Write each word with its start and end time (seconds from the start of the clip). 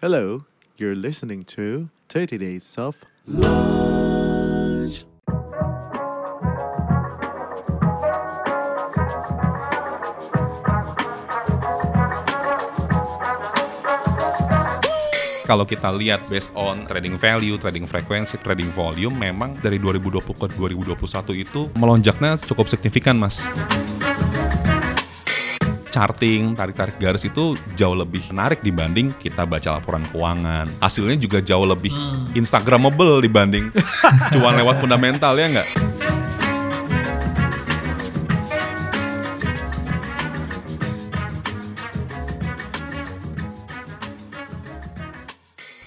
Hello, 0.00 0.48
you're 0.80 0.96
listening 0.96 1.44
to 1.44 1.92
30 2.08 2.40
Days 2.40 2.80
of 2.80 3.04
Lunch. 3.28 5.04
Kalau 15.44 15.68
kita 15.68 15.92
lihat 15.92 16.24
based 16.32 16.56
on 16.56 16.88
trading 16.88 17.20
value, 17.20 17.60
trading 17.60 17.84
frekuensi, 17.84 18.40
trading 18.40 18.72
volume, 18.72 19.20
memang 19.20 19.60
dari 19.60 19.76
2020 19.76 20.16
ke 20.24 20.46
2021 20.56 21.44
itu 21.44 21.68
melonjaknya 21.76 22.40
cukup 22.40 22.72
signifikan, 22.72 23.20
Mas. 23.20 23.44
Charting, 25.90 26.54
tarik-tarik 26.54 26.96
garis 26.96 27.26
itu 27.26 27.58
jauh 27.74 27.98
lebih 27.98 28.22
menarik 28.30 28.62
dibanding 28.62 29.10
kita 29.18 29.44
baca 29.44 29.76
laporan 29.76 30.06
keuangan. 30.08 30.70
Hasilnya 30.78 31.18
juga 31.18 31.42
jauh 31.42 31.66
lebih 31.66 31.92
instagramable 32.38 33.20
dibanding 33.20 33.74
cuan 34.32 34.54
lewat 34.54 34.78
fundamental 34.78 35.34
ya 35.36 35.50
nggak? 35.50 35.99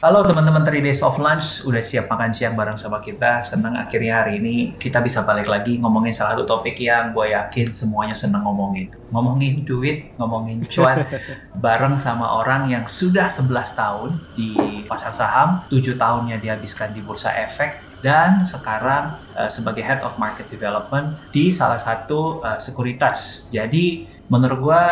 Halo 0.04 0.20
teman-teman 0.20 0.68
3 0.68 0.84
Days 0.84 1.00
of 1.00 1.16
Lunch, 1.16 1.64
udah 1.64 1.80
siap 1.80 2.12
makan 2.12 2.36
siang 2.36 2.60
bareng 2.60 2.76
sama 2.76 3.00
kita. 3.00 3.40
Senang 3.40 3.80
akhirnya 3.80 4.20
hari 4.20 4.36
ini 4.36 4.76
kita 4.76 5.00
bisa 5.00 5.24
balik 5.24 5.48
lagi 5.48 5.80
ngomongin 5.80 6.12
salah 6.12 6.36
satu 6.36 6.44
topik 6.44 6.76
yang 6.76 7.16
gue 7.16 7.32
yakin 7.32 7.72
semuanya 7.72 8.12
senang 8.12 8.44
ngomongin. 8.44 8.92
Ngomongin 9.16 9.64
duit, 9.64 10.12
ngomongin 10.20 10.60
cuan, 10.68 11.08
bareng 11.64 11.96
sama 11.96 12.36
orang 12.36 12.68
yang 12.68 12.84
sudah 12.84 13.32
11 13.32 13.48
tahun 13.80 14.10
di 14.36 14.84
pasar 14.92 15.16
saham, 15.16 15.64
7 15.72 15.96
tahunnya 15.96 16.36
dihabiskan 16.44 16.92
di 16.92 17.00
bursa 17.00 17.32
efek, 17.40 18.04
dan 18.04 18.44
sekarang 18.44 19.16
eh, 19.40 19.48
sebagai 19.48 19.88
Head 19.88 20.04
of 20.04 20.20
Market 20.20 20.52
Development 20.52 21.16
di 21.32 21.48
salah 21.48 21.80
satu 21.80 22.44
eh, 22.44 22.60
sekuritas. 22.60 23.48
Jadi 23.56 24.04
menurut 24.28 24.60
gue 24.60 24.84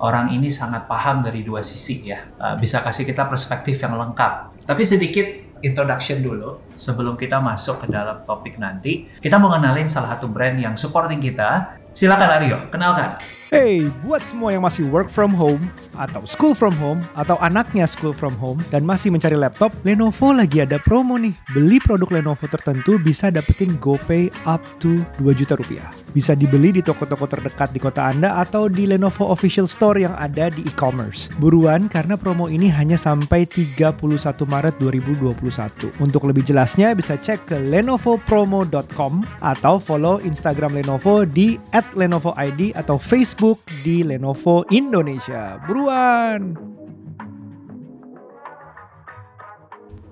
orang 0.00 0.32
ini 0.32 0.52
sangat 0.52 0.84
paham 0.84 1.24
dari 1.24 1.40
dua 1.44 1.64
sisi 1.64 2.08
ya. 2.08 2.20
Uh, 2.36 2.54
bisa 2.60 2.84
kasih 2.84 3.08
kita 3.08 3.24
perspektif 3.28 3.80
yang 3.80 3.96
lengkap. 3.96 4.55
Tapi 4.66 4.82
sedikit 4.82 5.26
introduction 5.62 6.20
dulu 6.20 6.68
sebelum 6.74 7.14
kita 7.14 7.38
masuk 7.38 7.86
ke 7.86 7.86
dalam 7.86 8.26
topik 8.26 8.58
nanti. 8.58 9.06
Kita 9.22 9.38
mau 9.38 9.48
kenalin 9.54 9.86
salah 9.86 10.18
satu 10.18 10.26
brand 10.26 10.58
yang 10.58 10.74
supporting 10.74 11.22
kita. 11.22 11.78
Silakan 11.96 12.28
Aryo, 12.28 12.58
kenalkan. 12.68 13.16
Hey, 13.46 13.86
buat 14.02 14.26
semua 14.26 14.50
yang 14.50 14.66
masih 14.66 14.90
work 14.90 15.06
from 15.06 15.30
home 15.30 15.70
atau 15.94 16.18
school 16.26 16.50
from 16.50 16.74
home 16.82 16.98
atau 17.14 17.38
anaknya 17.38 17.86
school 17.86 18.10
from 18.10 18.34
home 18.42 18.58
dan 18.74 18.82
masih 18.82 19.14
mencari 19.14 19.38
laptop, 19.38 19.70
Lenovo 19.86 20.34
lagi 20.34 20.66
ada 20.66 20.82
promo 20.82 21.14
nih. 21.14 21.30
Beli 21.54 21.78
produk 21.78 22.10
Lenovo 22.10 22.42
tertentu 22.50 22.98
bisa 22.98 23.30
dapetin 23.30 23.78
GoPay 23.78 24.34
up 24.50 24.58
to 24.82 24.98
2 25.22 25.30
juta 25.38 25.54
rupiah. 25.54 25.94
Bisa 26.10 26.34
dibeli 26.34 26.74
di 26.74 26.82
toko-toko 26.82 27.30
terdekat 27.30 27.70
di 27.70 27.78
kota 27.78 28.10
Anda 28.10 28.34
atau 28.42 28.66
di 28.66 28.82
Lenovo 28.82 29.30
official 29.30 29.70
store 29.70 30.02
yang 30.02 30.18
ada 30.18 30.50
di 30.50 30.66
e-commerce. 30.66 31.30
Buruan 31.38 31.86
karena 31.86 32.18
promo 32.18 32.50
ini 32.50 32.66
hanya 32.66 32.98
sampai 32.98 33.46
31 33.46 34.02
Maret 34.42 34.74
2021. 34.82 35.94
Untuk 36.02 36.26
lebih 36.26 36.42
jelasnya 36.42 36.98
bisa 36.98 37.14
cek 37.14 37.46
ke 37.46 37.56
lenovopromo.com 37.62 39.22
atau 39.38 39.78
follow 39.78 40.18
Instagram 40.26 40.82
Lenovo 40.82 41.22
di 41.22 41.62
@lenovoid 41.94 42.74
atau 42.74 42.98
Facebook 42.98 43.35
di 43.84 44.00
Lenovo 44.00 44.64
Indonesia. 44.72 45.60
Buruan! 45.60 46.56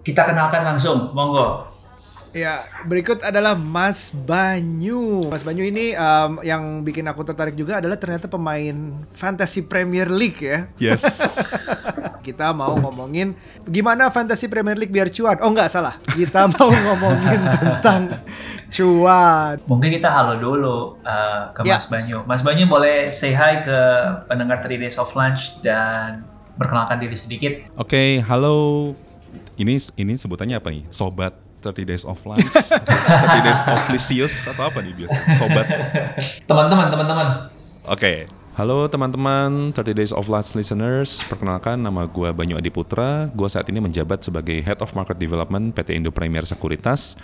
Kita 0.05 0.29
kenalkan 0.29 0.69
langsung, 0.69 1.17
monggo. 1.17 1.73
Ya, 2.35 2.67
berikut 2.83 3.23
adalah 3.23 3.55
Mas 3.55 4.11
Banyu. 4.11 5.31
Mas 5.31 5.47
Banyu 5.47 5.71
ini 5.71 5.95
um, 5.95 6.43
yang 6.43 6.83
bikin 6.83 7.07
aku 7.07 7.23
tertarik 7.23 7.55
juga 7.55 7.79
adalah 7.79 7.95
ternyata 7.95 8.27
pemain 8.27 9.07
Fantasy 9.15 9.63
Premier 9.63 10.11
League 10.11 10.43
ya. 10.43 10.67
Yes. 10.77 11.07
Kita 12.27 12.51
mau 12.51 12.75
ngomongin 12.75 13.39
gimana 13.71 14.11
Fantasy 14.11 14.51
Premier 14.51 14.75
League 14.75 14.91
biar 14.91 15.15
cuan. 15.15 15.39
Oh 15.47 15.55
nggak 15.55 15.71
salah, 15.71 15.95
kita 16.17 16.49
mau 16.57 16.73
ngomongin 16.73 17.41
tentang 17.53 18.03
cuan. 18.75 19.55
Mungkin 19.71 19.89
kita 19.95 20.11
halo 20.11 20.35
dulu 20.43 20.99
uh, 21.07 21.55
ke 21.55 21.63
Ya. 21.63 21.79
Mas 21.79 21.87
Banyu. 21.87 22.19
Mas 22.27 22.43
Banyu 22.43 22.67
boleh 22.67 23.09
say 23.15 23.31
hi 23.31 23.63
ke 23.63 23.79
pendengar 24.27 24.59
3 24.59 24.75
Days 24.75 24.99
of 24.99 25.15
Lunch 25.15 25.63
dan 25.63 26.27
perkenalkan 26.59 26.99
diri 26.99 27.15
sedikit. 27.15 27.53
Oke, 27.79 28.19
halo. 28.27 28.93
Ini 29.55 29.79
ini 29.95 30.19
sebutannya 30.19 30.59
apa 30.59 30.75
nih? 30.75 30.83
Sobat 30.91 31.39
30 31.63 31.87
Days 31.87 32.05
of 32.05 32.19
Lunch, 32.27 32.43
30 32.51 33.47
Days 33.47 33.63
of 33.71 33.81
Licious 33.89 34.35
atau 34.51 34.67
apa 34.67 34.83
nih 34.83 34.93
biasa? 34.99 35.17
Sobat. 35.39 35.67
Teman-teman, 36.51 36.87
teman-teman. 36.91 37.29
Oke. 37.87 38.27
Halo 38.55 38.87
teman-teman 38.87 39.75
30 39.75 39.99
Days 39.99 40.13
of 40.15 40.31
Lunch 40.31 40.55
listeners. 40.55 41.27
Perkenalkan 41.27 41.75
nama 41.75 42.07
gue 42.07 42.31
Banyu 42.31 42.55
Adiputra. 42.55 43.27
Gue 43.35 43.51
saat 43.51 43.67
ini 43.67 43.83
menjabat 43.83 44.23
sebagai 44.23 44.63
Head 44.63 44.79
of 44.79 44.95
Market 44.95 45.19
Development 45.19 45.75
PT 45.75 45.99
Indo 45.99 46.15
Premier 46.15 46.47
Sekuritas. 46.47 47.19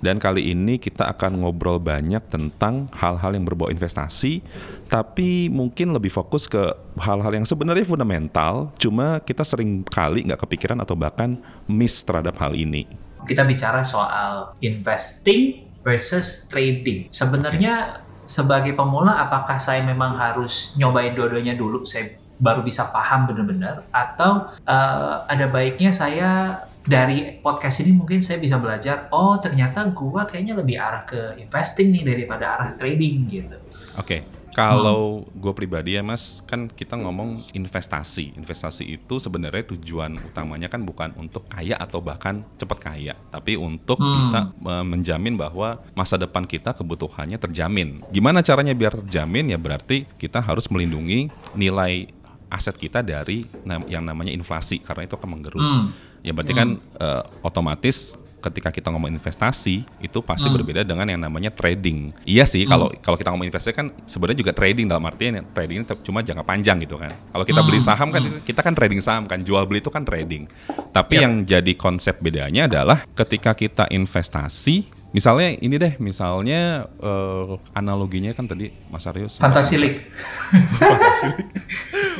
Dan 0.00 0.20
kali 0.20 0.52
ini 0.52 0.76
kita 0.76 1.08
akan 1.12 1.40
ngobrol 1.40 1.80
banyak 1.80 2.20
tentang 2.28 2.86
hal-hal 2.96 3.32
yang 3.32 3.44
berbau 3.48 3.72
investasi, 3.72 4.44
tapi 4.86 5.48
mungkin 5.48 5.96
lebih 5.96 6.12
fokus 6.12 6.44
ke 6.46 6.72
hal-hal 7.00 7.32
yang 7.32 7.46
sebenarnya 7.48 7.84
fundamental, 7.88 8.70
cuma 8.76 9.20
kita 9.24 9.42
sering 9.42 9.82
kali 9.86 10.24
nggak 10.26 10.44
kepikiran 10.44 10.78
atau 10.84 10.94
bahkan 10.94 11.40
miss 11.66 12.04
terhadap 12.04 12.36
hal 12.40 12.52
ini. 12.54 12.86
kita 13.26 13.42
bicara 13.42 13.82
soal 13.82 14.54
investing 14.62 15.66
versus 15.82 16.46
trading. 16.46 17.10
Sebenarnya 17.10 18.06
sebagai 18.26 18.74
pemula 18.74 19.22
apakah 19.22 19.58
saya 19.58 19.82
memang 19.86 20.18
harus 20.18 20.74
nyobain 20.74 21.14
dua-duanya 21.14 21.54
dulu 21.54 21.86
saya 21.86 22.18
baru 22.36 22.60
bisa 22.60 22.90
paham 22.92 23.30
benar-benar 23.30 23.86
atau 23.94 24.50
eh, 24.66 25.14
ada 25.30 25.46
baiknya 25.48 25.88
saya 25.94 26.60
dari 26.86 27.42
podcast 27.42 27.82
ini 27.82 27.98
mungkin 27.98 28.22
saya 28.22 28.38
bisa 28.38 28.56
belajar 28.62 29.10
oh 29.10 29.34
ternyata 29.36 29.82
gua 29.90 30.22
kayaknya 30.22 30.54
lebih 30.54 30.78
arah 30.78 31.02
ke 31.02 31.34
investing 31.42 31.90
nih 31.90 32.06
daripada 32.06 32.56
arah 32.56 32.70
trading 32.78 33.26
gitu. 33.26 33.58
Oke, 33.98 34.22
kalau 34.56 35.28
gue 35.36 35.52
pribadi 35.52 36.00
ya 36.00 36.02
mas, 36.06 36.40
kan 36.48 36.72
kita 36.72 36.96
ngomong 36.96 37.36
investasi. 37.52 38.32
Investasi 38.40 38.88
itu 38.88 39.20
sebenarnya 39.20 39.68
tujuan 39.76 40.16
utamanya 40.16 40.72
kan 40.72 40.80
bukan 40.80 41.12
untuk 41.20 41.44
kaya 41.44 41.76
atau 41.76 42.00
bahkan 42.00 42.40
cepat 42.56 42.78
kaya, 42.80 43.12
tapi 43.28 43.60
untuk 43.60 44.00
Hmm. 44.00 44.16
bisa 44.16 44.48
eh, 44.48 44.84
menjamin 44.86 45.36
bahwa 45.36 45.84
masa 45.92 46.16
depan 46.16 46.48
kita 46.48 46.72
kebutuhannya 46.72 47.36
terjamin. 47.36 48.00
Gimana 48.08 48.40
caranya 48.40 48.72
biar 48.72 48.96
terjamin? 49.04 49.52
Ya 49.52 49.58
berarti 49.60 50.08
kita 50.16 50.40
harus 50.40 50.70
melindungi 50.72 51.28
nilai 51.52 52.08
aset 52.46 52.78
kita 52.78 53.02
dari 53.02 53.44
yang 53.90 54.06
namanya 54.06 54.30
inflasi 54.30 54.78
karena 54.78 55.04
itu 55.04 55.18
akan 55.18 55.30
menggerus. 55.36 55.68
Hmm. 55.68 55.90
Ya 56.26 56.34
berarti 56.34 56.52
kan 56.52 56.68
eh, 56.98 57.22
otomatis 57.40 58.18
ketika 58.36 58.70
kita 58.70 58.94
ngomong 58.94 59.10
investasi 59.10 59.82
itu 59.98 60.18
pasti 60.22 60.46
Hmm. 60.46 60.54
berbeda 60.54 60.86
dengan 60.86 61.02
yang 61.06 61.18
namanya 61.18 61.50
trading. 61.50 62.14
Iya 62.22 62.46
sih 62.46 62.62
kalau 62.62 62.94
kalau 63.02 63.18
kita 63.18 63.34
ngomong 63.34 63.46
investasi 63.46 63.74
kan 63.74 63.90
sebenarnya 64.06 64.38
juga 64.38 64.52
trading 64.54 64.86
dalam 64.86 65.02
artian 65.02 65.38
ya, 65.38 65.42
trading 65.50 65.82
itu 65.82 65.94
cuma 66.06 66.22
jangka 66.22 66.46
panjang 66.46 66.78
gitu 66.78 66.94
kan. 66.94 67.10
Kalau 67.10 67.42
kita 67.42 67.60
beli 67.66 67.82
Hmm. 67.82 67.88
saham 67.90 68.08
kan 68.14 68.22
kita 68.38 68.60
kan 68.62 68.74
trading 68.74 69.02
saham 69.02 69.24
kan, 69.26 69.42
jual 69.42 69.66
beli 69.66 69.82
itu 69.82 69.90
kan 69.90 70.06
trading. 70.06 70.46
Tapi 70.94 71.14
Ya. 71.18 71.26
yang 71.26 71.42
jadi 71.42 71.72
konsep 71.74 72.22
bedanya 72.22 72.70
adalah 72.70 73.02
ketika 73.18 73.50
kita 73.50 73.90
investasi 73.90 74.94
Misalnya 75.10 75.56
ini 75.56 75.76
deh, 75.76 75.96
misalnya 75.96 76.60
eh, 76.98 77.44
analoginya 77.72 78.30
kan 78.30 78.44
tadi 78.44 78.68
Mas 78.86 79.06
Aryo 79.06 79.30
Fantasy 79.30 79.76
League. 79.76 80.00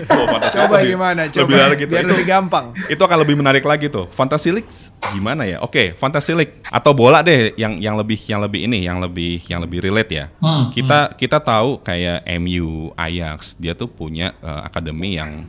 Oh, 0.07 0.29
Coba 0.53 0.81
League 0.81 0.93
gimana? 0.93 1.23
lebih- 1.25 1.35
Coba 1.35 1.49
lebih 1.49 1.61
lagi 1.67 1.83
tuh. 1.83 1.91
biar 1.91 2.03
Itu- 2.05 2.13
lebih 2.13 2.27
gampang. 2.27 2.67
itu 2.87 3.01
akan 3.01 3.19
lebih 3.21 3.37
menarik 3.37 3.65
lagi 3.65 3.87
tuh. 3.89 4.07
Fantasy 4.13 4.53
League 4.53 4.69
gimana 5.09 5.45
ya? 5.45 5.60
Oke, 5.60 5.97
Fantasy 5.97 6.33
League 6.33 6.60
atau 6.65 6.93
bola 6.93 7.21
deh 7.21 7.57
yang 7.57 7.77
yang 7.78 7.97
lebih 7.97 8.21
yang 8.22 8.41
lebih 8.41 8.65
ini, 8.65 8.84
yang 8.84 9.01
lebih 9.01 9.41
yang 9.47 9.60
lebih 9.60 9.81
relate 9.81 10.13
ya. 10.13 10.27
Hmm, 10.39 10.69
Kita 10.69 11.13
kita 11.13 11.39
tahu 11.39 11.81
kayak 11.81 12.25
MU, 12.37 12.93
Ajax, 12.95 13.57
dia 13.57 13.72
tuh 13.72 13.89
punya 13.89 14.37
eh, 14.39 14.60
akademi 14.63 15.16
yang 15.16 15.49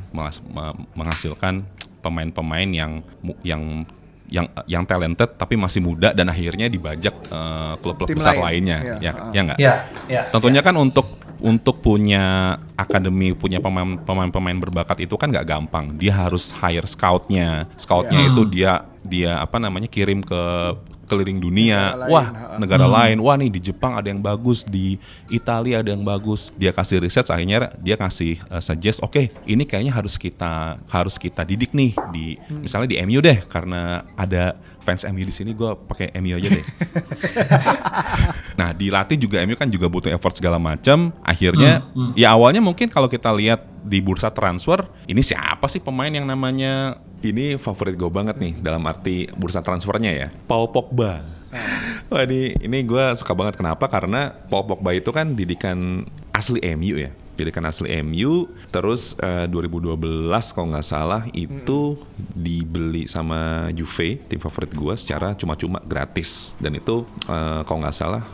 menghasilkan 0.95 1.63
pemain-pemain 1.99 2.69
yang 2.71 2.91
yang 3.41 3.83
yang 4.27 4.45
yang 4.67 4.83
talented 4.83 5.35
tapi 5.35 5.55
masih 5.55 5.79
muda 5.79 6.11
dan 6.11 6.27
akhirnya 6.27 6.67
dibajak 6.67 7.15
eh, 7.27 7.73
klub-klub 7.79 8.07
Tim 8.07 8.19
besar 8.19 8.35
lain. 8.35 8.43
lainnya. 8.67 8.77
Iya, 8.79 8.95
Ya, 8.99 9.11
ah. 9.11 9.31
ya 9.31 9.41
nggak? 9.43 9.57
Ya, 9.59 9.73
ya. 10.07 10.21
Tentunya 10.27 10.61
kan 10.61 10.75
untuk 10.75 11.07
untuk 11.37 11.85
punya 11.85 12.57
akademi, 12.73 13.29
punya 13.31 13.61
pemain- 13.61 14.01
pemain-pemain 14.01 14.57
berbakat 14.57 15.05
itu 15.05 15.13
kan 15.15 15.29
nggak 15.29 15.45
gampang. 15.45 15.93
Dia 15.93 16.25
harus 16.25 16.49
hire 16.49 16.89
scoutnya. 16.89 17.69
Scoutnya 17.77 18.25
Ya. 18.25 18.29
itu 18.33 18.41
dia 18.45 18.71
dia 19.05 19.31
apa 19.37 19.55
namanya 19.57 19.87
kirim 19.87 20.19
ke 20.19 20.41
keliling 21.07 21.39
dunia. 21.39 21.95
Negara 21.95 22.03
lain, 22.03 22.11
Wah, 22.11 22.27
ha. 22.27 22.59
negara 22.59 22.85
lain. 22.85 23.17
Wah 23.23 23.35
nih 23.39 23.49
di 23.49 23.59
Jepang 23.63 23.95
ada 23.95 24.07
yang 24.11 24.19
bagus, 24.19 24.67
di 24.67 24.99
Italia 25.31 25.79
ada 25.79 25.89
yang 25.89 26.03
bagus. 26.03 26.51
Dia 26.59 26.75
kasih 26.75 27.01
riset 27.01 27.25
akhirnya 27.31 27.71
dia 27.79 27.95
kasih 27.95 28.37
uh, 28.51 28.59
suggest, 28.59 28.99
oke, 29.01 29.31
ini 29.47 29.63
kayaknya 29.63 29.95
harus 29.95 30.19
kita 30.19 30.77
harus 30.91 31.15
kita 31.15 31.47
didik 31.47 31.71
nih 31.71 31.95
di 32.11 32.35
misalnya 32.51 32.91
di 32.91 32.97
MU 33.07 33.23
deh 33.23 33.39
karena 33.47 34.03
ada 34.19 34.59
fans 34.87 35.03
MU 35.11 35.19
di 35.27 35.35
sini 35.35 35.51
gue 35.51 35.67
pakai 35.75 36.15
MU 36.23 36.39
aja 36.39 36.47
deh. 36.47 36.65
nah, 38.59 38.71
dilatih 38.71 39.19
juga 39.19 39.43
MU 39.43 39.59
kan 39.59 39.67
juga 39.67 39.91
butuh 39.91 40.07
effort 40.15 40.39
segala 40.39 40.55
macam. 40.55 41.11
Akhirnya 41.19 41.83
ya 42.15 42.31
awalnya 42.31 42.63
mungkin 42.63 42.87
kalau 42.87 43.11
kita 43.11 43.35
lihat 43.35 43.67
di 43.83 43.99
bursa 43.99 44.31
transfer, 44.31 44.87
ini 45.11 45.19
siapa 45.19 45.67
sih 45.67 45.83
pemain 45.83 46.07
yang 46.07 46.23
namanya 46.23 47.03
ini 47.19 47.59
favorit 47.59 47.99
gue 47.99 48.07
banget 48.07 48.39
nih 48.39 48.55
dalam 48.63 48.79
arti 48.87 49.27
bursa 49.35 49.59
transfernya 49.59 50.11
ya. 50.15 50.27
Paul 50.47 50.71
Pogba. 50.71 51.19
Wah 52.07 52.23
ini, 52.23 52.55
ini 52.63 52.87
gue 52.87 53.03
suka 53.19 53.35
banget 53.35 53.59
kenapa? 53.59 53.91
Karena 53.91 54.31
Paul 54.47 54.63
Pogba 54.63 54.95
itu 54.95 55.11
kan 55.11 55.35
didikan 55.35 56.07
asli 56.31 56.63
MU 56.79 56.95
ya. 56.95 57.11
Didikan 57.37 57.63
asli 57.69 58.01
MU, 58.01 58.49
terus 58.73 59.13
eh, 59.21 59.45
2012 59.45 59.93
kalau 60.57 60.73
nggak 60.73 60.87
salah 60.87 61.23
itu 61.37 62.01
dibeli 62.33 63.05
sama 63.05 63.69
Juve, 63.77 64.17
tim 64.25 64.41
favorit 64.41 64.73
gue 64.73 64.93
secara 64.97 65.37
cuma-cuma 65.37 65.77
gratis. 65.85 66.57
Dan 66.57 66.81
itu 66.81 67.05
eh, 67.29 67.61
kalau 67.63 67.85
nggak 67.85 67.93
salah 67.93 68.25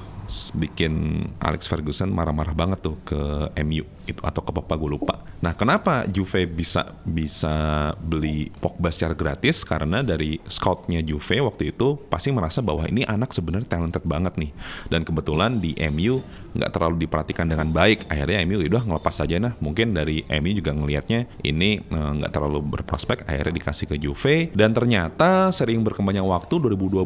bikin 0.55 1.25
Alex 1.37 1.67
Ferguson 1.67 2.09
marah-marah 2.09 2.55
banget 2.55 2.79
tuh 2.79 2.95
ke 3.03 3.19
MU 3.67 3.83
itu 4.07 4.21
atau 4.23 4.41
ke 4.43 4.51
Pogba 4.51 4.75
gue 4.75 4.89
lupa. 4.99 5.15
Nah 5.43 5.55
kenapa 5.55 6.07
Juve 6.07 6.47
bisa 6.47 6.95
bisa 7.03 7.53
beli 7.99 8.51
Pogba 8.59 8.91
secara 8.91 9.15
gratis? 9.15 9.63
Karena 9.63 10.03
dari 10.03 10.39
scoutnya 10.47 11.03
Juve 11.03 11.43
waktu 11.43 11.75
itu 11.75 11.99
pasti 12.07 12.31
merasa 12.31 12.59
bahwa 12.63 12.87
ini 12.87 13.03
anak 13.03 13.31
sebenarnya 13.31 13.67
talented 13.67 14.03
banget 14.03 14.33
nih. 14.39 14.51
Dan 14.87 15.03
kebetulan 15.07 15.59
di 15.59 15.75
MU 15.91 16.23
nggak 16.53 16.71
terlalu 16.71 17.07
diperhatikan 17.07 17.47
dengan 17.49 17.67
baik. 17.71 18.07
Akhirnya 18.07 18.43
MU 18.45 18.61
udah 18.61 18.83
ngelepas 18.85 19.15
aja 19.23 19.35
nah. 19.39 19.53
Mungkin 19.59 19.95
dari 19.95 20.23
MU 20.27 20.51
juga 20.53 20.71
ngelihatnya 20.75 21.27
ini 21.43 21.79
eh, 21.81 22.11
nggak 22.21 22.31
terlalu 22.31 22.59
berprospek. 22.79 23.25
Akhirnya 23.25 23.53
dikasih 23.59 23.85
ke 23.89 23.95
Juve. 23.97 24.53
Dan 24.53 24.71
ternyata 24.71 25.49
sering 25.49 25.81
berkembangnya 25.83 26.23
waktu 26.23 26.59
2012, 26.59 27.03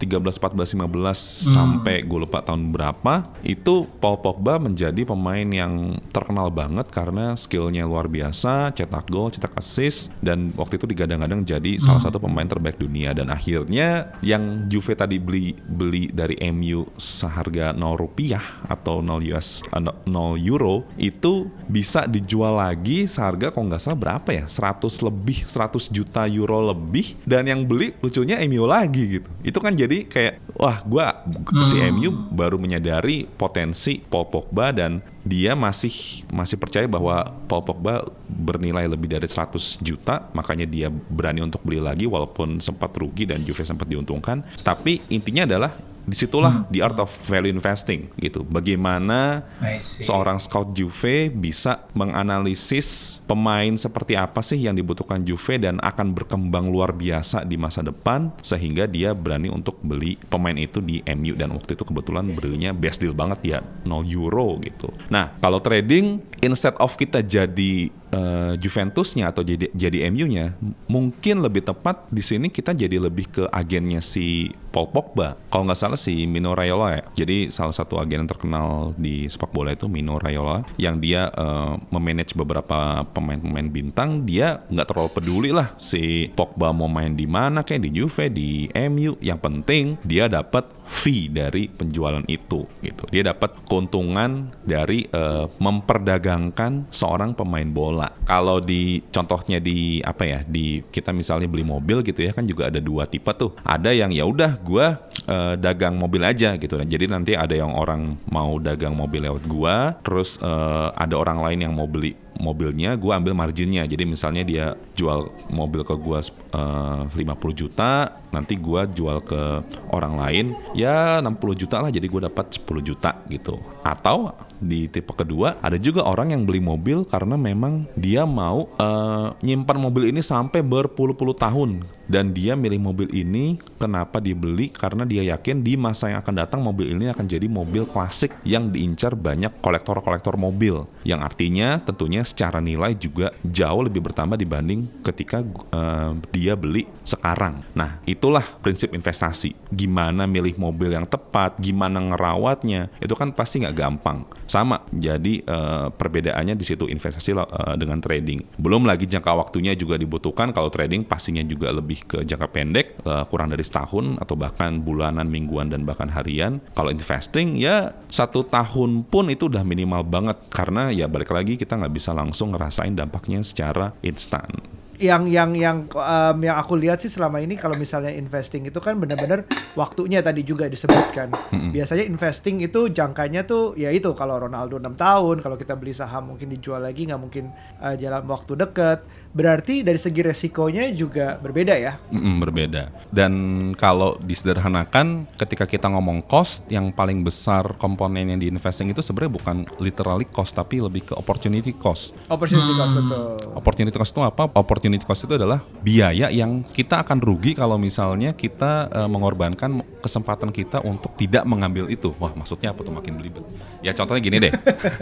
13, 0.00 0.40
14, 0.40 0.76
15 0.76 1.54
sampai 1.54 2.04
gue 2.04 2.18
lupa 2.18 2.44
tahun 2.44 2.72
berapa 2.72 3.24
itu 3.44 3.86
Paul 4.00 4.20
Pogba 4.20 4.60
menjadi 4.60 5.06
pemain 5.06 5.46
yang 5.46 5.80
terkenal 6.14 6.46
banget 6.54 6.86
karena 6.94 7.34
skillnya 7.34 7.82
luar 7.82 8.06
biasa, 8.06 8.70
cetak 8.70 9.10
gol, 9.10 9.34
cetak 9.34 9.58
assist 9.58 10.14
dan 10.22 10.54
waktu 10.54 10.78
itu 10.78 10.86
digadang-gadang 10.86 11.42
jadi 11.42 11.82
salah 11.82 11.98
satu 11.98 12.22
pemain 12.22 12.46
terbaik 12.46 12.78
dunia. 12.78 13.10
Dan 13.10 13.34
akhirnya 13.34 14.14
yang 14.22 14.70
Juve 14.70 14.94
tadi 14.94 15.18
beli 15.18 15.58
beli 15.58 16.06
dari 16.14 16.38
MU 16.54 16.86
seharga 16.94 17.74
0 17.74 17.98
rupiah 17.98 18.62
atau 18.70 19.02
0 19.02 19.18
US 19.34 19.66
eh, 19.66 19.82
0 19.82 20.38
euro 20.38 20.86
itu 20.94 21.50
bisa 21.66 22.06
dijual 22.06 22.62
lagi 22.62 23.10
seharga 23.10 23.50
kalau 23.50 23.74
nggak 23.74 23.82
salah 23.82 23.98
berapa 23.98 24.30
ya? 24.30 24.46
100 24.46 24.86
lebih 25.02 25.42
100 25.50 25.90
juta 25.90 26.30
euro 26.30 26.62
lebih. 26.70 27.18
Dan 27.26 27.50
yang 27.50 27.66
beli 27.66 27.90
lucunya 27.98 28.38
MU 28.46 28.70
lagi 28.70 29.18
gitu. 29.18 29.28
Itu 29.42 29.58
kan 29.58 29.74
jadi 29.74 30.06
kayak 30.06 30.54
wah 30.54 30.78
gua 30.86 31.26
si 31.66 31.82
MU 31.90 32.30
baru 32.30 32.54
menyadari 32.62 33.26
potensi 33.26 33.98
Paul 33.98 34.30
Pogba 34.30 34.70
dan 34.70 35.02
dia 35.24 35.56
masih 35.56 36.22
masih 36.28 36.60
percaya 36.60 36.84
bahwa 36.84 37.32
Paul 37.48 37.64
Pogba 37.64 38.04
bernilai 38.28 38.84
lebih 38.84 39.08
dari 39.08 39.24
100 39.24 39.80
juta 39.80 40.28
makanya 40.36 40.68
dia 40.68 40.92
berani 40.92 41.40
untuk 41.40 41.64
beli 41.64 41.80
lagi 41.80 42.04
walaupun 42.04 42.60
sempat 42.60 42.92
rugi 42.92 43.24
dan 43.24 43.40
Juve 43.40 43.64
sempat 43.64 43.88
diuntungkan. 43.88 44.44
Tapi 44.60 45.00
intinya 45.08 45.48
adalah 45.48 45.72
di 46.04 46.16
situlah 46.16 46.68
the 46.68 46.84
art 46.84 46.96
of 47.00 47.08
value 47.24 47.52
investing 47.52 48.12
gitu. 48.20 48.44
Bagaimana 48.44 49.44
seorang 49.80 50.36
scout 50.36 50.76
Juve 50.76 51.32
bisa 51.32 51.88
menganalisis 51.96 53.18
pemain 53.24 53.72
seperti 53.74 54.14
apa 54.14 54.44
sih 54.44 54.60
yang 54.60 54.76
dibutuhkan 54.76 55.24
Juve 55.24 55.56
dan 55.56 55.80
akan 55.80 56.12
berkembang 56.12 56.68
luar 56.68 56.92
biasa 56.92 57.48
di 57.48 57.56
masa 57.56 57.80
depan 57.80 58.32
sehingga 58.44 58.84
dia 58.84 59.16
berani 59.16 59.48
untuk 59.48 59.80
beli 59.80 60.20
pemain 60.28 60.56
itu 60.56 60.84
di 60.84 61.00
MU 61.16 61.34
dan 61.34 61.56
waktu 61.56 61.76
itu 61.76 61.84
kebetulan 61.88 62.28
belinya 62.36 62.70
best 62.76 63.00
deal 63.00 63.16
banget 63.16 63.40
ya 63.56 63.58
0 63.88 64.04
euro 64.12 64.60
gitu. 64.60 64.92
Nah, 65.08 65.32
kalau 65.40 65.58
trading 65.64 66.20
instead 66.44 66.76
of 66.76 66.94
kita 67.00 67.24
jadi 67.24 67.88
eh, 68.14 68.52
Juventusnya 68.62 69.34
atau 69.34 69.42
jadi 69.42 69.68
jadi 69.74 70.06
MU-nya, 70.14 70.54
mungkin 70.86 71.42
lebih 71.42 71.66
tepat 71.66 72.06
di 72.08 72.22
sini 72.22 72.46
kita 72.48 72.70
jadi 72.70 73.02
lebih 73.02 73.26
ke 73.26 73.44
agennya 73.50 73.98
si 73.98 74.54
Paul 74.74 74.90
Pogba. 74.90 75.38
Kalau 75.54 75.70
nggak 75.70 75.78
salah 75.78 75.94
si 75.94 76.26
Mino 76.26 76.50
Raiola 76.50 76.98
ya. 76.98 77.02
Jadi 77.22 77.54
salah 77.54 77.70
satu 77.70 78.02
agen 78.02 78.26
yang 78.26 78.30
terkenal 78.30 78.90
di 78.98 79.30
sepak 79.30 79.54
bola 79.54 79.70
itu 79.70 79.86
Mino 79.86 80.18
Raiola 80.18 80.66
yang 80.82 80.98
dia 80.98 81.30
eh, 81.30 81.74
memanage 81.94 82.34
beberapa 82.34 83.06
pemain-pemain 83.14 83.70
bintang. 83.70 84.26
Dia 84.26 84.66
nggak 84.66 84.88
terlalu 84.90 85.10
peduli 85.14 85.50
lah 85.54 85.78
si 85.78 86.26
Pogba 86.34 86.74
mau 86.74 86.90
main 86.90 87.14
di 87.14 87.30
mana 87.30 87.62
kayak 87.62 87.86
di 87.86 87.90
Juve, 87.94 88.26
di 88.34 88.66
MU. 88.90 89.14
Yang 89.22 89.40
penting 89.46 89.84
dia 90.02 90.26
dapat 90.26 90.66
fee 90.82 91.30
dari 91.30 91.70
penjualan 91.70 92.26
itu 92.26 92.66
gitu. 92.82 93.04
Dia 93.14 93.30
dapat 93.30 93.54
keuntungan 93.70 94.50
dari 94.66 95.06
eh, 95.06 95.46
memperdagangkan 95.62 96.90
seorang 96.90 97.38
pemain 97.38 97.70
bola. 97.70 98.03
Kalau 98.24 98.58
di 98.58 99.04
contohnya 99.12 99.60
di 99.60 100.00
apa 100.00 100.24
ya 100.24 100.40
di 100.44 100.82
kita 100.88 101.12
misalnya 101.12 101.46
beli 101.46 101.62
mobil 101.62 102.02
gitu 102.02 102.24
ya 102.24 102.32
kan 102.32 102.44
juga 102.48 102.72
ada 102.72 102.80
dua 102.80 103.04
tipe 103.06 103.30
tuh. 103.36 103.54
Ada 103.62 103.92
yang 103.92 104.10
ya 104.10 104.24
udah 104.24 104.58
gua 104.60 104.98
eh, 105.28 105.54
dagang 105.60 106.00
mobil 106.00 106.24
aja 106.24 106.56
gitu. 106.56 106.74
Nah, 106.80 106.88
jadi 106.88 107.06
nanti 107.06 107.36
ada 107.36 107.52
yang 107.52 107.76
orang 107.76 108.16
mau 108.32 108.56
dagang 108.58 108.96
mobil 108.96 109.24
lewat 109.28 109.44
gua, 109.46 109.94
terus 110.02 110.40
eh, 110.40 110.88
ada 110.94 111.14
orang 111.14 111.44
lain 111.44 111.70
yang 111.70 111.74
mau 111.76 111.86
beli 111.86 112.23
mobilnya, 112.38 112.94
gua 112.98 113.18
ambil 113.18 113.34
marginnya. 113.36 113.86
Jadi 113.86 114.04
misalnya 114.06 114.42
dia 114.42 114.66
jual 114.94 115.30
mobil 115.50 115.86
ke 115.86 115.94
gua 115.94 116.22
eh, 116.22 117.02
50 117.10 117.20
juta, 117.54 118.10
nanti 118.34 118.58
gua 118.58 118.86
jual 118.86 119.22
ke 119.22 119.62
orang 119.90 120.14
lain 120.18 120.46
ya 120.74 121.22
60 121.22 121.60
juta 121.60 121.76
lah. 121.82 121.90
Jadi 121.90 122.06
gua 122.10 122.26
dapat 122.30 122.54
10 122.58 122.82
juta 122.82 123.10
gitu. 123.30 123.58
Atau 123.84 124.32
di 124.64 124.88
tipe 124.88 125.12
kedua 125.12 125.60
ada 125.60 125.76
juga 125.76 126.06
orang 126.06 126.32
yang 126.32 126.48
beli 126.48 126.62
mobil 126.62 127.04
karena 127.04 127.36
memang 127.36 127.84
dia 127.98 128.24
mau 128.24 128.70
eh, 128.80 129.26
nyimpan 129.44 129.78
mobil 129.78 130.08
ini 130.10 130.24
sampai 130.24 130.64
berpuluh-puluh 130.64 131.36
tahun 131.36 131.84
dan 132.10 132.32
dia 132.36 132.54
milih 132.54 132.80
mobil 132.80 133.08
ini 133.12 133.60
kenapa 133.80 134.20
dibeli 134.20 134.70
karena 134.70 135.04
dia 135.08 135.22
yakin 135.34 135.64
di 135.64 135.76
masa 135.76 136.12
yang 136.12 136.20
akan 136.20 136.34
datang 136.44 136.60
mobil 136.60 136.92
ini 136.92 137.10
akan 137.10 137.26
jadi 137.26 137.46
mobil 137.48 137.88
klasik 137.88 138.32
yang 138.44 138.70
diincar 138.72 139.16
banyak 139.16 139.50
kolektor-kolektor 139.60 140.36
mobil 140.36 140.84
yang 141.04 141.20
artinya 141.20 141.80
tentunya 141.84 142.24
secara 142.24 142.58
nilai 142.58 142.96
juga 142.96 143.30
jauh 143.44 143.84
lebih 143.84 144.04
bertambah 144.04 144.40
dibanding 144.40 144.88
ketika 145.04 145.44
eh, 145.72 146.12
dia 146.32 146.56
beli 146.56 146.88
sekarang. 147.04 147.62
Nah, 147.76 148.00
itulah 148.08 148.42
prinsip 148.64 148.90
investasi. 148.96 149.52
Gimana 149.68 150.24
milih 150.24 150.56
mobil 150.56 150.96
yang 150.96 151.04
tepat, 151.04 151.60
gimana 151.60 152.00
ngerawatnya, 152.00 152.88
itu 152.98 153.12
kan 153.12 153.30
pasti 153.30 153.62
nggak 153.62 153.76
gampang. 153.76 154.24
Sama, 154.48 154.80
jadi 154.90 155.44
eh, 155.44 155.86
perbedaannya 155.92 156.56
di 156.56 156.64
situ 156.64 156.88
investasi 156.88 157.36
eh, 157.36 157.76
dengan 157.76 158.00
trading. 158.00 158.42
Belum 158.56 158.88
lagi 158.88 159.04
jangka 159.04 159.30
waktunya 159.36 159.76
juga 159.76 160.00
dibutuhkan. 160.00 160.50
Kalau 160.50 160.72
trading 160.72 161.04
pastinya 161.04 161.44
juga 161.44 161.70
lebih 161.70 161.93
ke 162.02 162.26
jangka 162.26 162.48
pendek, 162.50 162.86
eh, 163.06 163.24
kurang 163.30 163.54
dari 163.54 163.62
setahun 163.62 164.18
atau 164.18 164.34
bahkan 164.34 164.82
bulanan, 164.82 165.30
mingguan 165.30 165.70
dan 165.70 165.86
bahkan 165.86 166.10
harian. 166.10 166.58
Kalau 166.74 166.90
investing 166.90 167.54
ya 167.54 167.94
satu 168.10 168.42
tahun 168.46 169.06
pun 169.06 169.30
itu 169.30 169.46
udah 169.46 169.62
minimal 169.62 170.02
banget 170.02 170.38
karena 170.50 170.90
ya 170.90 171.06
balik 171.06 171.30
lagi 171.30 171.54
kita 171.54 171.78
nggak 171.78 171.94
bisa 171.94 172.10
langsung 172.10 172.54
ngerasain 172.56 172.94
dampaknya 172.98 173.44
secara 173.46 173.94
instan. 174.02 174.50
yang 174.94 175.26
yang 175.26 175.58
yang 175.58 175.90
em, 175.90 176.38
yang 176.46 176.54
aku 176.54 176.78
lihat 176.78 177.02
sih 177.02 177.10
selama 177.10 177.42
ini 177.42 177.58
kalau 177.58 177.74
misalnya 177.74 178.14
investing 178.14 178.70
itu 178.70 178.78
kan 178.78 178.94
benar-benar 178.94 179.42
waktunya 179.74 180.22
tadi 180.22 180.46
juga 180.46 180.70
disebutkan. 180.70 181.34
Biasanya 181.74 182.06
investing 182.06 182.62
itu 182.62 182.90
jangkanya 182.94 183.42
tuh 183.42 183.74
ya 183.74 183.90
itu 183.90 184.14
kalau 184.14 184.38
Ronaldo 184.38 184.78
6 184.78 184.94
tahun, 184.94 185.36
kalau 185.42 185.58
kita 185.58 185.74
beli 185.74 185.90
saham 185.90 186.34
mungkin 186.34 186.46
dijual 186.46 186.78
lagi 186.78 187.10
nggak 187.10 187.20
mungkin 187.20 187.50
eh, 187.82 187.94
jalan 187.98 188.22
waktu 188.30 188.54
dekat. 188.54 189.02
Berarti 189.34 189.82
dari 189.82 189.98
segi 189.98 190.22
resikonya 190.22 190.86
juga 190.94 191.34
berbeda 191.42 191.74
ya. 191.74 191.98
Mm-mm, 192.14 192.38
berbeda. 192.38 192.94
Dan 193.10 193.32
kalau 193.74 194.14
disederhanakan, 194.22 195.26
ketika 195.34 195.66
kita 195.66 195.90
ngomong 195.90 196.22
cost, 196.22 196.62
yang 196.70 196.94
paling 196.94 197.26
besar 197.26 197.74
komponen 197.82 198.30
yang 198.30 198.38
di 198.38 198.46
investing 198.46 198.94
itu 198.94 199.02
sebenarnya 199.02 199.34
bukan 199.34 199.56
literally 199.82 200.22
cost, 200.30 200.54
tapi 200.54 200.78
lebih 200.78 201.10
ke 201.10 201.14
opportunity 201.18 201.74
cost. 201.74 202.14
Opportunity 202.30 202.78
cost 202.78 202.94
betul. 202.94 203.34
Opportunity 203.58 203.96
cost 203.98 204.14
itu 204.14 204.22
apa? 204.22 204.46
Opportunity 204.54 205.02
cost 205.02 205.26
itu 205.26 205.34
adalah 205.34 205.66
biaya 205.82 206.30
yang 206.30 206.62
kita 206.62 207.02
akan 207.02 207.18
rugi 207.18 207.58
kalau 207.58 207.74
misalnya 207.74 208.38
kita 208.38 208.86
eh, 208.86 209.08
mengorbankan 209.10 209.82
kesempatan 209.98 210.54
kita 210.54 210.78
untuk 210.86 211.10
tidak 211.18 211.42
mengambil 211.42 211.90
itu. 211.90 212.14
Wah, 212.22 212.30
maksudnya 212.38 212.70
apa 212.70 212.86
tuh 212.86 212.94
makin 212.94 213.18
belibet? 213.18 213.42
Ya 213.82 213.90
contohnya 213.90 214.22
gini 214.22 214.38
deh. 214.38 214.52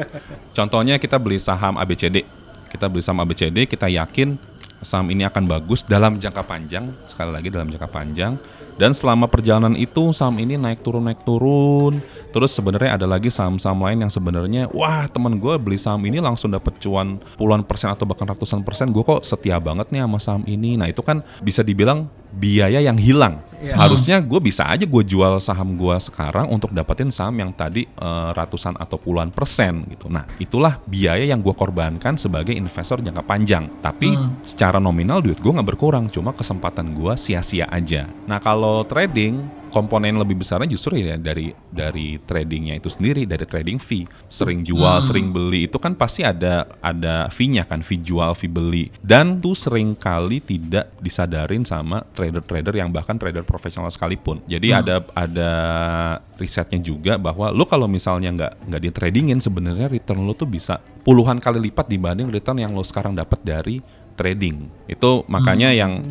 Contohnya 0.57 0.97
kita 0.97 1.21
beli 1.21 1.37
saham 1.37 1.77
ABCD. 1.77 2.42
Kita 2.73 2.89
beli 2.89 3.05
saham 3.05 3.21
ABCD, 3.21 3.69
kita 3.69 3.85
yakin 3.93 4.41
saham 4.81 5.13
ini 5.13 5.23
akan 5.29 5.45
bagus 5.45 5.85
dalam 5.85 6.17
jangka 6.17 6.43
panjang, 6.43 6.89
sekali 7.05 7.31
lagi 7.31 7.53
dalam 7.53 7.69
jangka 7.69 7.89
panjang. 7.93 8.41
Dan 8.81 8.97
selama 8.97 9.29
perjalanan 9.29 9.77
itu 9.77 10.11
saham 10.17 10.41
ini 10.41 10.57
naik 10.57 10.81
turun 10.81 11.05
naik 11.05 11.21
turun. 11.29 12.01
Terus 12.33 12.57
sebenarnya 12.57 12.97
ada 12.97 13.05
lagi 13.05 13.29
saham-saham 13.29 13.85
lain 13.85 14.09
yang 14.09 14.13
sebenarnya 14.13 14.73
wah 14.73 15.05
teman 15.13 15.37
gue 15.37 15.55
beli 15.61 15.77
saham 15.77 16.01
ini 16.09 16.17
langsung 16.19 16.49
dapat 16.49 16.81
cuan 16.81 17.21
puluhan 17.37 17.61
persen 17.63 17.93
atau 17.93 18.09
bahkan 18.09 18.25
ratusan 18.25 18.65
persen. 18.65 18.89
Gue 18.89 19.05
kok 19.05 19.23
setia 19.29 19.61
banget 19.61 19.93
nih 19.93 20.01
sama 20.09 20.19
saham 20.19 20.43
ini. 20.49 20.81
Nah 20.81 20.89
itu 20.89 21.05
kan 21.05 21.21
bisa 21.45 21.61
dibilang 21.61 22.09
biaya 22.33 22.81
yang 22.81 22.97
hilang. 22.97 23.45
Iya. 23.63 23.79
Seharusnya 23.79 24.17
gue 24.19 24.41
bisa 24.43 24.67
aja 24.67 24.83
gue 24.83 25.03
jual 25.07 25.39
saham 25.39 25.79
gue 25.79 25.97
sekarang 26.03 26.51
untuk 26.51 26.75
dapetin 26.75 27.15
saham 27.15 27.39
yang 27.39 27.55
tadi 27.55 27.87
eh, 27.87 28.31
ratusan 28.35 28.75
atau 28.75 28.99
puluhan 28.99 29.31
persen 29.31 29.87
gitu. 29.87 30.11
Nah 30.11 30.27
itulah 30.43 30.83
biaya 30.83 31.23
yang 31.23 31.39
gue 31.39 31.55
korbankan 31.55 32.19
sebagai 32.19 32.51
investor 32.51 32.99
jangka 32.99 33.23
panjang. 33.23 33.71
Tapi 33.79 34.11
secara 34.43 34.83
nominal 34.83 35.23
duit 35.23 35.39
gue 35.39 35.53
nggak 35.55 35.79
berkurang, 35.79 36.11
cuma 36.11 36.35
kesempatan 36.35 36.91
gue 36.91 37.15
sia-sia 37.15 37.71
aja. 37.71 38.11
Nah 38.27 38.43
kalau 38.43 38.83
trading 38.83 39.62
komponen 39.73 40.21
lebih 40.21 40.39
besarnya 40.39 40.69
justru 40.69 41.01
ya 41.01 41.17
dari 41.17 41.51
dari 41.73 42.21
tradingnya 42.21 42.77
itu 42.77 42.93
sendiri 42.93 43.25
dari 43.25 43.49
trading 43.49 43.81
fee. 43.81 44.05
Sering 44.29 44.63
jual 44.63 45.01
sering 45.01 45.33
beli 45.33 45.67
itu 45.67 45.81
kan 45.81 45.97
pasti 45.97 46.23
ada 46.23 46.69
ada 46.85 47.33
fee-nya 47.33 47.65
kan 47.65 47.81
fee 47.81 48.05
jual 48.05 48.37
fee 48.37 48.53
beli. 48.53 48.93
Dan 49.01 49.41
tuh 49.41 49.57
sering 49.57 49.97
kali 49.97 50.45
tidak 50.45 50.93
disadarin 51.01 51.65
sama 51.65 52.05
trader-trader 52.13 52.77
yang 52.77 52.93
bahkan 52.93 53.17
trader 53.17 53.43
profesional 53.43 53.89
sekalipun. 53.89 54.45
Jadi 54.45 54.69
ada 54.71 55.01
ada 55.17 55.53
risetnya 56.37 56.79
juga 56.79 57.17
bahwa 57.17 57.49
lo 57.49 57.65
kalau 57.65 57.89
misalnya 57.89 58.29
nggak 58.31 58.53
nggak 58.69 58.83
di 58.85 58.91
tradingin 58.93 59.41
sebenarnya 59.41 59.89
return 59.89 60.23
lo 60.23 60.37
tuh 60.37 60.47
bisa 60.47 60.79
puluhan 61.03 61.41
kali 61.41 61.73
lipat 61.73 61.89
dibanding 61.89 62.29
return 62.29 62.61
yang 62.61 62.77
lo 62.77 62.85
sekarang 62.85 63.17
dapat 63.17 63.41
dari 63.41 63.81
trading. 64.15 64.69
Itu 64.85 65.25
makanya 65.27 65.73
yang 65.73 66.05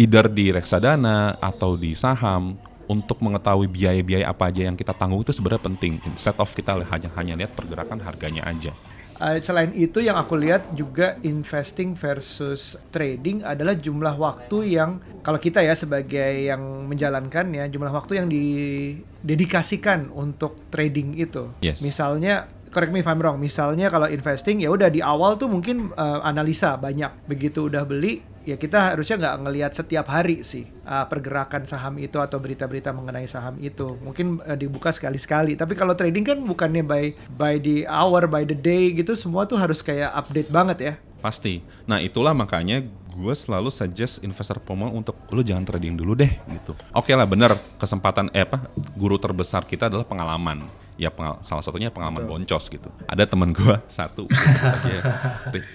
either 0.00 0.32
di 0.32 0.48
reksadana 0.48 1.36
atau 1.36 1.76
di 1.76 1.92
saham 1.92 2.56
untuk 2.90 3.22
mengetahui 3.22 3.70
biaya-biaya 3.70 4.26
apa 4.26 4.50
aja 4.50 4.66
yang 4.66 4.74
kita 4.74 4.90
tanggung 4.90 5.22
itu 5.22 5.30
sebenarnya 5.30 5.62
penting. 5.62 6.02
Instead 6.10 6.34
of 6.42 6.50
kita 6.50 6.74
hanya 6.74 7.08
hanya 7.14 7.34
lihat 7.38 7.54
pergerakan 7.54 8.02
harganya 8.02 8.42
aja. 8.50 8.74
Uh, 9.20 9.36
selain 9.44 9.68
itu 9.76 10.00
yang 10.00 10.16
aku 10.16 10.32
lihat 10.32 10.72
juga 10.72 11.20
investing 11.20 11.92
versus 11.92 12.80
trading 12.88 13.44
adalah 13.44 13.76
jumlah 13.76 14.16
waktu 14.16 14.80
yang 14.80 14.96
kalau 15.20 15.36
kita 15.36 15.60
ya 15.60 15.76
sebagai 15.76 16.48
yang 16.48 16.88
menjalankan 16.88 17.52
ya 17.52 17.68
jumlah 17.68 17.92
waktu 17.92 18.16
yang 18.16 18.26
didedikasikan 18.32 20.08
untuk 20.08 20.56
trading 20.72 21.20
itu. 21.20 21.52
Yes. 21.60 21.84
Misalnya 21.84 22.48
correct 22.70 22.94
me 22.94 23.02
if 23.02 23.08
I'm 23.10 23.18
wrong. 23.20 23.36
Misalnya 23.36 23.90
kalau 23.90 24.06
investing 24.06 24.62
ya 24.62 24.70
udah 24.70 24.88
di 24.88 25.02
awal 25.02 25.36
tuh 25.36 25.50
mungkin 25.50 25.90
uh, 25.94 26.22
analisa 26.22 26.78
banyak. 26.78 27.26
Begitu 27.26 27.68
udah 27.68 27.84
beli 27.84 28.22
ya 28.40 28.56
kita 28.56 28.96
harusnya 28.96 29.20
nggak 29.20 29.36
ngelihat 29.44 29.72
setiap 29.76 30.08
hari 30.08 30.40
sih 30.40 30.64
uh, 30.88 31.04
pergerakan 31.04 31.68
saham 31.68 32.00
itu 32.00 32.16
atau 32.16 32.40
berita-berita 32.40 32.94
mengenai 32.94 33.28
saham 33.28 33.60
itu. 33.60 33.98
Mungkin 34.00 34.40
uh, 34.40 34.56
dibuka 34.56 34.94
sekali-sekali. 34.94 35.58
Tapi 35.58 35.76
kalau 35.76 35.92
trading 35.92 36.24
kan 36.24 36.38
bukannya 36.40 36.86
by 36.86 37.04
by 37.36 37.60
the 37.60 37.84
hour, 37.84 38.24
by 38.30 38.46
the 38.46 38.56
day 38.56 38.94
gitu 38.96 39.12
semua 39.12 39.44
tuh 39.44 39.60
harus 39.60 39.84
kayak 39.84 40.10
update 40.16 40.48
banget 40.48 40.78
ya. 40.80 40.94
Pasti. 41.20 41.60
Nah 41.84 42.00
itulah 42.00 42.32
makanya 42.32 42.80
gue 43.10 43.34
selalu 43.36 43.68
suggest 43.68 44.24
investor 44.24 44.56
pemula 44.62 44.88
untuk 44.94 45.18
lu 45.28 45.44
jangan 45.44 45.68
trading 45.68 45.98
dulu 45.98 46.16
deh 46.16 46.30
gitu. 46.30 46.72
Oke 46.96 47.12
lah 47.12 47.28
bener 47.28 47.52
kesempatan 47.76 48.32
eh 48.32 48.48
apa 48.48 48.72
guru 48.96 49.20
terbesar 49.20 49.68
kita 49.68 49.92
adalah 49.92 50.08
pengalaman. 50.08 50.64
Ya 51.00 51.08
pengal- 51.08 51.40
salah 51.40 51.64
satunya 51.64 51.88
pengalaman 51.88 52.28
boncos 52.28 52.68
gitu. 52.68 52.92
Ada 53.08 53.24
teman 53.24 53.56
gue 53.56 53.72
satu, 53.88 54.28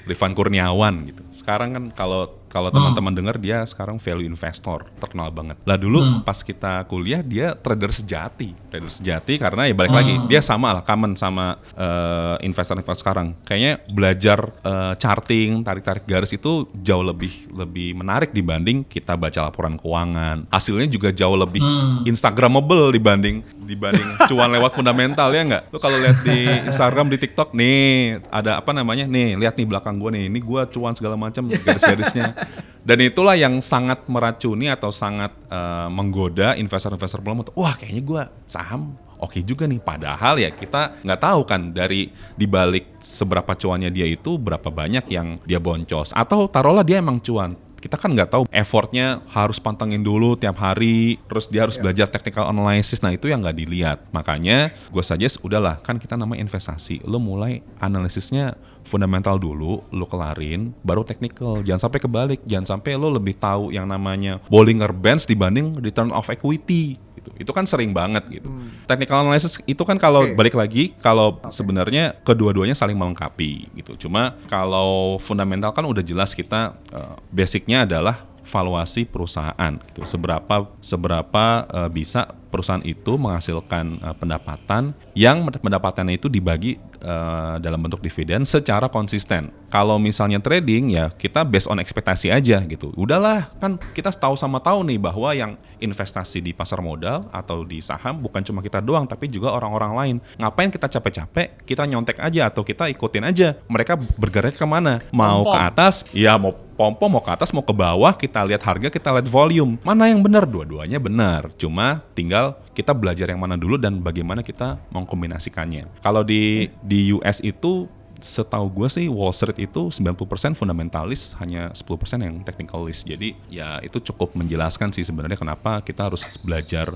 Rifan 0.05 0.31
Kurniawan 0.31 1.09
gitu. 1.09 1.25
Sekarang 1.33 1.73
kan 1.73 1.83
kalau 1.89 2.44
kalau 2.55 2.71
teman-teman 2.71 3.11
dengar 3.11 3.35
dia 3.35 3.67
sekarang 3.67 3.99
value 3.99 4.31
investor 4.31 4.87
terkenal 4.95 5.27
banget. 5.27 5.59
Lah 5.67 5.75
dulu 5.75 6.23
pas 6.23 6.39
kita 6.39 6.87
kuliah 6.87 7.19
dia 7.19 7.51
trader 7.51 7.91
sejati, 7.91 8.55
trader 8.71 8.87
sejati 8.87 9.35
karena 9.35 9.67
ya 9.67 9.75
balik 9.75 9.91
lagi 9.91 10.15
dia 10.31 10.39
sama 10.39 10.71
lah 10.71 10.83
common 10.87 11.19
sama 11.19 11.59
eh, 11.75 12.47
investor-investor 12.47 13.03
sekarang. 13.03 13.35
Kayaknya 13.43 13.83
belajar 13.91 14.39
eh, 14.63 14.93
charting, 14.95 15.67
tarik-tarik 15.67 16.07
garis 16.07 16.31
itu 16.31 16.71
jauh 16.79 17.03
lebih 17.03 17.51
lebih 17.51 17.91
menarik 17.99 18.31
dibanding 18.31 18.87
kita 18.87 19.19
baca 19.19 19.51
laporan 19.51 19.75
keuangan. 19.75 20.47
Hasilnya 20.47 20.87
juga 20.87 21.11
jauh 21.11 21.35
lebih 21.35 21.59
instagramable 22.07 22.95
dibanding 22.95 23.43
dibanding 23.67 24.07
cuan 24.31 24.47
lewat 24.47 24.71
fundamental 24.79 25.27
ya 25.35 25.43
nggak? 25.43 25.63
Lu 25.75 25.77
kalau 25.83 25.99
lihat 25.99 26.23
di 26.23 26.39
Instagram 26.71 27.11
di 27.11 27.17
TikTok 27.19 27.51
nih 27.51 28.23
ada 28.31 28.63
apa 28.63 28.71
namanya? 28.71 29.03
Nih 29.03 29.35
lihat 29.35 29.59
nih 29.59 29.67
belakang 29.67 29.99
gue 29.99 30.09
nih, 30.15 30.23
ini 30.31 30.39
gue 30.39 30.61
cuan 30.71 30.95
segala 30.95 31.19
macam 31.19 31.43
garis-garisnya. 31.51 32.44
Dan 32.85 33.01
itulah 33.01 33.33
yang 33.33 33.57
sangat 33.65 34.05
meracuni 34.05 34.69
atau 34.69 34.93
sangat 34.93 35.33
eh, 35.49 35.87
menggoda 35.89 36.53
investor-investor 36.53 37.17
belum 37.17 37.41
untuk 37.41 37.57
wah 37.57 37.73
kayaknya 37.73 38.03
gue 38.05 38.23
saham 38.45 38.93
oke 39.19 39.41
juga 39.41 39.65
nih. 39.65 39.81
Padahal 39.81 40.37
ya 40.37 40.53
kita 40.53 41.01
nggak 41.01 41.21
tahu 41.21 41.41
kan 41.47 41.73
dari 41.73 42.11
dibalik 42.37 43.01
seberapa 43.01 43.55
cuannya 43.57 43.89
dia 43.89 44.05
itu 44.05 44.37
berapa 44.37 44.67
banyak 44.69 45.09
yang 45.09 45.41
dia 45.43 45.57
boncos 45.57 46.13
atau 46.13 46.45
taruhlah 46.45 46.85
dia 46.85 47.01
emang 47.01 47.17
cuan. 47.17 47.57
Kita 47.75 48.01
kan 48.01 48.17
nggak 48.17 48.33
tahu 48.33 48.43
effortnya 48.49 49.21
harus 49.29 49.61
pantengin 49.61 50.01
dulu 50.01 50.33
tiap 50.33 50.57
hari, 50.57 51.21
terus 51.29 51.45
dia 51.45 51.69
harus 51.69 51.77
belajar 51.77 52.09
technical 52.09 52.49
analysis. 52.49 52.97
Nah 53.05 53.13
itu 53.13 53.29
yang 53.29 53.45
nggak 53.45 53.57
dilihat. 53.61 53.97
Makanya 54.09 54.73
gue 54.89 55.03
suggest 55.05 55.37
udahlah 55.45 55.77
kan 55.85 56.01
kita 56.01 56.17
namanya 56.17 56.41
investasi. 56.41 57.05
Lo 57.05 57.21
mulai 57.21 57.61
analisisnya 57.77 58.57
fundamental 58.85 59.35
dulu, 59.41 59.81
lo 59.89 60.05
kelarin, 60.05 60.71
baru 60.85 61.01
technical. 61.01 61.65
Jangan 61.65 61.89
sampai 61.89 61.99
kebalik, 61.99 62.39
jangan 62.45 62.77
sampai 62.77 62.95
lo 62.95 63.09
lebih 63.09 63.35
tahu 63.35 63.73
yang 63.73 63.89
namanya 63.89 64.39
Bollinger 64.47 64.93
Bands 64.93 65.25
dibanding 65.25 65.75
return 65.81 66.13
of 66.13 66.29
equity. 66.29 67.01
Gitu. 67.17 67.29
Itu 67.41 67.51
kan 67.51 67.65
sering 67.65 67.91
banget 67.91 68.29
gitu. 68.29 68.47
Technical 68.85 69.25
analysis 69.25 69.57
itu 69.65 69.81
kan 69.81 69.97
kalau 69.97 70.29
Oke. 70.29 70.37
balik 70.37 70.55
lagi 70.55 70.93
kalau 71.01 71.41
sebenarnya 71.49 72.13
kedua-duanya 72.21 72.77
saling 72.77 72.95
melengkapi 72.95 73.73
gitu. 73.73 74.07
Cuma 74.07 74.37
kalau 74.45 75.17
fundamental 75.17 75.73
kan 75.73 75.83
udah 75.83 76.05
jelas 76.05 76.37
kita 76.37 76.77
eh, 76.93 77.15
basicnya 77.33 77.83
adalah 77.89 78.29
valuasi 78.45 79.09
perusahaan 79.09 79.73
gitu. 79.89 80.05
Seberapa 80.05 80.69
seberapa 80.79 81.65
eh, 81.65 81.89
bisa 81.89 82.29
perusahaan 82.53 82.85
itu 82.85 83.17
menghasilkan 83.17 83.85
eh, 83.99 84.15
pendapatan 84.15 84.93
yang 85.17 85.43
pendapatannya 85.49 86.21
itu 86.21 86.29
dibagi 86.29 86.77
eh, 87.05 87.55
dalam 87.61 87.77
bentuk 87.77 88.01
dividen 88.01 88.41
secara 88.41 88.89
konsisten. 88.89 89.53
Kalau 89.69 90.01
misalnya 90.01 90.41
trading 90.41 90.97
ya 90.97 91.13
kita 91.13 91.45
based 91.45 91.69
on 91.69 91.77
ekspektasi 91.77 92.33
aja 92.33 92.65
gitu. 92.65 92.89
Udahlah 92.97 93.53
kan 93.61 93.77
kita 93.93 94.09
tahu 94.09 94.33
sama 94.33 94.57
tahu 94.57 94.81
nih 94.89 94.97
bahwa 94.97 95.29
yang 95.37 95.53
investasi 95.79 96.43
di 96.43 96.51
pasar 96.51 96.79
modal 96.79 97.27
atau 97.31 97.63
di 97.63 97.79
saham 97.79 98.21
bukan 98.21 98.41
cuma 98.43 98.59
kita 98.63 98.79
doang 98.79 99.07
tapi 99.07 99.31
juga 99.31 99.51
orang-orang 99.51 99.91
lain. 99.95 100.15
Ngapain 100.39 100.71
kita 100.71 100.87
capek-capek? 100.87 101.63
Kita 101.63 101.83
nyontek 101.87 102.19
aja 102.19 102.51
atau 102.51 102.61
kita 102.61 102.91
ikutin 102.91 103.25
aja. 103.27 103.55
Mereka 103.67 103.97
bergerak 104.15 104.55
ke 104.55 104.65
mana? 104.67 105.03
Mau 105.09 105.47
ke 105.47 105.59
atas? 105.59 106.07
Ya 106.15 106.35
mau 106.35 106.65
pom-pom 106.75 107.07
mau 107.07 107.23
ke 107.23 107.31
atas 107.31 107.55
mau 107.55 107.63
ke 107.63 107.71
bawah 107.71 108.11
kita 108.11 108.43
lihat 108.43 108.59
harga 108.59 108.91
kita 108.91 109.09
lihat 109.15 109.27
volume 109.31 109.79
mana 109.81 110.11
yang 110.11 110.19
benar 110.19 110.43
dua-duanya 110.43 110.99
benar 110.99 111.47
cuma 111.55 112.03
tinggal 112.11 112.59
kita 112.75 112.91
belajar 112.91 113.31
yang 113.31 113.39
mana 113.39 113.55
dulu 113.55 113.79
dan 113.79 114.03
bagaimana 114.03 114.43
kita 114.43 114.75
mengkombinasikannya 114.91 115.87
kalau 116.03 116.21
di 116.21 116.67
di 116.83 117.15
US 117.15 117.39
itu 117.39 117.87
setahu 118.21 118.71
gue 118.71 118.87
sih 118.87 119.05
Wall 119.07 119.33
Street 119.35 119.57
itu 119.67 119.91
90% 119.91 120.55
fundamentalis 120.55 121.35
hanya 121.41 121.71
10% 121.71 122.25
yang 122.25 122.35
technicalist 122.43 123.03
jadi 123.07 123.35
ya 123.51 123.79
itu 123.83 123.99
cukup 123.99 124.35
menjelaskan 124.35 124.91
sih 124.93 125.03
sebenarnya 125.03 125.39
kenapa 125.39 125.81
kita 125.83 126.07
harus 126.11 126.37
belajar 126.43 126.95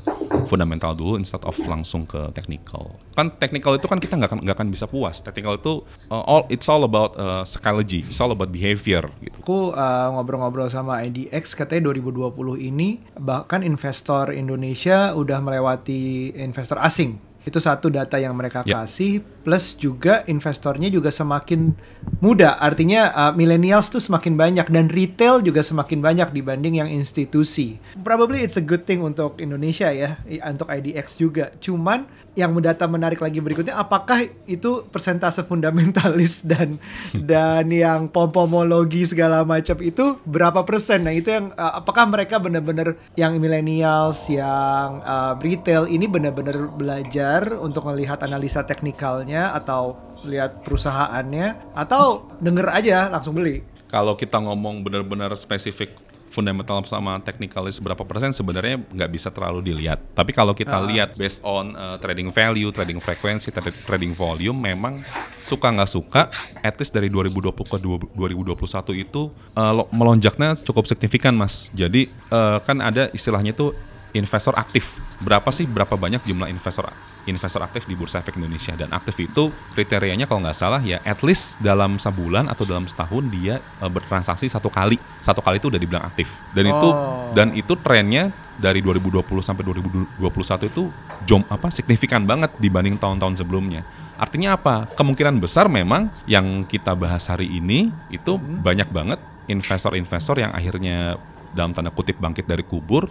fundamental 0.50 0.98
dulu 0.98 1.22
instead 1.22 1.42
of 1.46 1.54
langsung 1.70 2.10
ke 2.10 2.34
technical. 2.34 2.98
Kan 3.14 3.30
technical 3.38 3.78
itu 3.78 3.86
kan 3.86 4.02
kita 4.02 4.18
nggak 4.18 4.30
akan 4.34 4.40
nggak 4.42 4.58
akan 4.58 4.70
bisa 4.74 4.90
puas. 4.90 5.22
Technical 5.22 5.62
itu 5.62 5.86
uh, 6.10 6.24
all 6.26 6.50
it's 6.50 6.66
all 6.66 6.82
about 6.82 7.14
uh, 7.22 7.46
psychology. 7.46 8.02
It's 8.02 8.18
all 8.18 8.34
about 8.34 8.50
behavior 8.50 9.06
gitu. 9.22 9.38
Aku 9.46 9.78
uh, 9.78 10.08
ngobrol-ngobrol 10.18 10.74
sama 10.74 11.06
IDX 11.06 11.54
katanya 11.54 11.94
2020 11.94 12.34
ini 12.58 12.98
bahkan 13.22 13.62
investor 13.62 14.34
Indonesia 14.34 15.14
udah 15.14 15.38
melewati 15.38 16.34
investor 16.34 16.82
asing. 16.82 17.29
Itu 17.48 17.58
satu 17.58 17.88
data 17.88 18.20
yang 18.20 18.36
mereka 18.36 18.62
Ya. 18.68 18.84
kasih 18.84 19.24
plus 19.42 19.74
juga 19.74 20.22
investornya 20.28 20.92
juga 20.92 21.10
semakin 21.10 21.74
muda. 22.20 22.60
Artinya 22.60 23.10
uh, 23.16 23.32
millennials 23.34 23.88
tuh 23.90 24.04
semakin 24.04 24.36
banyak 24.36 24.68
dan 24.68 24.92
retail 24.92 25.40
juga 25.40 25.64
semakin 25.64 26.04
banyak 26.04 26.30
dibanding 26.36 26.84
yang 26.84 26.90
institusi. 26.92 27.80
Probably 28.04 28.44
it's 28.44 28.60
a 28.60 28.64
good 28.64 28.84
thing 28.84 29.00
untuk 29.02 29.40
Indonesia 29.40 29.90
ya, 29.90 30.20
untuk 30.46 30.68
IDX 30.68 31.18
juga. 31.18 31.50
Cuman 31.58 32.06
yang 32.40 32.56
data 32.64 32.88
menarik 32.88 33.20
lagi 33.20 33.44
berikutnya 33.44 33.76
apakah 33.76 34.24
itu 34.48 34.88
persentase 34.88 35.44
fundamentalis 35.44 36.40
dan 36.50 36.80
dan 37.12 37.68
yang 37.68 38.08
pompomologi 38.08 39.04
segala 39.04 39.44
macam 39.44 39.76
itu 39.84 40.16
berapa 40.24 40.64
persen? 40.64 41.04
Nah, 41.04 41.12
itu 41.12 41.36
yang 41.36 41.52
uh, 41.60 41.84
apakah 41.84 42.08
mereka 42.08 42.40
benar-benar 42.40 42.96
yang 43.20 43.36
millennials, 43.44 44.32
yang 44.32 45.04
uh, 45.04 45.36
retail 45.44 45.84
ini 45.92 46.08
benar-benar 46.08 46.72
belajar 46.72 47.44
untuk 47.60 47.84
melihat 47.92 48.24
analisa 48.24 48.64
teknikalnya 48.64 49.52
atau 49.52 50.00
lihat 50.24 50.64
perusahaannya 50.64 51.76
atau 51.76 52.28
denger 52.40 52.68
aja 52.72 53.12
langsung 53.12 53.36
beli? 53.36 53.80
kalau 53.90 54.14
kita 54.14 54.38
ngomong 54.38 54.86
benar-benar 54.86 55.34
spesifik 55.36 55.90
fundamental 56.30 56.82
sama 56.86 57.18
technicalis 57.20 57.82
berapa 57.82 58.02
persen 58.06 58.32
sebenarnya 58.32 58.80
nggak 58.86 59.12
bisa 59.12 59.30
terlalu 59.34 59.74
dilihat. 59.74 60.00
Tapi 60.14 60.32
kalau 60.32 60.54
kita 60.54 60.78
lihat 60.86 61.18
based 61.18 61.42
on 61.42 61.74
uh, 61.74 61.98
trading 61.98 62.30
value, 62.30 62.70
trading 62.70 63.02
frequency, 63.02 63.50
tra- 63.50 63.66
trading 63.86 64.14
volume, 64.14 64.56
memang 64.56 65.02
suka 65.42 65.74
nggak 65.74 65.90
suka, 65.90 66.22
at 66.62 66.78
least 66.78 66.94
dari 66.94 67.10
2020 67.10 67.54
ke 67.66 67.78
dua- 67.82 68.10
2021 68.16 69.04
itu 69.04 69.34
uh, 69.58 69.74
lo- 69.74 69.90
melonjaknya 69.90 70.56
cukup 70.62 70.86
signifikan, 70.86 71.34
mas. 71.34 71.74
Jadi 71.74 72.08
uh, 72.30 72.62
kan 72.64 72.78
ada 72.80 73.10
istilahnya 73.12 73.52
tuh 73.52 73.74
investor 74.14 74.56
aktif. 74.58 74.98
Berapa 75.22 75.50
sih 75.54 75.70
berapa 75.70 75.94
banyak 75.94 76.26
jumlah 76.26 76.50
investor 76.50 76.90
investor 77.30 77.62
aktif 77.62 77.86
di 77.86 77.94
Bursa 77.94 78.24
Efek 78.24 78.40
Indonesia 78.42 78.74
dan 78.74 78.90
aktif 78.96 79.20
itu 79.22 79.54
kriterianya 79.78 80.26
kalau 80.26 80.42
nggak 80.42 80.58
salah 80.58 80.82
ya 80.82 80.98
at 81.06 81.22
least 81.22 81.60
dalam 81.62 82.02
sebulan 82.02 82.50
atau 82.50 82.66
dalam 82.66 82.90
setahun 82.90 83.24
dia 83.30 83.62
eh, 83.62 83.92
bertransaksi 83.92 84.50
satu 84.50 84.72
kali. 84.72 84.98
Satu 85.22 85.44
kali 85.44 85.62
itu 85.62 85.70
udah 85.70 85.82
dibilang 85.82 86.06
aktif. 86.06 86.40
Dan 86.54 86.66
itu 86.70 86.90
Oh. 86.90 87.30
dan 87.38 87.54
itu 87.54 87.78
trennya 87.78 88.34
dari 88.58 88.82
2020 88.84 89.24
sampai 89.40 89.64
2021 89.64 90.68
itu 90.68 90.90
jom 91.24 91.46
apa 91.48 91.70
signifikan 91.70 92.26
banget 92.26 92.52
dibanding 92.58 92.98
tahun-tahun 92.98 93.40
sebelumnya. 93.40 93.86
Artinya 94.20 94.60
apa? 94.60 94.90
Kemungkinan 95.00 95.40
besar 95.40 95.72
memang 95.72 96.12
yang 96.28 96.68
kita 96.68 96.92
bahas 96.92 97.24
hari 97.32 97.48
ini 97.48 97.94
itu 98.12 98.36
banyak 98.36 98.92
banget 98.92 99.22
investor-investor 99.48 100.44
yang 100.44 100.52
akhirnya 100.52 101.16
dalam 101.56 101.74
tanda 101.74 101.90
kutip 101.90 102.20
bangkit 102.20 102.46
dari 102.46 102.62
kubur 102.62 103.10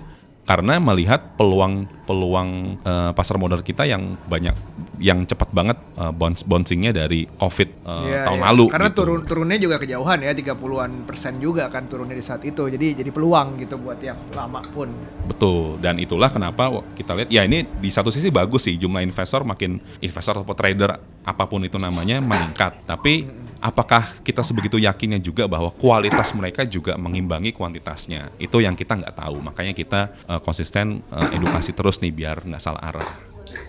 karena 0.49 0.81
melihat 0.81 1.37
peluang-peluang 1.37 2.81
eh, 2.81 3.11
pasar 3.13 3.37
modal 3.37 3.61
kita 3.61 3.85
yang 3.85 4.17
banyak 4.25 4.57
yang 4.97 5.29
cepat 5.29 5.53
banget 5.53 5.77
bounce 6.17 6.43
bouncingnya 6.43 6.91
dari 6.91 7.29
covid 7.37 7.69
eh, 7.85 8.09
Iya, 8.09 8.25
tahun 8.25 8.41
iya. 8.41 8.47
lalu 8.49 8.65
Karena 8.73 8.91
gitu. 8.91 8.99
turun 9.05 9.21
turunnya 9.29 9.59
juga 9.61 9.77
kejauhan 9.77 10.19
ya 10.25 10.33
30-an 10.33 10.93
persen 11.05 11.37
juga 11.37 11.69
kan 11.69 11.85
turunnya 11.87 12.17
di 12.17 12.25
saat 12.25 12.43
itu. 12.49 12.65
Jadi 12.67 12.97
jadi 12.97 13.11
peluang 13.13 13.61
gitu 13.61 13.77
buat 13.77 14.01
yang 14.01 14.17
lama 14.33 14.65
pun. 14.73 14.89
Betul, 15.29 15.77
dan 15.85 16.01
itulah 16.01 16.33
kenapa 16.33 16.73
kita 16.97 17.13
lihat 17.13 17.29
ya 17.29 17.45
ini 17.45 17.69
di 17.69 17.91
satu 17.93 18.09
sisi 18.09 18.33
bagus 18.33 18.65
sih 18.65 18.81
jumlah 18.81 19.05
investor 19.05 19.45
makin 19.45 19.77
investor 20.01 20.41
atau 20.41 20.55
trader 20.57 20.97
apa 21.27 21.45
pun 21.45 21.61
itu 21.61 21.77
namanya 21.77 22.25
meningkat. 22.25 22.89
Tapi 22.89 23.29
apakah 23.59 24.23
kita 24.23 24.43
sebegitu 24.47 24.79
yakinnya 24.79 25.19
juga 25.23 25.47
bahwa 25.47 25.71
kualitas 25.75 26.33
mereka 26.35 26.67
juga 26.67 26.95
mengimbangi 26.95 27.55
kuantitasnya? 27.55 28.35
Itu 28.39 28.63
yang 28.63 28.79
kita 28.79 28.99
nggak 28.99 29.15
tahu. 29.19 29.43
Makanya 29.43 29.75
kita 29.75 30.01
eh, 30.27 30.41
konsisten 30.43 31.03
eh, 31.11 31.37
edukasi 31.37 31.75
terus 31.75 31.99
nih 31.99 32.13
biar 32.15 32.47
nggak 32.47 32.63
salah 32.63 32.83
arah. 32.95 33.29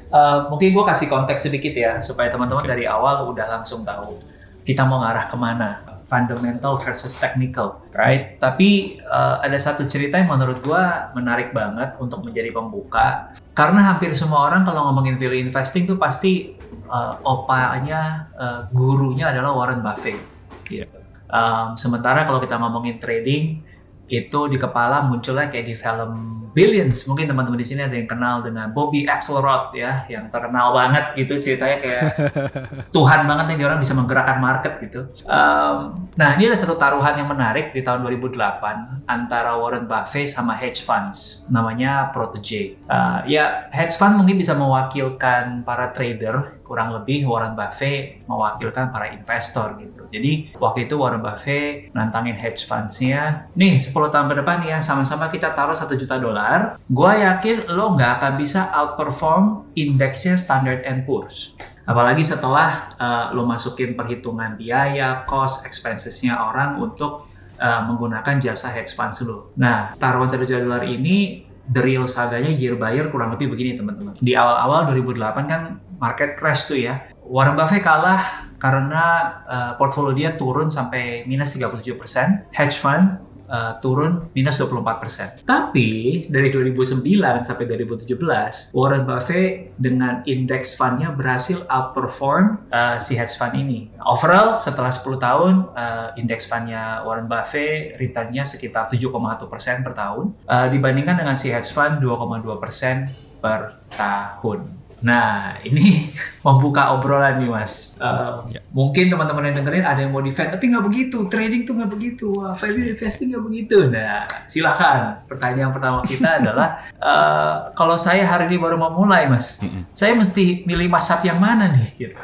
Eh, 0.10 0.39
mungkin 0.50 0.74
gue 0.74 0.86
kasih 0.89 1.05
konteks 1.05 1.46
sedikit 1.46 1.74
ya 1.77 2.01
supaya 2.01 2.34
teman-teman 2.34 2.65
dari 2.65 2.89
awal 2.89 3.29
udah 3.29 3.62
langsung 3.62 3.86
tahu 3.86 4.17
kita 4.65 4.81
mau 4.81 5.05
ngarah 5.05 5.29
ke 5.29 5.38
mana 5.38 5.69
fundamental 6.10 6.74
versus 6.81 7.13
technical 7.13 7.86
right 7.93 8.41
tapi 8.41 8.98
eh, 8.98 9.36
ada 9.46 9.53
satu 9.62 9.86
cerita 9.86 10.17
yang 10.17 10.34
menurut 10.34 10.65
gue 10.65 10.84
menarik 11.13 11.53
banget 11.53 11.93
untuk 12.01 12.25
menjadi 12.25 12.50
pembuka 12.50 13.38
karena 13.53 13.93
hampir 13.93 14.10
semua 14.17 14.50
orang 14.50 14.65
kalau 14.65 14.89
ngomongin 14.89 15.22
value 15.22 15.46
investing 15.46 15.86
tuh 15.86 16.01
pasti 16.01 16.58
eh, 16.89 17.15
opanya 17.24 18.29
eh, 18.34 18.62
gurunya 18.74 19.29
adalah 19.29 19.53
Warren 19.53 19.86
Buffett 19.86 20.17
gitu. 20.65 21.00
Um, 21.29 21.77
sementara 21.77 22.25
kalau 22.25 22.41
kita 22.41 22.58
ngomongin 22.58 22.98
trading 22.98 23.62
itu 24.10 24.39
di 24.50 24.58
kepala 24.58 25.05
munculnya 25.05 25.46
kayak 25.53 25.65
di 25.69 25.75
film 25.77 26.39
Billions. 26.50 27.05
Mungkin 27.05 27.29
teman-teman 27.29 27.62
di 27.62 27.67
sini 27.67 27.86
ada 27.86 27.93
yang 27.93 28.10
kenal 28.10 28.41
dengan 28.41 28.74
Bobby 28.74 29.05
Axelrod 29.05 29.69
ya, 29.77 30.10
yang 30.10 30.34
terkenal 30.34 30.74
banget 30.74 31.13
gitu 31.13 31.38
ceritanya 31.38 31.77
kayak 31.77 32.03
Tuhan 32.96 33.29
banget 33.29 33.46
nih 33.53 33.55
dia 33.62 33.67
orang 33.69 33.79
bisa 33.79 33.93
menggerakkan 33.93 34.38
market 34.41 34.74
gitu. 34.81 35.13
Um, 35.29 36.10
nah 36.17 36.34
ini 36.36 36.50
ada 36.50 36.58
satu 36.58 36.74
taruhan 36.75 37.15
yang 37.22 37.29
menarik 37.29 37.69
di 37.69 37.86
tahun 37.86 38.01
2008 38.01 39.05
antara 39.05 39.55
Warren 39.62 39.86
Buffett 39.86 40.25
sama 40.25 40.58
hedge 40.58 40.81
funds, 40.81 41.46
namanya 41.53 42.10
Protege. 42.10 42.81
Uh, 42.89 43.22
ya 43.29 43.69
hedge 43.69 43.93
fund 43.96 44.17
mungkin 44.17 44.41
bisa 44.41 44.58
mewakilkan 44.58 45.62
para 45.62 45.93
trader 45.93 46.59
kurang 46.69 46.93
lebih 46.93 47.25
Warren 47.25 47.57
Buffett 47.57 48.21
mewakilkan 48.29 48.93
para 48.93 49.09
investor 49.09 49.73
gitu. 49.81 50.05
Jadi 50.13 50.53
waktu 50.61 50.85
itu 50.85 50.93
Warren 51.01 51.25
Buffett 51.25 51.89
nantangin 51.97 52.38
hedge 52.38 52.61
funds-nya, 52.69 53.49
nih 53.57 53.81
10 53.81 54.13
tahun 54.13 54.29
ke 54.29 54.35
depan 54.45 54.57
ya 54.69 54.77
sama-sama 54.77 55.25
kita 55.33 55.57
taruh 55.57 55.73
1 55.73 55.89
juta 55.97 56.21
dolar, 56.21 56.77
gua 56.85 57.17
yakin 57.17 57.65
lo 57.73 57.97
nggak 57.97 58.21
akan 58.21 58.33
bisa 58.38 58.69
outperform 58.69 59.73
indeksnya 59.73 60.38
Standard 60.38 60.86
and 60.86 61.10
Poor's. 61.10 61.58
Apalagi 61.89 62.21
setelah 62.21 62.93
uh, 63.01 63.34
lo 63.34 63.49
masukin 63.49 63.97
perhitungan 63.97 64.53
biaya, 64.53 65.25
cost, 65.25 65.65
expenses-nya 65.65 66.38
orang 66.38 66.77
untuk 66.77 67.25
uh, 67.58 67.82
menggunakan 67.89 68.38
jasa 68.38 68.69
hedge 68.69 68.93
funds 68.93 69.25
lo. 69.25 69.58
Nah, 69.58 69.97
taruhan 69.97 70.29
1 70.29 70.45
juta 70.45 70.62
dolar 70.62 70.86
ini 70.86 71.49
the 71.69 71.82
real 71.82 72.05
saganya 72.10 72.49
year 72.49 72.73
by 72.73 72.93
year 72.97 73.10
kurang 73.13 73.34
lebih 73.38 73.53
begini 73.53 73.77
teman-teman. 73.77 74.17
Di 74.17 74.34
awal-awal 74.34 74.89
2008 74.89 75.45
kan 75.45 75.62
market 75.99 76.39
crash 76.39 76.65
tuh 76.65 76.79
ya. 76.79 77.12
Warren 77.29 77.53
Buffett 77.53 77.85
kalah 77.85 78.49
karena 78.57 79.03
uh, 79.45 79.71
portfolio 79.77 80.12
dia 80.15 80.31
turun 80.33 80.67
sampai 80.67 81.23
minus 81.29 81.53
37%, 81.55 82.49
hedge 82.51 82.75
fund 82.75 83.29
uh, 83.49 83.73
turun 83.81 84.29
minus 84.38 84.62
24%. 84.62 85.43
Tapi 85.43 86.21
dari 86.29 86.49
2009 86.53 87.01
sampai 87.43 87.65
2017, 87.65 88.71
Warren 88.77 89.03
Buffett 89.03 89.73
dengan 89.75 90.21
indeks 90.23 90.77
fundnya 90.77 91.12
berhasil 91.12 91.65
outperform 91.65 92.69
uh, 92.69 92.97
si 93.01 93.17
hedge 93.17 93.35
fund 93.35 93.57
ini. 93.57 93.89
Overall 94.05 94.62
setelah 94.62 94.93
10 94.93 95.17
tahun, 95.19 95.53
uh, 95.73 96.09
indeks 96.15 96.45
fundnya 96.45 97.03
Warren 97.03 97.25
Buffett 97.25 97.97
returnnya 97.97 98.45
sekitar 98.45 98.88
7,1% 98.88 99.85
per 99.85 99.93
tahun, 99.97 100.25
uh, 100.45 100.67
dibandingkan 100.69 101.19
dengan 101.19 101.35
si 101.35 101.49
hedge 101.49 101.73
fund 101.73 101.99
2,2% 101.99 103.41
per 103.41 103.81
tahun. 103.95 104.79
Nah, 104.99 105.55
ini 105.63 106.12
membuka 106.45 106.91
obrolan 106.95 107.39
nih, 107.39 107.49
Mas. 107.49 107.95
Uh, 107.99 108.47
Mungkin 108.75 109.07
teman-teman 109.07 109.51
yang 109.51 109.55
dengerin 109.63 109.85
ada 109.88 109.99
yang 110.03 110.12
mau 110.12 110.19
defend, 110.19 110.51
tapi 110.51 110.71
nggak 110.71 110.85
begitu. 110.85 111.27
Trading 111.31 111.63
tuh 111.63 111.73
nggak 111.79 111.91
begitu. 111.91 112.25
Wah, 112.35 112.53
value 112.55 112.91
investing 112.91 113.31
nggak 113.35 113.45
begitu. 113.45 113.77
Nah, 113.88 114.27
silakan. 114.43 115.23
Pertanyaan 115.25 115.71
pertama 115.71 116.03
kita 116.03 116.43
adalah, 116.43 116.83
uh, 116.99 117.53
kalau 117.79 117.95
saya 117.95 118.23
hari 118.27 118.51
ini 118.51 118.57
baru 118.59 118.75
mau 118.75 118.91
mulai, 118.91 119.27
Mas, 119.27 119.63
saya 119.95 120.15
mesti 120.15 120.67
milih 120.67 120.91
masap 120.91 121.23
yang 121.23 121.39
mana 121.39 121.71
nih? 121.71 121.88
Gitu. 121.95 122.15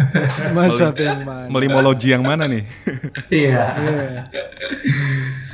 Masa 0.56 0.94
yang 0.96 1.22
mana? 1.26 1.46
Melimologi 1.50 2.08
yang 2.14 2.24
mana 2.24 2.46
nih? 2.46 2.62
Iya. 3.28 3.64
Iya. 3.76 4.22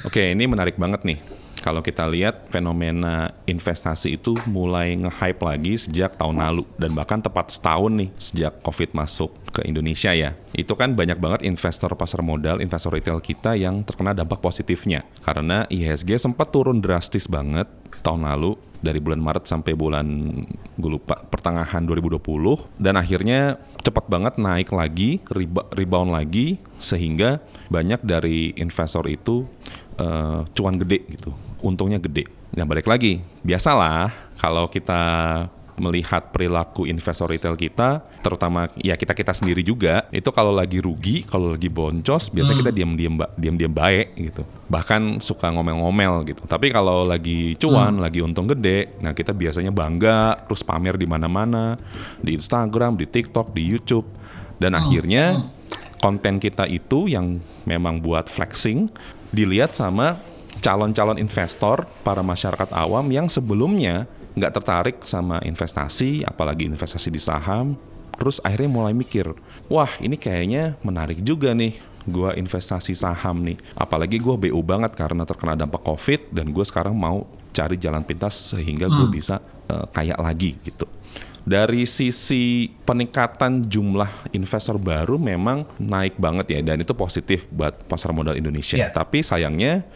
Oke, 0.06 0.32
ini 0.32 0.44
menarik 0.46 0.78
banget 0.78 1.02
nih. 1.02 1.35
Kalau 1.66 1.82
kita 1.82 2.06
lihat 2.06 2.46
fenomena 2.46 3.34
investasi 3.42 4.14
itu 4.14 4.38
mulai 4.46 4.94
nge-hype 4.94 5.42
lagi 5.42 5.74
sejak 5.74 6.14
tahun 6.14 6.38
lalu 6.38 6.62
dan 6.78 6.94
bahkan 6.94 7.18
tepat 7.18 7.50
setahun 7.50 7.90
nih 7.90 8.10
sejak 8.14 8.62
Covid 8.62 8.94
masuk 8.94 9.34
ke 9.50 9.66
Indonesia 9.66 10.14
ya. 10.14 10.38
Itu 10.54 10.78
kan 10.78 10.94
banyak 10.94 11.18
banget 11.18 11.42
investor 11.42 11.90
pasar 11.98 12.22
modal, 12.22 12.62
investor 12.62 12.94
retail 12.94 13.18
kita 13.18 13.58
yang 13.58 13.82
terkena 13.82 14.14
dampak 14.14 14.38
positifnya 14.38 15.02
karena 15.26 15.66
IHSG 15.66 16.22
sempat 16.22 16.54
turun 16.54 16.78
drastis 16.78 17.26
banget 17.26 17.66
tahun 17.98 18.30
lalu 18.30 18.54
dari 18.78 19.02
bulan 19.02 19.18
Maret 19.18 19.50
sampai 19.50 19.74
bulan 19.74 20.06
gue 20.78 20.90
lupa 20.94 21.18
pertengahan 21.18 21.82
2020 21.82 22.22
dan 22.78 22.94
akhirnya 22.94 23.58
cepat 23.82 24.06
banget 24.06 24.38
naik 24.38 24.70
lagi 24.70 25.18
rebound 25.74 26.14
lagi 26.14 26.62
sehingga 26.78 27.42
banyak 27.66 28.06
dari 28.06 28.54
investor 28.54 29.10
itu 29.10 29.50
eh, 29.98 30.46
cuan 30.54 30.78
gede 30.78 31.02
gitu 31.10 31.34
untungnya 31.66 31.98
gede. 31.98 32.30
Nah 32.54 32.62
balik 32.62 32.86
lagi. 32.86 33.18
Biasalah 33.42 34.14
kalau 34.38 34.70
kita 34.70 35.02
melihat 35.76 36.32
perilaku 36.32 36.88
investor 36.88 37.28
retail 37.28 37.52
kita, 37.52 38.00
terutama 38.24 38.72
ya 38.80 38.96
kita 38.96 39.12
kita 39.12 39.36
sendiri 39.36 39.60
juga, 39.60 40.08
itu 40.08 40.32
kalau 40.32 40.48
lagi 40.48 40.80
rugi, 40.80 41.22
kalau 41.28 41.52
lagi 41.52 41.68
boncos, 41.68 42.32
biasa 42.32 42.56
kita 42.56 42.72
diam-diam 42.72 43.20
diam-diam 43.36 43.72
baik 43.72 44.16
gitu. 44.16 44.42
Bahkan 44.72 45.20
suka 45.20 45.52
ngomel-ngomel 45.52 46.24
gitu. 46.32 46.42
Tapi 46.48 46.72
kalau 46.72 47.04
lagi 47.04 47.60
cuan, 47.60 48.00
lagi 48.00 48.24
untung 48.24 48.48
gede, 48.48 48.96
nah 49.04 49.12
kita 49.12 49.36
biasanya 49.36 49.68
bangga, 49.68 50.48
terus 50.48 50.64
pamer 50.64 50.96
di 50.96 51.04
mana-mana, 51.04 51.76
di 52.24 52.32
Instagram, 52.32 52.96
di 52.96 53.04
TikTok, 53.04 53.52
di 53.52 53.62
YouTube, 53.68 54.08
dan 54.56 54.72
akhirnya 54.72 55.44
konten 56.00 56.40
kita 56.40 56.64
itu 56.68 57.08
yang 57.08 57.40
memang 57.68 58.00
buat 58.00 58.32
flexing 58.32 58.88
dilihat 59.28 59.76
sama 59.76 60.16
calon-calon 60.60 61.20
investor, 61.20 61.88
para 62.02 62.20
masyarakat 62.24 62.72
awam 62.72 63.06
yang 63.12 63.26
sebelumnya 63.28 64.08
nggak 64.36 64.52
tertarik 64.60 64.96
sama 65.02 65.40
investasi, 65.40 66.24
apalagi 66.24 66.68
investasi 66.68 67.08
di 67.08 67.20
saham, 67.20 67.76
terus 68.20 68.36
akhirnya 68.44 68.68
mulai 68.68 68.92
mikir, 68.92 69.32
wah 69.72 69.88
ini 70.00 70.20
kayaknya 70.20 70.76
menarik 70.84 71.24
juga 71.24 71.56
nih, 71.56 71.80
gua 72.04 72.36
investasi 72.36 72.92
saham 72.92 73.40
nih, 73.40 73.56
apalagi 73.72 74.20
gua 74.20 74.36
BU 74.36 74.60
banget 74.60 74.92
karena 74.92 75.24
terkena 75.24 75.56
dampak 75.56 75.80
COVID 75.80 76.36
dan 76.36 76.52
gue 76.52 76.64
sekarang 76.68 76.92
mau 76.92 77.24
cari 77.56 77.80
jalan 77.80 78.04
pintas 78.04 78.52
sehingga 78.52 78.84
gue 78.92 79.08
bisa 79.08 79.40
eh, 79.72 79.86
kaya 79.88 80.12
lagi 80.20 80.52
gitu. 80.60 80.84
Dari 81.46 81.86
sisi 81.86 82.66
peningkatan 82.84 83.70
jumlah 83.70 84.34
investor 84.34 84.82
baru 84.82 85.14
memang 85.14 85.62
naik 85.78 86.18
banget 86.18 86.58
ya 86.58 86.60
dan 86.60 86.82
itu 86.82 86.90
positif 86.92 87.46
buat 87.54 87.86
pasar 87.86 88.10
modal 88.10 88.34
Indonesia. 88.34 88.74
Iya. 88.74 88.90
Tapi 88.90 89.22
sayangnya 89.22 89.86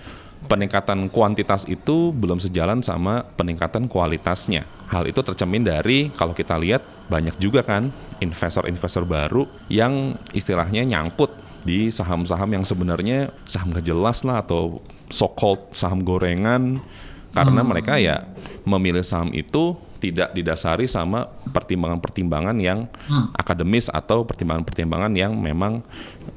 peningkatan 0.47 1.13
kuantitas 1.13 1.69
itu 1.69 2.15
belum 2.15 2.41
sejalan 2.41 2.81
sama 2.81 3.27
peningkatan 3.37 3.91
kualitasnya. 3.91 4.65
Hal 4.89 5.07
itu 5.07 5.21
tercermin 5.21 5.67
dari 5.67 6.09
kalau 6.17 6.33
kita 6.33 6.57
lihat 6.57 6.83
banyak 7.11 7.37
juga 7.37 7.61
kan 7.67 7.93
investor-investor 8.23 9.05
baru 9.05 9.45
yang 9.69 10.17
istilahnya 10.33 10.87
nyangkut 10.87 11.33
di 11.65 11.93
saham-saham 11.93 12.57
yang 12.57 12.65
sebenarnya 12.65 13.29
saham 13.45 13.77
gak 13.77 13.85
jelas 13.85 14.25
lah 14.25 14.41
atau 14.41 14.81
so-called 15.13 15.61
saham 15.77 16.01
gorengan 16.01 16.81
karena 17.31 17.63
mereka 17.63 17.97
ya 17.97 18.27
memilih 18.67 19.07
saham 19.07 19.31
itu 19.31 19.79
tidak 20.01 20.33
didasari 20.33 20.89
sama 20.89 21.29
pertimbangan-pertimbangan 21.53 22.57
yang 22.57 22.89
akademis 23.37 23.93
atau 23.93 24.25
pertimbangan-pertimbangan 24.25 25.13
yang 25.13 25.37
memang 25.37 25.85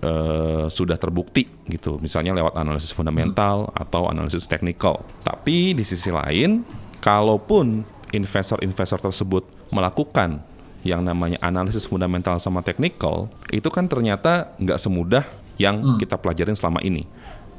eh, 0.03 0.67
sudah 0.67 0.99
terbukti 0.99 1.47
gitu. 1.71 1.97
Misalnya 2.03 2.35
lewat 2.35 2.59
analisis 2.59 2.91
fundamental 2.91 3.71
atau 3.71 4.11
analisis 4.11 4.43
teknikal. 4.45 5.07
Tapi 5.23 5.71
di 5.73 5.83
sisi 5.87 6.11
lain, 6.11 6.67
kalaupun 6.99 7.87
investor-investor 8.11 8.99
tersebut 8.99 9.47
melakukan 9.71 10.43
yang 10.83 10.99
namanya 10.99 11.39
analisis 11.39 11.87
fundamental 11.87 12.35
sama 12.43 12.59
teknikal, 12.59 13.31
itu 13.49 13.71
kan 13.71 13.87
ternyata 13.87 14.51
nggak 14.59 14.77
semudah 14.77 15.23
yang 15.55 15.95
kita 15.95 16.19
pelajarin 16.19 16.59
selama 16.59 16.83
ini. 16.83 17.07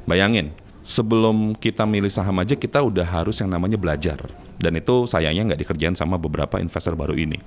Bayangin, 0.05 0.53
sebelum 0.85 1.57
kita 1.57 1.81
milih 1.89 2.13
saham 2.13 2.37
aja 2.37 2.53
kita 2.53 2.77
udah 2.77 3.01
harus 3.01 3.41
yang 3.41 3.49
namanya 3.49 3.73
belajar. 3.73 4.29
Dan 4.61 4.77
itu 4.77 5.09
sayangnya 5.09 5.51
nggak 5.51 5.65
dikerjain 5.65 5.97
sama 5.97 6.21
beberapa 6.21 6.61
investor 6.61 6.93
baru 6.93 7.17
ini. 7.17 7.41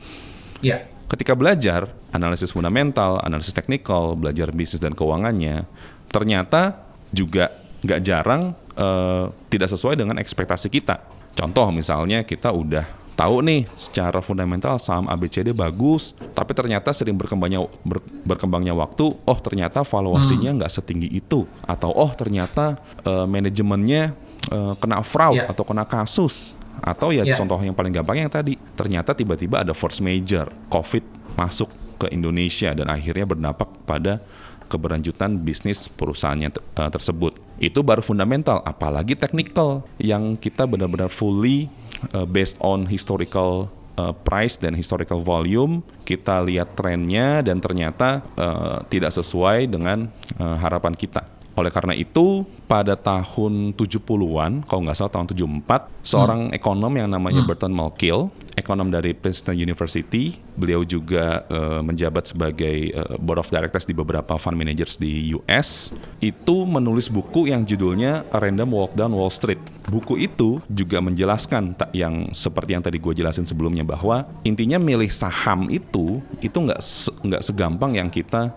Ya. 0.58 0.90
Ketika 1.06 1.38
belajar 1.38 1.86
analisis 2.10 2.50
fundamental, 2.50 3.22
analisis 3.22 3.54
teknikal, 3.54 4.18
belajar 4.18 4.50
bisnis 4.50 4.82
dan 4.82 4.92
keuangannya, 4.92 5.64
ternyata 6.10 6.82
juga 7.14 7.54
nggak 7.86 8.00
jarang 8.02 8.58
eh, 8.74 9.24
tidak 9.48 9.70
sesuai 9.70 9.94
dengan 9.94 10.18
ekspektasi 10.18 10.66
kita. 10.68 10.98
Contoh 11.38 11.70
misalnya 11.70 12.26
kita 12.26 12.50
udah 12.50 12.84
tahu 13.18 13.42
nih 13.42 13.66
secara 13.74 14.22
fundamental 14.22 14.78
saham 14.78 15.10
ABCD 15.10 15.50
bagus, 15.50 16.14
tapi 16.38 16.54
ternyata 16.54 16.94
sering 16.94 17.18
berkembangnya 17.18 17.66
ber- 17.82 18.04
berkembangnya 18.22 18.78
waktu, 18.78 19.10
oh 19.10 19.38
ternyata 19.42 19.82
valuasinya 19.82 20.54
nggak 20.62 20.70
setinggi 20.70 21.10
itu, 21.10 21.42
atau 21.66 21.90
oh 21.90 22.14
ternyata 22.14 22.78
eh, 23.02 23.26
manajemennya 23.26 24.14
eh, 24.54 24.72
kena 24.78 25.02
fraud 25.02 25.42
Ya. 25.42 25.50
atau 25.50 25.66
kena 25.66 25.82
kasus, 25.82 26.54
atau 26.78 27.10
ya 27.10 27.26
Ya. 27.26 27.34
contoh 27.34 27.58
yang 27.58 27.74
paling 27.74 27.90
gampang 27.90 28.22
yang 28.22 28.30
tadi, 28.30 28.54
ternyata 28.78 29.10
tiba-tiba 29.18 29.66
ada 29.66 29.74
force 29.74 29.98
major, 29.98 30.46
COVID 30.70 31.34
masuk 31.34 31.66
ke 31.98 32.06
Indonesia 32.14 32.70
dan 32.70 32.86
akhirnya 32.86 33.26
berdampak 33.26 33.66
pada 33.82 34.22
keberlanjutan 34.70 35.34
bisnis 35.42 35.90
perusahaannya 35.90 36.54
eh, 36.54 36.90
tersebut. 36.94 37.34
Itu 37.58 37.82
baru 37.82 37.98
fundamental, 37.98 38.62
apalagi 38.62 39.18
technical 39.18 39.82
yang 39.98 40.38
kita 40.38 40.70
benar-benar 40.70 41.10
fully 41.10 41.66
eh, 42.12 42.26
based 42.28 42.58
on 42.60 42.86
historical 42.86 43.70
eh, 43.96 44.14
price 44.26 44.58
dan 44.58 44.74
historical 44.74 45.22
volume, 45.22 45.82
kita 46.02 46.42
lihat 46.44 46.74
trennya 46.78 47.42
dan 47.44 47.58
ternyata 47.62 48.24
eh, 48.36 48.78
tidak 48.90 49.14
sesuai 49.14 49.70
dengan 49.70 50.08
eh, 50.38 50.56
harapan 50.58 50.94
kita. 50.94 51.37
Oleh 51.58 51.74
karena 51.74 51.90
itu, 51.90 52.46
pada 52.70 52.94
tahun 52.94 53.74
70-an, 53.74 54.62
kalau 54.62 54.80
nggak 54.86 54.94
salah 54.94 55.10
tahun 55.10 55.26
74, 55.34 56.06
seorang 56.06 56.40
ekonom 56.54 56.94
yang 56.94 57.10
namanya 57.10 57.42
Burton 57.42 57.74
Malkiel, 57.74 58.30
ekonom 58.54 58.86
dari 58.94 59.10
Princeton 59.10 59.58
University, 59.58 60.38
beliau 60.54 60.86
juga 60.86 61.42
eh, 61.50 61.82
menjabat 61.82 62.30
sebagai 62.30 62.94
eh, 62.94 63.14
board 63.18 63.42
of 63.42 63.50
directors 63.50 63.82
di 63.82 63.90
beberapa 63.90 64.38
fund 64.38 64.54
managers 64.54 65.02
di 65.02 65.34
US, 65.34 65.90
itu 66.22 66.62
menulis 66.62 67.10
buku 67.10 67.50
yang 67.50 67.66
judulnya 67.66 68.22
A 68.30 68.38
Random 68.38 68.70
Walk 68.70 68.94
Down 68.94 69.18
Wall 69.18 69.34
Street. 69.34 69.58
Buku 69.90 70.14
itu 70.14 70.62
juga 70.70 71.02
menjelaskan 71.02 71.74
yang 71.90 72.30
seperti 72.30 72.78
yang 72.78 72.86
tadi 72.86 73.02
gue 73.02 73.18
jelasin 73.18 73.42
sebelumnya 73.50 73.82
bahwa 73.82 74.30
intinya 74.46 74.78
milih 74.78 75.10
saham 75.10 75.66
itu 75.74 76.22
itu 76.38 76.54
nggak 76.54 76.78
se- 76.78 77.14
segampang 77.42 77.98
yang 77.98 78.06
kita 78.06 78.54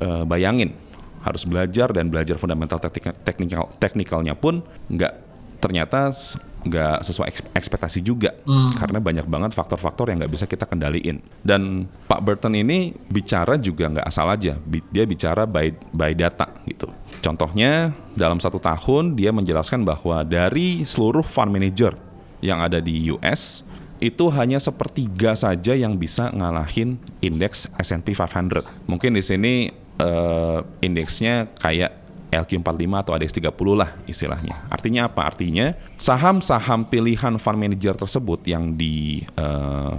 eh, 0.00 0.24
bayangin 0.24 0.87
harus 1.28 1.44
belajar 1.44 1.92
dan 1.92 2.08
belajar 2.08 2.40
fundamental 2.40 2.80
teknik- 2.80 3.20
teknikal 3.22 3.68
teknikalnya 3.76 4.32
pun 4.32 4.64
nggak 4.88 5.12
ternyata 5.58 6.14
nggak 6.58 7.06
sesuai 7.06 7.26
eks- 7.30 7.48
ekspektasi 7.54 7.98
juga. 8.02 8.34
Karena 8.74 8.98
banyak 8.98 9.26
banget 9.30 9.54
faktor-faktor 9.54 10.10
yang 10.10 10.18
nggak 10.22 10.32
bisa 10.34 10.46
kita 10.46 10.66
kendaliin. 10.66 11.22
Dan 11.42 11.86
Pak 12.10 12.20
Burton 12.22 12.54
ini 12.58 12.94
bicara 13.10 13.54
juga 13.58 13.86
nggak 13.90 14.06
asal 14.06 14.26
aja. 14.26 14.58
Dia 14.90 15.04
bicara 15.06 15.46
by 15.46 15.74
by 15.94 16.12
data 16.18 16.50
gitu. 16.66 16.90
Contohnya 17.22 17.94
dalam 18.14 18.38
satu 18.42 18.58
tahun 18.58 19.14
dia 19.14 19.30
menjelaskan 19.34 19.82
bahwa 19.86 20.22
dari 20.26 20.82
seluruh 20.82 21.26
fund 21.26 21.50
manager 21.50 21.94
yang 22.42 22.62
ada 22.62 22.78
di 22.78 23.10
US 23.10 23.66
itu 23.98 24.30
hanya 24.30 24.62
sepertiga 24.62 25.34
saja 25.34 25.74
yang 25.74 25.98
bisa 25.98 26.30
ngalahin 26.30 27.02
indeks 27.18 27.66
S&P 27.82 28.14
500. 28.14 28.86
Mungkin 28.86 29.10
di 29.18 29.22
sini 29.26 29.54
eh, 29.98 30.58
indeksnya 30.82 31.50
kayak 31.58 31.98
LQ45 32.28 32.92
atau 32.92 33.12
ADX 33.16 33.30
30 33.40 33.72
lah 33.72 33.90
istilahnya. 34.04 34.56
Artinya 34.68 35.08
apa? 35.08 35.24
Artinya 35.24 35.72
saham-saham 35.96 36.84
pilihan 36.84 37.40
fund 37.40 37.58
manager 37.58 37.96
tersebut 37.96 38.44
yang 38.44 38.76
di 38.76 39.24
eh, 39.24 39.94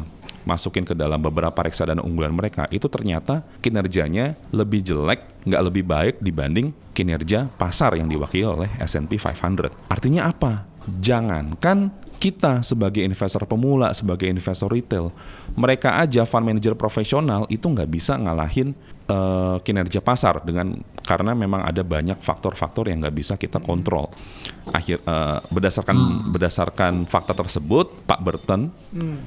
masukin 0.47 0.81
ke 0.87 0.97
dalam 0.97 1.21
beberapa 1.21 1.57
reksadana 1.61 2.01
unggulan 2.01 2.33
mereka 2.33 2.65
itu 2.73 2.89
ternyata 2.89 3.45
kinerjanya 3.61 4.33
lebih 4.49 4.81
jelek, 4.81 5.45
nggak 5.45 5.63
lebih 5.69 5.83
baik 5.85 6.15
dibanding 6.21 6.73
kinerja 6.95 7.47
pasar 7.53 7.95
yang 7.97 8.09
diwakili 8.09 8.45
oleh 8.45 8.69
S&P 8.81 9.19
500. 9.21 9.69
Artinya 9.91 10.29
apa? 10.29 10.65
Jangankan 10.89 11.93
kita 12.19 12.65
sebagai 12.67 12.99
investor 12.99 13.47
pemula, 13.47 13.95
sebagai 13.95 14.27
investor 14.27 14.67
retail, 14.67 15.13
mereka 15.55 16.01
aja 16.03 16.27
fund 16.27 16.43
manager 16.43 16.75
profesional 16.75 17.47
itu 17.47 17.63
nggak 17.63 17.87
bisa 17.87 18.19
ngalahin 18.19 18.75
eh, 19.09 19.57
kinerja 19.65 19.99
pasar 20.05 20.45
dengan 20.45 20.77
karena 21.01 21.33
memang 21.33 21.65
ada 21.65 21.81
banyak 21.81 22.21
faktor-faktor 22.21 22.87
yang 22.87 23.01
nggak 23.01 23.17
bisa 23.17 23.33
kita 23.35 23.57
kontrol. 23.57 24.13
Akhir 24.69 25.01
eh, 25.01 25.37
berdasarkan 25.49 26.29
berdasarkan 26.29 27.09
fakta 27.09 27.33
tersebut, 27.33 28.05
Pak 28.05 28.21
Burton 28.21 28.69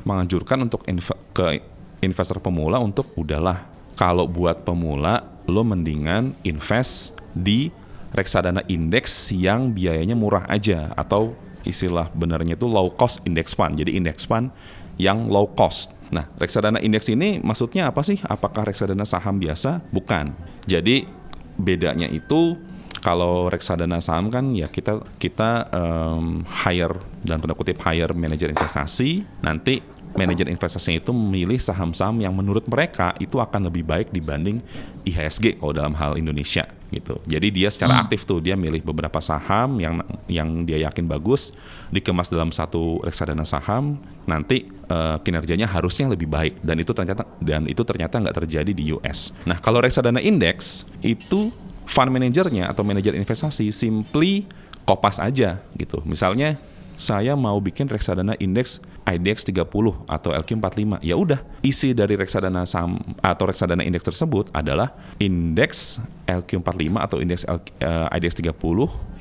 menganjurkan 0.06 0.62
untuk 0.62 0.86
inve- 0.86 1.20
ke 1.34 1.60
investor 2.02 2.38
pemula 2.42 2.78
untuk 2.78 3.10
udahlah 3.14 3.66
kalau 3.94 4.26
buat 4.26 4.64
pemula 4.64 5.22
lo 5.46 5.62
mendingan 5.66 6.34
invest 6.46 7.14
di 7.34 7.70
reksadana 8.12 8.60
indeks 8.68 9.32
yang 9.32 9.72
biayanya 9.72 10.12
murah 10.12 10.44
aja 10.46 10.92
atau 10.94 11.32
istilah 11.64 12.10
benarnya 12.12 12.58
itu 12.58 12.68
low 12.68 12.90
cost 12.92 13.24
index 13.24 13.56
fund. 13.56 13.78
Jadi 13.78 13.96
index 13.96 14.28
fund 14.28 14.52
yang 15.00 15.30
low 15.30 15.48
cost. 15.48 15.90
Nah, 16.12 16.28
reksadana 16.36 16.78
indeks 16.84 17.08
ini 17.08 17.40
maksudnya 17.40 17.88
apa 17.88 18.04
sih? 18.04 18.20
Apakah 18.20 18.68
reksadana 18.68 19.08
saham 19.08 19.40
biasa? 19.40 19.80
Bukan. 19.88 20.36
Jadi 20.68 21.08
bedanya 21.56 22.06
itu 22.12 22.60
kalau 23.00 23.48
reksadana 23.48 23.98
saham 23.98 24.28
kan 24.28 24.52
ya 24.52 24.68
kita 24.68 25.02
kita 25.16 25.72
em, 25.72 26.46
hire 26.46 27.00
dan 27.26 27.40
tanda 27.42 27.56
kutip 27.56 27.80
hire 27.82 28.12
manajer 28.14 28.52
investasi 28.52 29.26
nanti 29.42 29.82
manajer 30.12 30.46
investasinya 30.52 31.00
itu 31.00 31.10
memilih 31.10 31.56
saham-saham 31.56 32.20
yang 32.20 32.36
menurut 32.36 32.68
mereka 32.68 33.16
itu 33.16 33.40
akan 33.40 33.72
lebih 33.72 33.82
baik 33.82 34.08
dibanding 34.12 34.60
IHSG 35.08 35.58
kalau 35.58 35.72
dalam 35.72 35.96
hal 35.96 36.20
Indonesia 36.20 36.68
gitu. 36.92 37.16
Jadi 37.24 37.48
dia 37.48 37.72
secara 37.72 38.04
aktif 38.04 38.28
tuh 38.28 38.44
dia 38.44 38.52
milih 38.52 38.84
beberapa 38.84 39.18
saham 39.18 39.80
yang 39.80 40.04
yang 40.28 40.68
dia 40.68 40.84
yakin 40.84 41.08
bagus 41.08 41.56
dikemas 41.88 42.28
dalam 42.28 42.52
satu 42.52 43.00
reksadana 43.00 43.48
saham 43.48 43.96
nanti 44.28 44.68
eh, 44.68 45.16
kinerjanya 45.24 45.64
harusnya 45.66 46.12
lebih 46.12 46.28
baik 46.28 46.60
dan 46.60 46.76
itu 46.76 46.92
ternyata 46.92 47.24
dan 47.40 47.64
itu 47.64 47.82
ternyata 47.82 48.20
nggak 48.20 48.36
terjadi 48.44 48.72
di 48.76 48.92
US. 48.92 49.32
Nah 49.48 49.56
kalau 49.58 49.80
reksadana 49.80 50.20
indeks 50.20 50.84
itu 51.00 51.48
fund 51.88 52.12
manajernya 52.12 52.70
atau 52.70 52.84
manajer 52.84 53.16
investasi 53.16 53.72
simply 53.72 54.44
kopas 54.84 55.18
aja 55.18 55.58
gitu. 55.74 56.04
Misalnya 56.04 56.60
saya 57.00 57.34
mau 57.34 57.58
bikin 57.58 57.88
reksadana 57.88 58.36
indeks 58.38 58.78
IDX 59.06 59.46
30 59.48 59.66
atau 60.06 60.30
LQ45. 60.30 61.02
Ya 61.02 61.18
udah, 61.18 61.42
isi 61.60 61.92
dari 61.92 62.14
reksadana 62.14 62.64
saham 62.64 62.98
atau 63.20 63.44
reksadana 63.50 63.82
indeks 63.82 64.06
tersebut 64.06 64.48
adalah 64.54 64.94
indeks 65.18 65.98
LQ45 66.30 66.94
atau 66.96 67.16
indeks 67.18 67.42
L, 67.44 67.58
eh, 67.82 68.16
IDX 68.18 68.38
30 68.38 68.54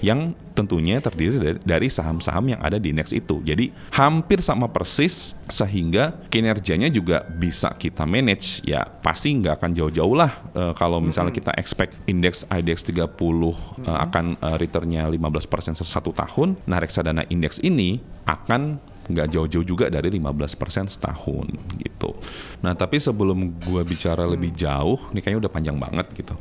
yang 0.01 0.33
tentunya 0.57 0.97
terdiri 0.99 1.61
dari, 1.61 1.87
saham-saham 1.87 2.53
yang 2.57 2.61
ada 2.61 2.81
di 2.81 2.91
indeks 2.91 3.13
itu. 3.13 3.39
Jadi 3.45 3.69
hampir 3.93 4.41
sama 4.41 4.67
persis 4.67 5.37
sehingga 5.47 6.17
kinerjanya 6.33 6.89
juga 6.89 7.23
bisa 7.25 7.71
kita 7.73 8.05
manage. 8.05 8.61
Ya 8.65 8.85
pasti 8.85 9.33
nggak 9.37 9.61
akan 9.61 9.71
jauh-jauh 9.77 10.15
lah 10.17 10.31
eh, 10.53 10.73
kalau 10.77 11.01
misalnya 11.01 11.33
kita 11.33 11.53
expect 11.57 11.97
indeks 12.05 12.45
IDX 12.49 12.85
30 12.85 13.07
eh, 13.07 13.53
akan 13.87 14.25
eh, 14.37 14.55
returnnya 14.57 15.05
15% 15.09 15.77
satu 15.81 16.11
tahun. 16.13 16.57
Nah 16.69 16.77
reksadana 16.81 17.25
indeks 17.29 17.61
ini 17.61 18.01
akan 18.25 18.90
nggak 19.09 19.27
jauh-jauh 19.33 19.65
juga 19.65 19.89
dari 19.89 20.13
15% 20.13 20.91
setahun 20.91 21.47
gitu. 21.81 22.13
Nah 22.61 22.77
tapi 22.77 23.01
sebelum 23.01 23.57
gue 23.57 23.81
bicara 23.81 24.27
lebih 24.29 24.53
jauh, 24.53 25.01
ini 25.09 25.19
kayaknya 25.23 25.47
udah 25.47 25.53
panjang 25.53 25.77
banget 25.81 26.07
gitu. 26.13 26.35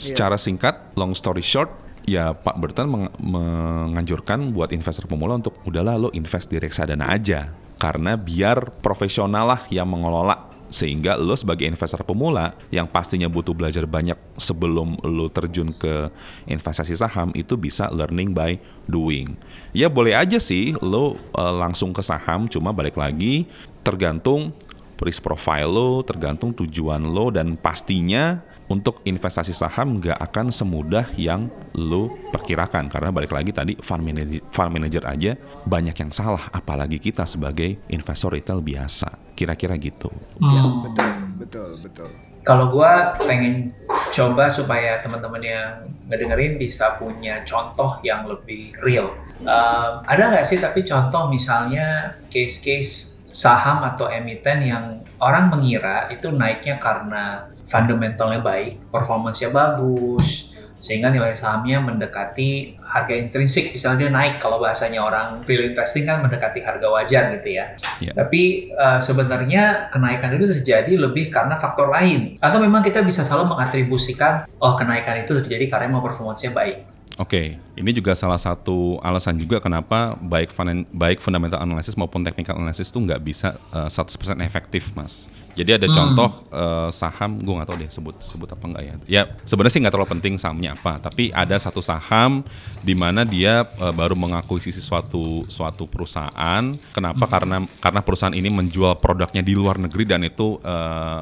Secara 0.00 0.40
singkat, 0.40 0.96
long 0.96 1.12
story 1.12 1.44
short, 1.44 1.70
ya 2.08 2.32
Pak 2.34 2.56
Burton 2.58 2.88
meng- 2.88 3.14
menganjurkan 3.20 4.50
buat 4.50 4.72
investor 4.74 5.06
pemula 5.06 5.38
untuk 5.38 5.60
udahlah 5.62 5.94
lo 5.94 6.08
invest 6.16 6.50
di 6.50 6.58
reksadana 6.58 7.12
aja 7.12 7.52
karena 7.80 8.18
biar 8.18 8.82
profesional 8.84 9.56
lah 9.56 9.60
yang 9.72 9.88
mengelola 9.88 10.49
sehingga 10.70 11.18
lo 11.18 11.34
sebagai 11.34 11.66
investor 11.66 12.06
pemula 12.06 12.54
yang 12.70 12.86
pastinya 12.86 13.26
butuh 13.26 13.52
belajar 13.52 13.84
banyak 13.84 14.14
sebelum 14.38 15.02
lo 15.02 15.26
terjun 15.26 15.74
ke 15.74 16.08
investasi 16.46 16.94
saham 16.94 17.34
itu 17.34 17.58
bisa 17.58 17.90
learning 17.90 18.30
by 18.30 18.56
doing. 18.86 19.34
Ya 19.74 19.90
boleh 19.90 20.14
aja 20.14 20.38
sih 20.38 20.78
lo 20.78 21.18
eh, 21.34 21.54
langsung 21.58 21.90
ke 21.90 22.00
saham 22.00 22.46
cuma 22.46 22.70
balik 22.70 22.94
lagi 22.96 23.50
tergantung 23.82 24.54
risk 25.02 25.24
profile 25.24 25.66
lo, 25.68 26.04
tergantung 26.06 26.52
tujuan 26.54 27.02
lo 27.02 27.32
dan 27.32 27.56
pastinya 27.58 28.40
untuk 28.70 29.02
investasi 29.02 29.50
saham 29.50 29.98
nggak 29.98 30.14
akan 30.30 30.54
semudah 30.54 31.10
yang 31.18 31.50
lo 31.74 32.14
perkirakan 32.30 32.86
karena 32.86 33.10
balik 33.10 33.34
lagi 33.34 33.50
tadi 33.50 33.74
fund 33.82 34.06
manager, 34.06 34.38
fund 34.54 34.70
manager 34.70 35.02
aja 35.10 35.34
banyak 35.66 35.98
yang 35.98 36.14
salah 36.14 36.46
apalagi 36.54 37.02
kita 37.02 37.26
sebagai 37.26 37.82
investor 37.90 38.30
retail 38.30 38.62
biasa 38.62 39.34
kira-kira 39.34 39.74
gitu. 39.74 40.08
Ya, 40.38 40.62
Hmm. 40.62 40.86
betul, 40.86 41.10
betul, 41.42 41.68
betul. 41.74 42.10
Kalau 42.40 42.72
gua 42.72 43.12
pengen 43.20 43.74
coba 44.16 44.48
supaya 44.48 45.02
teman-teman 45.04 45.42
yang 45.44 45.72
ngedengerin 46.08 46.56
bisa 46.56 46.96
punya 46.96 47.44
contoh 47.44 48.00
yang 48.00 48.24
lebih 48.24 48.72
real. 48.80 49.12
Um, 49.44 50.00
ada 50.08 50.32
nggak 50.32 50.46
sih 50.46 50.56
tapi 50.56 50.86
contoh 50.86 51.28
misalnya 51.28 52.16
case-case 52.32 53.20
saham 53.30 53.84
atau 53.86 54.08
emiten 54.10 54.58
yang 54.64 54.84
orang 55.20 55.52
mengira 55.52 56.08
itu 56.10 56.32
naiknya 56.32 56.80
karena 56.80 57.50
fundamentalnya 57.70 58.42
baik, 58.42 58.90
performance-nya 58.90 59.54
bagus, 59.54 60.50
sehingga 60.80 61.12
nilai 61.12 61.36
sahamnya 61.36 61.78
mendekati 61.78 62.80
harga 62.80 63.14
intrinsik. 63.14 63.76
Misalnya 63.76 64.08
dia 64.08 64.10
naik 64.10 64.40
kalau 64.40 64.58
bahasanya 64.58 65.04
orang 65.04 65.44
value 65.44 65.70
investing 65.70 66.08
kan 66.08 66.24
mendekati 66.24 66.64
harga 66.64 66.88
wajar 66.88 67.36
gitu 67.38 67.48
ya. 67.60 67.76
Ya. 68.00 68.12
Tapi 68.16 68.72
eh, 68.72 68.98
sebenarnya 68.98 69.92
kenaikan 69.92 70.34
itu 70.34 70.48
terjadi 70.58 70.96
lebih 70.96 71.28
karena 71.28 71.60
faktor 71.60 71.92
lain. 71.92 72.40
Atau 72.40 72.58
memang 72.58 72.80
kita 72.80 73.04
bisa 73.04 73.22
selalu 73.22 73.54
mengatribusikan, 73.54 74.48
oh 74.58 74.74
kenaikan 74.74 75.20
itu 75.20 75.36
terjadi 75.44 75.68
karena 75.68 75.92
emang 75.92 76.02
performance-nya 76.02 76.56
baik. 76.56 76.89
Oke, 77.20 77.60
ini 77.76 77.92
juga 77.92 78.16
salah 78.16 78.40
satu 78.40 78.96
alasan 79.04 79.36
juga 79.36 79.60
kenapa 79.60 80.16
baik 80.16 80.56
baik 80.88 81.20
fundamental 81.20 81.60
analysis 81.60 81.92
maupun 81.92 82.24
technical 82.24 82.56
analysis 82.56 82.88
itu 82.88 82.96
nggak 82.96 83.20
bisa 83.20 83.60
eh, 83.76 83.92
100% 83.92 84.40
efektif, 84.40 84.96
Mas. 84.96 85.28
Jadi 85.52 85.76
ada 85.76 85.84
Hmm. 85.84 85.96
contoh 86.00 86.30
eh, 86.48 86.88
saham, 86.88 87.36
gue 87.44 87.52
nggak 87.52 87.68
tahu 87.68 87.76
deh 87.76 87.90
sebut 87.92 88.16
sebut 88.24 88.48
apa 88.48 88.64
enggak 88.64 88.84
ya. 88.88 88.94
Ya 89.04 89.22
sebenarnya 89.44 89.72
sih 89.76 89.80
nggak 89.84 89.92
terlalu 89.92 90.12
penting 90.16 90.34
sahamnya 90.40 90.72
apa, 90.72 90.96
tapi 90.96 91.28
ada 91.28 91.60
satu 91.60 91.84
saham 91.84 92.40
di 92.80 92.96
mana 92.96 93.28
dia 93.28 93.68
eh, 93.68 93.92
baru 93.92 94.16
mengakuisisi 94.16 94.80
suatu 94.80 95.44
suatu 95.44 95.84
perusahaan. 95.84 96.64
Kenapa? 96.96 97.28
Karena 97.28 97.60
karena 97.84 98.00
perusahaan 98.00 98.32
ini 98.32 98.48
menjual 98.48 98.96
produknya 98.96 99.44
di 99.44 99.52
luar 99.52 99.76
negeri 99.76 100.08
dan 100.08 100.24
itu 100.24 100.56
eh, 100.64 101.20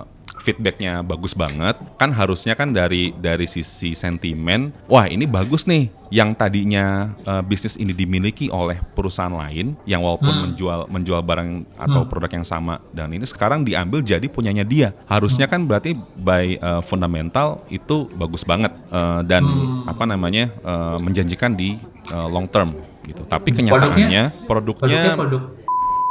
feedbacknya 0.49 1.05
bagus 1.05 1.37
banget 1.37 1.77
kan 2.01 2.09
harusnya 2.09 2.57
kan 2.57 2.73
dari 2.73 3.13
dari 3.13 3.45
sisi 3.45 3.93
sentimen 3.93 4.73
wah 4.89 5.05
ini 5.05 5.29
bagus 5.29 5.69
nih 5.69 5.93
yang 6.09 6.33
tadinya 6.33 7.13
eh, 7.21 7.45
bisnis 7.45 7.77
ini 7.77 7.93
dimiliki 7.93 8.49
oleh 8.49 8.81
perusahaan 8.97 9.29
lain 9.29 9.77
yang 9.85 10.01
walaupun 10.01 10.27
Hmm. 10.29 10.45
menjual 10.49 10.81
menjual 10.89 11.21
barang 11.21 11.51
atau 11.77 12.09
produk 12.09 12.33
yang 12.33 12.47
sama 12.47 12.81
dan 12.91 13.13
ini 13.13 13.29
sekarang 13.29 13.61
diambil 13.61 14.01
jadi 14.01 14.25
punyanya 14.25 14.65
dia 14.65 14.97
harusnya 15.05 15.45
kan 15.45 15.69
berarti 15.69 15.93
by 16.17 16.57
eh, 16.57 16.81
fundamental 16.81 17.61
itu 17.69 18.09
bagus 18.17 18.41
banget 18.43 18.73
eh, 18.89 19.21
dan 19.29 19.45
Hmm. 19.45 19.85
apa 19.85 20.05
namanya 20.05 20.49
eh, 20.49 20.97
menjanjikan 20.97 21.53
di 21.53 21.77
eh, 22.09 22.29
long 22.29 22.49
term 22.49 22.73
gitu 23.05 23.25
tapi 23.25 23.53
Produknya? 23.53 23.77
kenyataannya 23.77 24.23
Produknya 24.49 25.01
produk 25.13 25.43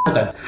bukan. 0.04 0.26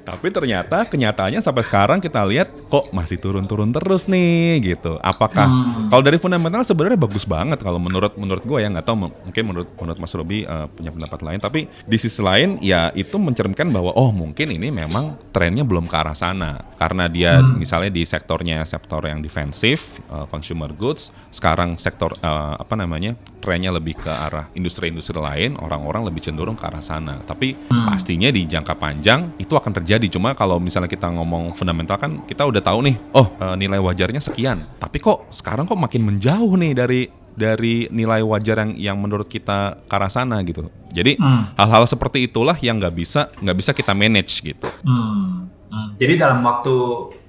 Tapi 0.00 0.26
ternyata 0.32 0.88
kenyataannya 0.88 1.38
sampai 1.38 1.62
sekarang 1.62 1.98
kita 2.00 2.24
lihat 2.26 2.50
kok 2.66 2.90
masih 2.90 3.20
turun-turun 3.20 3.70
terus 3.70 4.08
nih 4.08 4.58
gitu. 4.58 4.96
Apakah 4.98 5.46
Hmm. 5.46 5.86
kalau 5.86 6.02
dari 6.02 6.16
fundamental 6.16 6.64
sebenarnya 6.64 6.98
bagus 6.98 7.22
banget 7.28 7.60
kalau 7.60 7.76
menurut 7.78 8.16
menurut 8.16 8.42
gue 8.42 8.58
ya 8.58 8.72
nggak 8.72 8.86
tahu 8.88 8.96
mungkin 9.06 9.42
menurut 9.46 9.68
menurut 9.76 9.98
Mas 10.00 10.16
Robi 10.16 10.42
eh, 10.42 10.66
punya 10.72 10.90
pendapat 10.90 11.20
lain. 11.20 11.38
Tapi 11.38 11.60
di 11.84 11.96
sisi 12.00 12.18
lain 12.24 12.58
ya 12.58 12.90
itu 12.96 13.20
mencerminkan 13.20 13.70
bahwa 13.70 13.92
oh 13.94 14.10
mungkin 14.10 14.50
ini 14.50 14.72
memang 14.72 15.20
trennya 15.30 15.62
belum 15.62 15.86
ke 15.86 15.94
arah 15.94 16.16
sana 16.16 16.58
karena 16.80 17.06
dia 17.06 17.38
Hmm. 17.38 17.60
misalnya 17.60 17.92
di 17.92 18.02
sektornya 18.02 18.64
sektor 18.66 19.04
yang 19.04 19.20
defensif 19.22 20.00
eh, 20.10 20.26
consumer 20.26 20.72
goods 20.74 21.12
sekarang 21.30 21.76
sektor 21.78 22.16
eh, 22.18 22.54
apa 22.56 22.74
namanya 22.74 23.14
trennya 23.40 23.72
lebih 23.72 23.96
ke 23.96 24.12
arah 24.12 24.46
industri-industri 24.52 25.16
lain 25.16 25.56
orang-orang 25.56 26.06
lebih 26.06 26.20
cenderung 26.20 26.54
ke 26.54 26.64
arah 26.68 26.84
sana. 26.84 27.18
Tapi 27.24 27.56
pastinya 27.88 28.28
di 28.28 28.44
jangka 28.46 28.76
panjang 28.76 29.34
itu 29.40 29.56
akan 29.56 29.72
terjadi. 29.82 30.06
Cuma 30.12 30.36
kalau 30.36 30.60
misalnya 30.60 30.86
kita 30.86 31.08
ngomong 31.08 31.56
fundamental 31.56 31.96
kan 31.96 32.22
kita 32.28 32.44
udah 32.44 32.62
tahu 32.62 32.84
nih, 32.86 32.96
oh 33.16 33.26
eh, 33.40 33.54
nilai 33.56 33.80
wajarnya 33.80 34.20
sekian. 34.20 34.60
Tapi 34.78 35.00
kok 35.00 35.32
sekarang 35.32 35.64
kok 35.64 35.80
makin 35.80 36.04
menjauh 36.04 36.54
nih 36.60 36.72
dari 36.76 37.00
dari 37.30 37.86
nilai 37.88 38.20
wajar 38.26 38.60
yang 38.60 38.72
yang 38.76 38.96
menurut 39.00 39.30
kita 39.30 39.80
ke 39.88 39.94
arah 39.96 40.10
sana 40.12 40.42
gitu. 40.44 40.68
Jadi 40.90 41.16
Hmm. 41.16 41.54
hal-hal 41.56 41.86
seperti 41.86 42.26
itulah 42.26 42.58
yang 42.60 42.76
nggak 42.76 42.94
bisa 42.94 43.30
nggak 43.40 43.56
bisa 43.56 43.70
kita 43.72 43.94
manage 43.96 44.42
gitu. 44.44 44.66
Hmm. 44.84 45.48
Hmm. 45.70 45.94
Jadi 45.94 46.18
dalam 46.18 46.42
waktu 46.42 46.74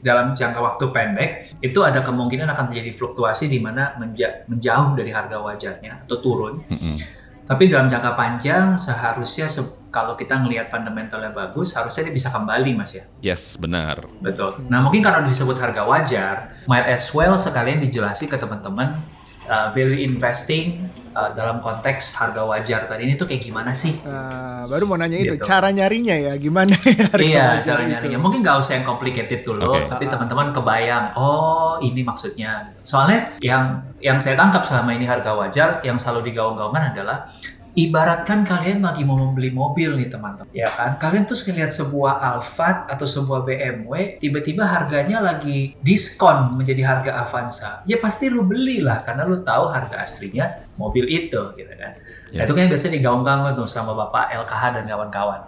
dalam 0.01 0.33
jangka 0.33 0.59
waktu 0.59 0.89
pendek 0.89 1.29
itu 1.61 1.77
ada 1.85 2.01
kemungkinan 2.01 2.49
akan 2.49 2.73
terjadi 2.73 2.89
fluktuasi 2.89 3.45
di 3.45 3.61
mana 3.61 3.93
menja- 4.01 4.49
menjauh 4.49 4.97
dari 4.97 5.13
harga 5.13 5.37
wajarnya 5.37 6.09
atau 6.09 6.17
turun. 6.17 6.65
Mm-mm. 6.65 6.97
Tapi 7.45 7.69
dalam 7.69 7.85
jangka 7.85 8.17
panjang 8.17 8.81
seharusnya 8.81 9.45
se- 9.45 9.77
kalau 9.93 10.15
kita 10.17 10.39
ngelihat 10.41 10.71
fundamentalnya 10.71 11.35
bagus, 11.35 11.75
harusnya 11.75 12.09
dia 12.09 12.15
bisa 12.15 12.31
kembali 12.31 12.71
mas 12.73 12.97
ya. 12.97 13.03
Yes 13.21 13.59
benar. 13.61 14.07
Betul. 14.23 14.57
Nah 14.71 14.81
mungkin 14.81 15.03
karena 15.05 15.21
disebut 15.21 15.61
harga 15.61 15.85
wajar, 15.85 16.57
might 16.65 16.87
as 16.87 17.11
well 17.13 17.37
sekalian 17.37 17.77
dijelasin 17.77 18.25
ke 18.25 18.39
teman-teman 18.39 18.97
uh, 19.45 19.69
value 19.75 20.01
investing 20.01 20.89
uh, 21.11 21.31
dalam 21.35 21.59
konteks 21.59 22.15
harga 22.15 22.41
wajar 22.43 22.87
tadi 22.87 23.07
ini 23.07 23.13
tuh 23.15 23.27
kayak 23.27 23.41
gimana 23.43 23.71
sih? 23.71 23.99
Nah, 24.03 24.65
baru 24.67 24.87
mau 24.87 24.97
nanya 24.99 25.17
itu 25.17 25.35
Gitu. 25.37 25.47
cara 25.47 25.71
nyarinya 25.71 26.13
ya 26.13 26.33
gimana 26.35 26.75
ya 26.83 27.07
harga 27.07 27.23
iya, 27.23 27.45
wajar 27.59 27.63
cara 27.63 27.81
itu. 27.81 27.91
nyarinya. 27.95 28.17
Mungkin 28.19 28.39
nggak 28.43 28.57
usah 28.59 28.73
yang 28.77 28.85
complicated 28.85 29.41
dulu, 29.41 29.63
Oke. 29.63 29.87
tapi 29.87 30.03
teman-teman 30.11 30.51
kebayang, 30.51 31.05
oh 31.15 31.79
ini 31.79 32.01
maksudnya. 32.03 32.75
Soalnya 32.83 33.35
yang 33.39 33.79
yang 34.01 34.17
saya 34.19 34.35
tangkap 34.35 34.65
selama 34.67 34.91
ini 34.93 35.05
harga 35.05 35.31
wajar 35.33 35.79
yang 35.85 35.95
selalu 35.95 36.33
digaung-gaungkan 36.33 36.91
adalah 36.91 37.29
ibaratkan 37.71 38.43
kalian 38.43 38.83
lagi 38.83 39.07
mau 39.07 39.15
membeli 39.15 39.47
mobil 39.51 39.95
nih 39.95 40.11
teman-teman, 40.11 40.51
ya 40.51 40.67
kan? 40.67 40.99
Kalian 40.99 41.23
tuh 41.23 41.39
ngeliat 41.47 41.71
sebuah 41.71 42.19
Alphard 42.19 42.91
atau 42.91 43.07
sebuah 43.07 43.47
BMW, 43.47 44.19
tiba-tiba 44.19 44.67
harganya 44.67 45.23
lagi 45.23 45.75
diskon 45.79 46.59
menjadi 46.59 46.83
harga 46.83 47.11
Avanza. 47.23 47.71
Ya 47.87 47.99
pasti 48.03 48.27
lu 48.27 48.43
belilah 48.43 48.99
karena 49.03 49.23
lu 49.23 49.39
tahu 49.39 49.71
harga 49.71 50.03
aslinya 50.03 50.67
mobil 50.75 51.07
itu, 51.07 51.39
gitu 51.55 51.73
kan? 51.77 51.95
Nah, 52.31 52.43
Yes. 52.43 52.47
itu 52.47 52.53
kan 52.55 52.65
biasanya 52.71 52.93
digaung-gaung 52.95 53.43
tuh 53.59 53.67
sama 53.67 53.91
Bapak 53.91 54.31
LKH 54.31 54.63
dan 54.79 54.83
kawan-kawan. 54.87 55.41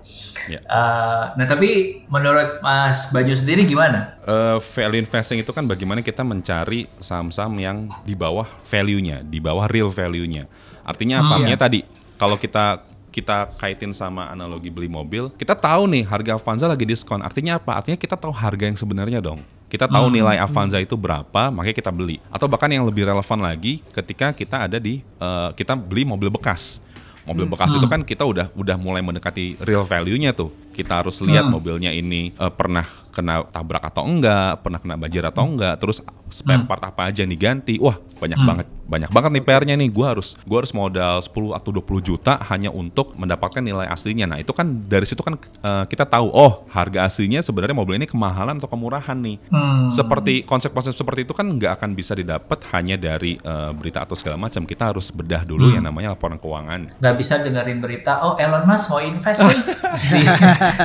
Ya. 0.52 0.60
Eh, 0.60 1.24
nah 1.40 1.46
tapi 1.48 2.04
menurut 2.12 2.60
Mas 2.60 3.08
Banyu 3.08 3.32
sendiri 3.32 3.64
gimana? 3.64 4.20
Eh, 4.20 4.60
value 4.60 5.00
investing 5.00 5.40
itu 5.40 5.56
kan 5.56 5.64
bagaimana 5.64 6.04
kita 6.04 6.28
mencari 6.28 6.92
saham-saham 7.00 7.56
yang 7.56 7.78
di 8.04 8.16
bawah 8.20 8.44
value-nya, 8.68 9.24
di 9.24 9.40
bawah 9.40 9.72
real 9.72 9.88
value-nya. 9.96 10.44
Artinya 10.84 11.24
apa? 11.24 11.36
Hmm, 11.40 11.48
iya. 11.48 11.56
tadi 11.56 11.80
kalau 12.24 12.40
kita 12.40 12.66
kita 13.14 13.46
kaitin 13.62 13.94
sama 13.94 14.26
analogi 14.26 14.74
beli 14.74 14.90
mobil, 14.90 15.30
kita 15.38 15.54
tahu 15.54 15.86
nih 15.86 16.02
harga 16.08 16.34
Avanza 16.34 16.66
lagi 16.66 16.82
diskon. 16.82 17.22
Artinya 17.22 17.62
apa? 17.62 17.78
Artinya 17.78 18.00
kita 18.00 18.18
tahu 18.18 18.34
harga 18.34 18.66
yang 18.66 18.74
sebenarnya 18.74 19.22
dong. 19.22 19.44
Kita 19.70 19.86
tahu 19.86 20.10
Hmm. 20.10 20.16
nilai 20.18 20.38
Avanza 20.42 20.82
itu 20.82 20.98
berapa, 20.98 21.54
makanya 21.54 21.78
kita 21.78 21.92
beli. 21.94 22.18
Atau 22.34 22.50
bahkan 22.50 22.72
yang 22.74 22.88
lebih 22.88 23.06
relevan 23.06 23.38
lagi 23.38 23.86
ketika 23.94 24.34
kita 24.34 24.66
ada 24.66 24.82
di 24.82 25.04
eh, 25.04 25.50
kita 25.54 25.78
beli 25.78 26.08
mobil 26.08 26.32
bekas. 26.34 26.82
Mobil 27.24 27.48
bekas 27.48 27.72
itu 27.72 27.88
kan 27.88 28.04
kita 28.04 28.26
udah 28.28 28.52
udah 28.52 28.76
mulai 28.76 29.00
mendekati 29.00 29.62
real 29.64 29.86
value-nya 29.86 30.34
tuh. 30.34 30.52
Kita 30.74 31.06
harus 31.06 31.22
lihat 31.22 31.46
Hmm. 31.46 31.54
mobilnya 31.54 31.94
ini 31.94 32.34
eh, 32.34 32.52
pernah 32.56 32.88
kena 33.14 33.46
tabrak 33.48 33.86
atau 33.86 34.04
enggak, 34.04 34.60
pernah 34.60 34.82
kena 34.82 34.96
banjir 34.98 35.22
atau 35.22 35.46
enggak, 35.46 35.78
terus 35.78 36.02
spare 36.28 36.60
Hmm. 36.60 36.68
part 36.68 36.82
apa 36.82 37.06
aja 37.06 37.22
nih 37.22 37.38
ganti. 37.38 37.78
Wah, 37.78 37.94
banyak 38.18 38.36
Hmm. 38.36 38.50
banget 38.50 38.68
banyak 38.84 39.10
banget 39.10 39.32
nih 39.32 39.44
PR-nya 39.44 39.76
nih. 39.76 39.90
Gua 39.90 40.12
harus 40.12 40.36
gua 40.44 40.58
harus 40.60 40.70
modal 40.72 41.18
10 41.18 41.50
atau 41.52 41.70
20 41.72 41.98
juta 42.00 42.38
hanya 42.44 42.70
untuk 42.70 43.14
mendapatkan 43.14 43.58
nilai 43.60 43.86
aslinya. 43.86 44.26
Nah, 44.26 44.38
itu 44.38 44.50
kan 44.50 44.66
dari 44.84 45.06
situ 45.06 45.22
kan 45.22 45.34
eh, 45.38 45.86
kita 45.86 46.04
tahu 46.04 46.28
oh, 46.28 46.66
harga 46.68 47.06
aslinya 47.06 47.40
sebenarnya 47.40 47.74
mobil 47.74 47.96
ini 47.96 48.06
kemahalan 48.06 48.58
atau 48.58 48.68
kemurahan 48.68 49.16
nih. 49.16 49.38
Hmm. 49.48 49.88
Seperti 49.90 50.42
konsep-konsep 50.44 50.92
seperti 50.92 51.24
itu 51.24 51.32
kan 51.32 51.48
nggak 51.48 51.74
akan 51.76 51.94
bisa 51.94 52.12
didapat 52.12 52.60
hanya 52.72 52.94
dari 52.96 53.34
eh, 53.36 53.72
berita 53.72 54.02
atau 54.02 54.14
segala 54.14 54.38
macam. 54.38 54.62
Kita 54.64 54.90
harus 54.90 55.10
bedah 55.10 55.42
dulu 55.44 55.70
Hmm. 55.70 55.76
yang 55.76 55.86
namanya 55.86 56.10
laporan 56.12 56.36
keuangan. 56.36 56.96
nggak 56.96 57.16
bisa 57.16 57.40
dengerin 57.40 57.80
berita 57.80 58.22
oh 58.22 58.34
Elon 58.36 58.64
Musk 58.64 58.90
mau 58.90 59.00
invest 59.00 59.42
nih 59.42 59.60
di 60.14 60.24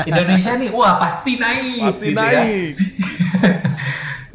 Indonesia 0.07 0.53
nih 0.55 0.71
wah 0.71 0.97
pasti 0.97 1.35
naik 1.35 1.83
gitu 2.19 2.35
ya. 2.35 2.43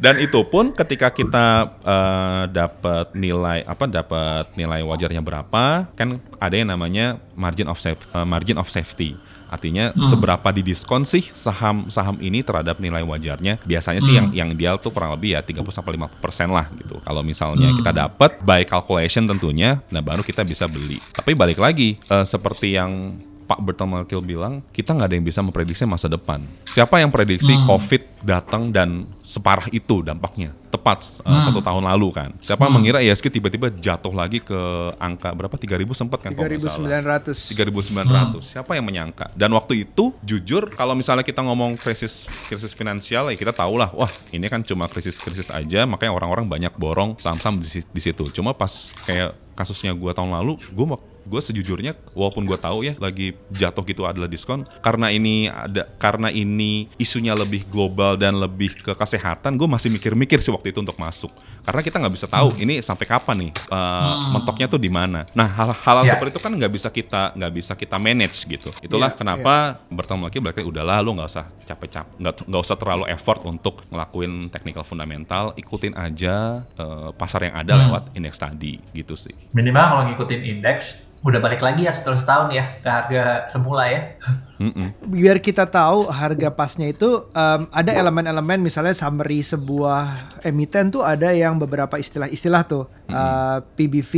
Dan 0.04 0.20
itu 0.20 0.36
pun 0.44 0.76
ketika 0.76 1.08
kita 1.08 1.80
eh, 1.80 2.44
dapat 2.52 3.16
nilai 3.16 3.64
apa 3.64 3.88
dapat 3.88 4.52
nilai 4.52 4.84
wajarnya 4.84 5.24
berapa, 5.24 5.88
kan 5.96 6.20
ada 6.36 6.54
yang 6.54 6.68
namanya 6.68 7.16
margin 7.32 7.72
of 7.72 7.80
safety, 7.80 8.04
margin 8.28 8.60
of 8.60 8.68
safety. 8.68 9.16
Artinya 9.48 9.94
seberapa 10.10 10.50
didiskon 10.50 11.06
sih 11.06 11.30
saham-saham 11.30 12.18
ini 12.18 12.42
terhadap 12.42 12.82
nilai 12.82 13.06
wajarnya. 13.06 13.62
Biasanya 13.62 14.02
sih 14.02 14.12
yang 14.18 14.34
yang 14.34 14.50
ideal 14.50 14.82
tuh 14.82 14.90
kurang 14.90 15.14
lebih 15.14 15.38
ya 15.38 15.40
30 15.46 15.62
sampai 15.70 15.94
50% 15.94 16.50
lah 16.50 16.66
gitu. 16.74 16.98
Kalau 16.98 17.22
misalnya 17.22 17.70
kita 17.70 17.94
dapat 17.94 18.42
by 18.42 18.66
calculation 18.66 19.30
tentunya, 19.30 19.78
nah 19.94 20.02
baru 20.02 20.26
kita 20.26 20.42
bisa 20.42 20.66
beli. 20.66 20.98
Tapi 20.98 21.38
balik 21.38 21.62
lagi 21.62 21.94
eh, 21.96 22.26
seperti 22.26 22.74
yang 22.74 23.14
Pak 23.44 23.60
Bertel 23.60 23.88
Malkil 23.88 24.20
bilang, 24.24 24.64
kita 24.72 24.96
nggak 24.96 25.08
ada 25.12 25.16
yang 25.16 25.26
bisa 25.26 25.44
memprediksi 25.44 25.84
masa 25.84 26.08
depan. 26.08 26.40
Siapa 26.64 26.96
yang 26.98 27.12
prediksi 27.12 27.52
COVID 27.68 28.24
datang 28.24 28.72
dan 28.72 29.04
separah 29.22 29.68
itu 29.68 30.00
dampaknya? 30.00 30.56
Tepat 30.72 31.22
uh, 31.22 31.38
satu 31.38 31.62
tahun 31.62 31.86
lalu 31.86 32.08
kan. 32.10 32.30
Siapa 32.42 32.66
mengira 32.66 32.98
ISG 32.98 33.30
tiba-tiba 33.30 33.70
jatuh 33.70 34.10
lagi 34.10 34.42
ke 34.42 34.58
angka 34.98 35.30
berapa? 35.30 35.54
3.000 35.54 35.86
sempat 35.94 36.18
kan 36.18 36.34
kalau 36.34 36.50
nggak 36.50 36.66
salah. 36.66 36.90
3.900. 37.30 38.42
3.900. 38.42 38.42
Siapa 38.42 38.74
yang 38.74 38.82
menyangka? 38.82 39.30
Dan 39.38 39.54
waktu 39.54 39.86
itu 39.86 40.10
jujur 40.26 40.74
kalau 40.74 40.98
misalnya 40.98 41.22
kita 41.22 41.46
ngomong 41.46 41.78
krisis 41.78 42.26
krisis 42.50 42.74
finansial 42.74 43.30
ya 43.30 43.36
kita 43.38 43.54
tahu 43.54 43.78
lah, 43.78 43.94
wah 43.94 44.10
ini 44.34 44.50
kan 44.50 44.66
cuma 44.66 44.90
krisis-krisis 44.90 45.54
aja, 45.54 45.86
makanya 45.86 46.10
orang-orang 46.10 46.50
banyak 46.50 46.74
borong 46.74 47.14
saham-saham 47.22 47.62
di 47.62 48.00
situ. 48.02 48.24
Cuma 48.34 48.50
pas 48.50 48.90
kayak 49.06 49.38
kasusnya 49.54 49.94
gua 49.94 50.10
tahun 50.10 50.34
lalu, 50.34 50.58
gua 50.74 50.98
gue 51.24 51.40
sejujurnya 51.40 51.92
walaupun 52.12 52.44
gue 52.44 52.56
tahu 52.56 52.84
ya 52.84 52.94
lagi 53.00 53.32
jatuh 53.50 53.84
gitu 53.84 54.04
adalah 54.04 54.28
diskon 54.28 54.64
karena 54.80 55.08
ini 55.08 55.48
ada 55.48 55.88
karena 55.96 56.28
ini 56.28 56.88
isunya 56.96 57.32
lebih 57.32 57.64
global 57.68 58.14
dan 58.14 58.36
lebih 58.36 58.76
ke 58.80 58.92
kesehatan 58.92 59.56
gue 59.56 59.68
masih 59.68 59.88
mikir-mikir 59.88 60.38
sih 60.38 60.52
waktu 60.52 60.70
itu 60.70 60.80
untuk 60.80 60.96
masuk. 60.96 61.32
Karena 61.64 61.80
kita 61.80 61.96
nggak 61.96 62.14
bisa 62.14 62.26
tahu 62.28 62.52
ini 62.60 62.84
sampai 62.84 63.06
kapan 63.08 63.48
nih 63.48 63.52
uh, 63.72 64.30
mentoknya 64.30 64.66
tuh 64.68 64.76
di 64.76 64.92
mana. 64.92 65.24
Nah 65.32 65.48
hal-hal 65.48 65.96
Ya. 66.04 66.18
seperti 66.18 66.36
itu 66.36 66.42
kan 66.42 66.52
nggak 66.52 66.72
bisa 66.74 66.88
kita 66.92 67.22
nggak 67.32 67.52
bisa 67.54 67.72
kita 67.72 67.96
manage 67.96 68.44
gitu. 68.44 68.68
Itulah 68.84 69.08
Iya, 69.14 69.18
kenapa 69.18 69.54
bertemu 69.88 70.22
lagi 70.28 70.38
berarti 70.42 70.62
udahlah 70.62 70.98
lu 71.00 71.16
nggak 71.16 71.30
usah 71.30 71.46
capek-capek 71.64 72.12
nggak 72.20 72.34
nggak 72.44 72.62
usah 72.62 72.76
terlalu 72.76 73.04
effort 73.08 73.40
untuk 73.46 73.80
ngelakuin 73.88 74.52
technical 74.52 74.84
fundamental 74.84 75.56
ikutin 75.56 75.96
aja 75.96 76.60
uh, 76.76 77.10
pasar 77.16 77.48
yang 77.48 77.56
ada 77.56 77.72
lewat 77.78 78.12
indeks 78.12 78.36
tadi 78.36 78.76
gitu 78.92 79.16
sih. 79.16 79.32
Minimal 79.56 79.84
kalau 79.86 80.02
ngikutin 80.10 80.40
indeks 80.44 81.00
udah 81.24 81.40
balik 81.40 81.64
lagi 81.64 81.88
ya 81.88 81.92
setelah 81.92 82.20
setahun 82.20 82.48
ya 82.52 82.64
ke 82.84 82.88
harga 82.88 83.48
semula 83.48 83.88
ya. 83.88 84.20
Mm-mm. 84.54 84.94
biar 85.10 85.42
kita 85.42 85.66
tahu 85.66 86.06
harga 86.06 86.46
pasnya 86.54 86.86
itu 86.86 87.26
em, 87.34 87.66
ada 87.74 87.90
elemen-elemen 87.90 88.62
misalnya 88.62 88.94
summary 88.94 89.42
sebuah 89.42 90.30
emiten 90.46 90.94
tuh 90.94 91.02
ada 91.02 91.34
yang 91.34 91.58
beberapa 91.58 91.98
istilah-istilah 91.98 92.62
tuh. 92.62 92.86
Eh, 93.04 93.58
PBV 93.76 94.12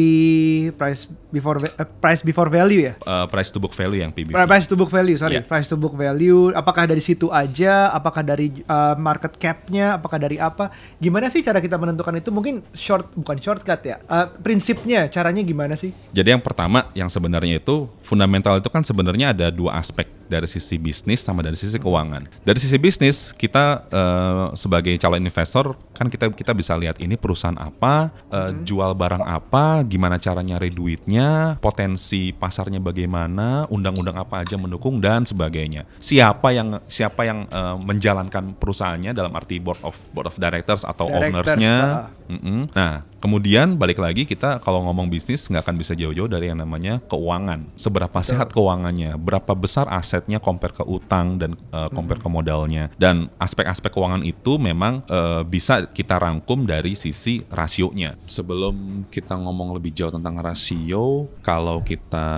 price 0.79 1.11
before 1.35 1.59
eh, 1.59 1.89
price 1.99 2.23
before 2.23 2.47
value 2.47 2.87
ya? 2.87 2.95
Uh, 3.03 3.27
price 3.27 3.51
to 3.51 3.59
book 3.59 3.75
value 3.75 3.99
yang 3.99 4.15
PBV. 4.15 4.31
price 4.47 4.67
to 4.71 4.79
book 4.79 4.93
value 4.95 5.19
sorry. 5.19 5.43
Iya. 5.43 5.43
price 5.43 5.67
to 5.67 5.75
book 5.75 5.99
value 5.99 6.55
apakah 6.55 6.87
dari 6.87 7.03
situ 7.03 7.27
aja? 7.35 7.91
Apakah 7.91 8.23
dari 8.23 8.63
eh, 8.63 8.95
market 9.01 9.35
capnya? 9.41 9.99
Apakah 9.99 10.23
dari 10.23 10.39
apa? 10.39 10.71
Gimana 11.03 11.27
sih 11.33 11.43
cara 11.43 11.59
kita 11.59 11.75
menentukan 11.75 12.15
itu? 12.15 12.31
Mungkin 12.31 12.63
short 12.77 13.11
bukan 13.19 13.37
shortcut 13.43 13.81
ya. 13.83 13.99
Eh, 13.99 14.27
prinsipnya 14.39 15.11
caranya 15.11 15.43
gimana 15.43 15.75
sih? 15.75 15.91
Jadi 16.15 16.37
yang 16.37 16.43
pertama 16.45 16.89
yang 16.97 17.13
sebenarnya 17.13 17.61
itu 17.61 17.85
fundamental 18.01 18.57
itu 18.57 18.73
kan 18.73 18.81
sebenarnya 18.81 19.37
ada 19.37 19.53
dua 19.53 19.77
aspek 19.77 20.09
dari 20.27 20.49
sisi 20.49 20.81
bisnis 20.81 21.21
sama 21.21 21.45
dari 21.45 21.55
sisi 21.55 21.77
keuangan. 21.77 22.25
Dari 22.41 22.57
sisi 22.57 22.81
bisnis 22.81 23.37
kita 23.37 23.85
eh, 23.93 24.47
sebagai 24.57 24.97
calon 24.97 25.21
investor 25.21 25.77
kan 25.93 26.09
kita 26.09 26.33
kita 26.33 26.57
bisa 26.57 26.73
lihat 26.81 26.97
ini 26.97 27.21
perusahaan 27.21 27.57
apa, 27.61 28.09
eh, 28.33 28.51
jual 28.65 28.97
barang 28.97 29.23
apa, 29.23 29.85
gimana 29.85 30.17
cara 30.17 30.41
nyari 30.41 30.73
duitnya, 30.73 31.61
potensi 31.61 32.33
pasarnya 32.33 32.81
bagaimana, 32.81 33.69
undang-undang 33.69 34.17
apa 34.17 34.41
aja 34.41 34.57
mendukung 34.57 34.97
dan 34.99 35.29
sebagainya. 35.29 35.85
Siapa 36.01 36.57
yang 36.57 36.81
siapa 36.89 37.29
yang 37.29 37.45
eh, 37.45 37.77
menjalankan 37.77 38.57
perusahaannya 38.57 39.13
dalam 39.13 39.33
arti 39.37 39.61
board 39.61 39.79
of 39.85 39.95
board 40.17 40.33
of 40.33 40.37
directors 40.41 40.81
atau 40.83 41.13
Directors, 41.13 41.55
ownersnya. 41.61 41.77
ah. 41.77 42.09
Mm-mm. 42.27 42.67
Nah, 42.75 43.07
kemudian 43.27 43.75
balik 43.75 43.99
lagi 43.99 44.23
kita 44.23 44.63
kalau 44.63 44.87
ngomong 44.87 45.11
bisnis 45.11 45.51
nggak 45.51 45.67
akan 45.67 45.77
bisa 45.83 45.99
jauh-jauh 45.99 46.31
dari 46.31 46.47
yang 46.47 46.63
namanya 46.63 47.03
keuangan. 47.11 47.67
Seberapa 47.75 48.23
sehat 48.23 48.55
keuangannya, 48.55 49.19
berapa 49.19 49.51
besar 49.59 49.91
asetnya 49.91 50.39
compare 50.39 50.71
ke 50.71 50.87
utang 50.87 51.43
dan 51.43 51.59
uh, 51.75 51.91
compare 51.91 52.23
ke 52.23 52.29
modalnya. 52.31 52.95
Dan 52.95 53.27
aspek-aspek 53.43 53.91
keuangan 53.91 54.23
itu 54.23 54.63
memang 54.63 55.03
uh, 55.11 55.43
bisa 55.43 55.91
kita 55.91 56.23
rangkum 56.23 56.71
dari 56.71 56.95
sisi 56.95 57.43
rasionya. 57.51 58.15
Sebelum 58.31 59.09
kita 59.11 59.35
ngomong 59.35 59.75
lebih 59.75 59.91
jauh 59.91 60.15
tentang 60.15 60.39
rasio, 60.39 61.27
kalau 61.43 61.83
kita 61.83 62.29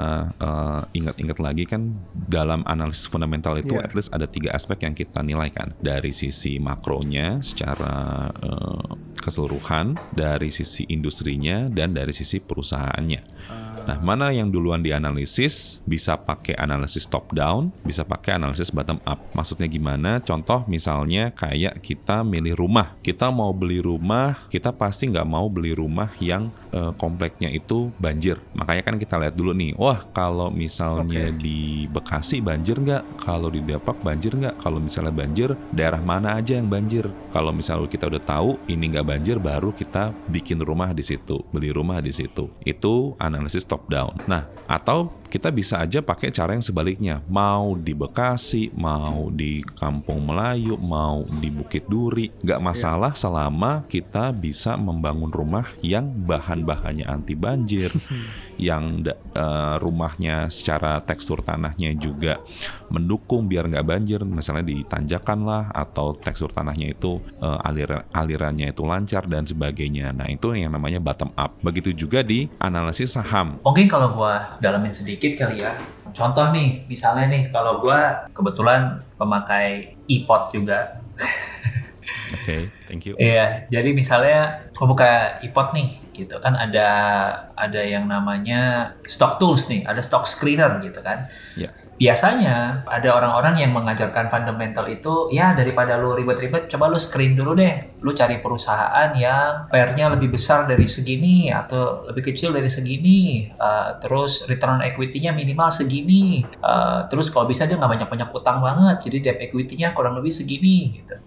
uh, 0.40 0.82
ingat-ingat 0.96 1.38
lagi 1.42 1.68
kan 1.68 1.92
dalam 2.14 2.64
analisis 2.64 3.10
fundamental 3.10 3.60
itu 3.60 3.76
Iya. 3.76 3.84
at 3.84 3.92
least 3.92 4.10
ada 4.14 4.24
tiga 4.24 4.56
aspek 4.56 4.88
yang 4.88 4.94
kita 4.96 5.20
nilai 5.20 5.52
kan 5.52 5.76
dari 5.82 6.14
sisi 6.14 6.56
makronya 6.56 7.44
secara 7.44 8.32
uh, 8.40 8.96
keseluruhan, 9.18 9.98
dari 10.14 10.48
sisi 10.54 10.77
industrinya 10.86 11.66
dan 11.66 11.98
dari 11.98 12.14
sisi 12.14 12.38
perusahaannya. 12.38 13.20
Nah, 13.88 13.96
mana 14.04 14.28
yang 14.28 14.52
duluan 14.52 14.84
dianalisis 14.84 15.80
bisa 15.88 16.20
pakai 16.20 16.52
analisis 16.60 17.08
top 17.08 17.32
down, 17.32 17.72
bisa 17.80 18.04
pakai 18.04 18.36
analisis 18.36 18.68
bottom 18.68 19.00
up. 19.08 19.16
Maksudnya 19.32 19.64
gimana? 19.64 20.20
Contoh 20.20 20.68
misalnya 20.68 21.32
kayak 21.32 21.80
kita 21.80 22.20
milih 22.20 22.52
rumah, 22.52 23.00
kita 23.00 23.32
mau 23.32 23.48
beli 23.56 23.80
rumah, 23.80 24.44
kita 24.52 24.76
pasti 24.76 25.08
nggak 25.08 25.24
mau 25.24 25.48
beli 25.48 25.72
rumah 25.72 26.12
yang 26.20 26.52
eh, 26.68 26.92
kompleknya 27.00 27.48
itu 27.48 27.88
banjir. 27.96 28.36
Makanya 28.52 28.82
kan 28.84 28.96
kita 29.00 29.16
lihat 29.16 29.32
dulu 29.32 29.56
nih, 29.56 29.72
wah 29.80 30.04
kalau 30.12 30.52
misalnya 30.52 31.32
di 31.32 31.88
Bekasi 31.88 32.44
banjir 32.44 32.76
nggak? 32.76 33.24
Kalau 33.24 33.48
di 33.48 33.64
Depok 33.64 34.04
banjir 34.04 34.36
nggak? 34.36 34.60
Kalau 34.60 34.84
misalnya 34.84 35.16
banjir, 35.16 35.56
daerah 35.72 36.04
mana 36.04 36.36
aja 36.36 36.60
yang 36.60 36.68
banjir? 36.68 37.08
Kalau 37.32 37.56
misalnya 37.56 37.88
kita 37.88 38.04
udah 38.12 38.20
tahu 38.20 38.60
ini 38.68 38.92
nggak 38.92 39.06
banjir, 39.08 39.40
baru 39.40 39.72
kita 39.72 40.12
bikin 40.28 40.60
rumah 40.60 40.92
di 40.92 41.00
situ, 41.00 41.40
beli 41.48 41.72
rumah 41.72 42.04
di 42.04 42.12
situ. 42.12 42.52
Itu 42.60 43.16
analisis 43.16 43.64
top 43.64 43.77
down. 43.86 44.18
Nah, 44.26 44.50
atau 44.66 45.12
kita 45.28 45.52
bisa 45.52 45.84
aja 45.84 46.00
pakai 46.00 46.32
cara 46.32 46.56
yang 46.56 46.64
sebaliknya. 46.64 47.20
Mau 47.28 47.76
di 47.76 47.92
Bekasi, 47.92 48.72
mau 48.72 49.28
di 49.28 49.60
Kampung 49.60 50.24
Melayu, 50.24 50.80
mau 50.80 51.22
di 51.28 51.52
Bukit 51.52 51.84
Duri, 51.86 52.32
nggak 52.40 52.60
masalah 52.64 53.12
selama 53.12 53.84
kita 53.84 54.32
bisa 54.32 54.74
membangun 54.80 55.28
rumah 55.28 55.68
yang 55.84 56.08
bahan-bahannya 56.08 57.04
anti 57.04 57.36
banjir, 57.36 57.92
yang 58.56 59.04
eh, 59.12 59.74
rumahnya 59.78 60.48
secara 60.48 60.98
tekstur 61.04 61.44
tanahnya 61.44 61.92
juga 61.94 62.40
mendukung 62.88 63.46
biar 63.46 63.68
nggak 63.68 63.86
banjir, 63.86 64.24
misalnya 64.24 64.64
di 64.64 64.80
tanjakan 64.88 65.44
lah, 65.44 65.64
atau 65.76 66.16
tekstur 66.16 66.50
tanahnya 66.50 66.96
itu 66.96 67.20
eh, 67.44 67.68
aliran 67.68 68.02
alirannya 68.16 68.72
itu 68.72 68.82
lancar 68.88 69.28
dan 69.28 69.44
sebagainya. 69.44 70.16
Nah 70.16 70.32
itu 70.32 70.56
yang 70.56 70.72
namanya 70.72 70.98
bottom 70.98 71.30
up. 71.36 71.60
Begitu 71.60 71.92
juga 71.92 72.24
di 72.24 72.48
analisis 72.56 73.12
saham. 73.12 73.60
Mungkin 73.60 73.86
kalau 73.86 74.16
gua 74.16 74.56
dalamin 74.64 74.90
sedikit 74.90 75.17
kali 75.18 75.58
ya. 75.58 75.74
Contoh 76.14 76.48
nih, 76.54 76.88
misalnya 76.88 77.28
nih, 77.28 77.52
kalau 77.52 77.82
gua 77.82 78.24
kebetulan 78.32 79.04
pemakai 79.20 79.98
iPod 80.08 80.54
juga. 80.54 81.02
Oke, 82.38 82.72
thank 82.88 83.04
you. 83.04 83.18
Iya, 83.18 83.68
jadi 83.68 83.92
misalnya 83.92 84.70
gua 84.72 84.86
buka 84.88 85.10
iPod 85.44 85.76
nih, 85.76 85.88
gitu 86.16 86.40
kan 86.40 86.56
ada 86.56 86.88
ada 87.54 87.82
yang 87.84 88.08
namanya 88.08 88.94
stock 89.04 89.36
tools 89.36 89.68
nih, 89.68 89.84
ada 89.84 90.00
stock 90.00 90.24
screener 90.24 90.80
gitu 90.80 91.02
kan. 91.04 91.28
Ya. 91.54 91.70
Biasanya 91.98 92.86
ada 92.86 93.10
orang-orang 93.10 93.66
yang 93.66 93.74
mengajarkan 93.74 94.30
fundamental 94.30 94.86
itu 94.86 95.26
ya 95.34 95.50
daripada 95.52 95.98
lu 95.98 96.14
ribet-ribet 96.14 96.70
coba 96.70 96.86
lu 96.86 96.96
screen 96.96 97.34
dulu 97.34 97.58
deh 97.58 97.98
lu 98.06 98.14
cari 98.14 98.38
perusahaan 98.38 99.10
yang 99.18 99.66
pairnya 99.66 100.14
lebih 100.14 100.30
besar 100.30 100.70
dari 100.70 100.86
segini 100.86 101.50
atau 101.50 102.06
lebih 102.06 102.30
kecil 102.30 102.54
dari 102.54 102.70
segini 102.70 103.50
uh, 103.58 103.98
terus 103.98 104.46
return 104.46 104.78
equity-nya 104.86 105.34
minimal 105.34 105.74
segini 105.74 106.46
uh, 106.62 107.02
terus 107.10 107.34
kalau 107.34 107.50
bisa 107.50 107.66
dia 107.66 107.74
nggak 107.74 108.06
banyak-banyak 108.06 108.30
utang 108.30 108.62
banget 108.62 108.96
jadi 109.02 109.16
debt 109.18 109.38
equity-nya 109.50 109.90
kurang 109.90 110.14
lebih 110.14 110.30
segini 110.30 111.02
gitu 111.02 111.18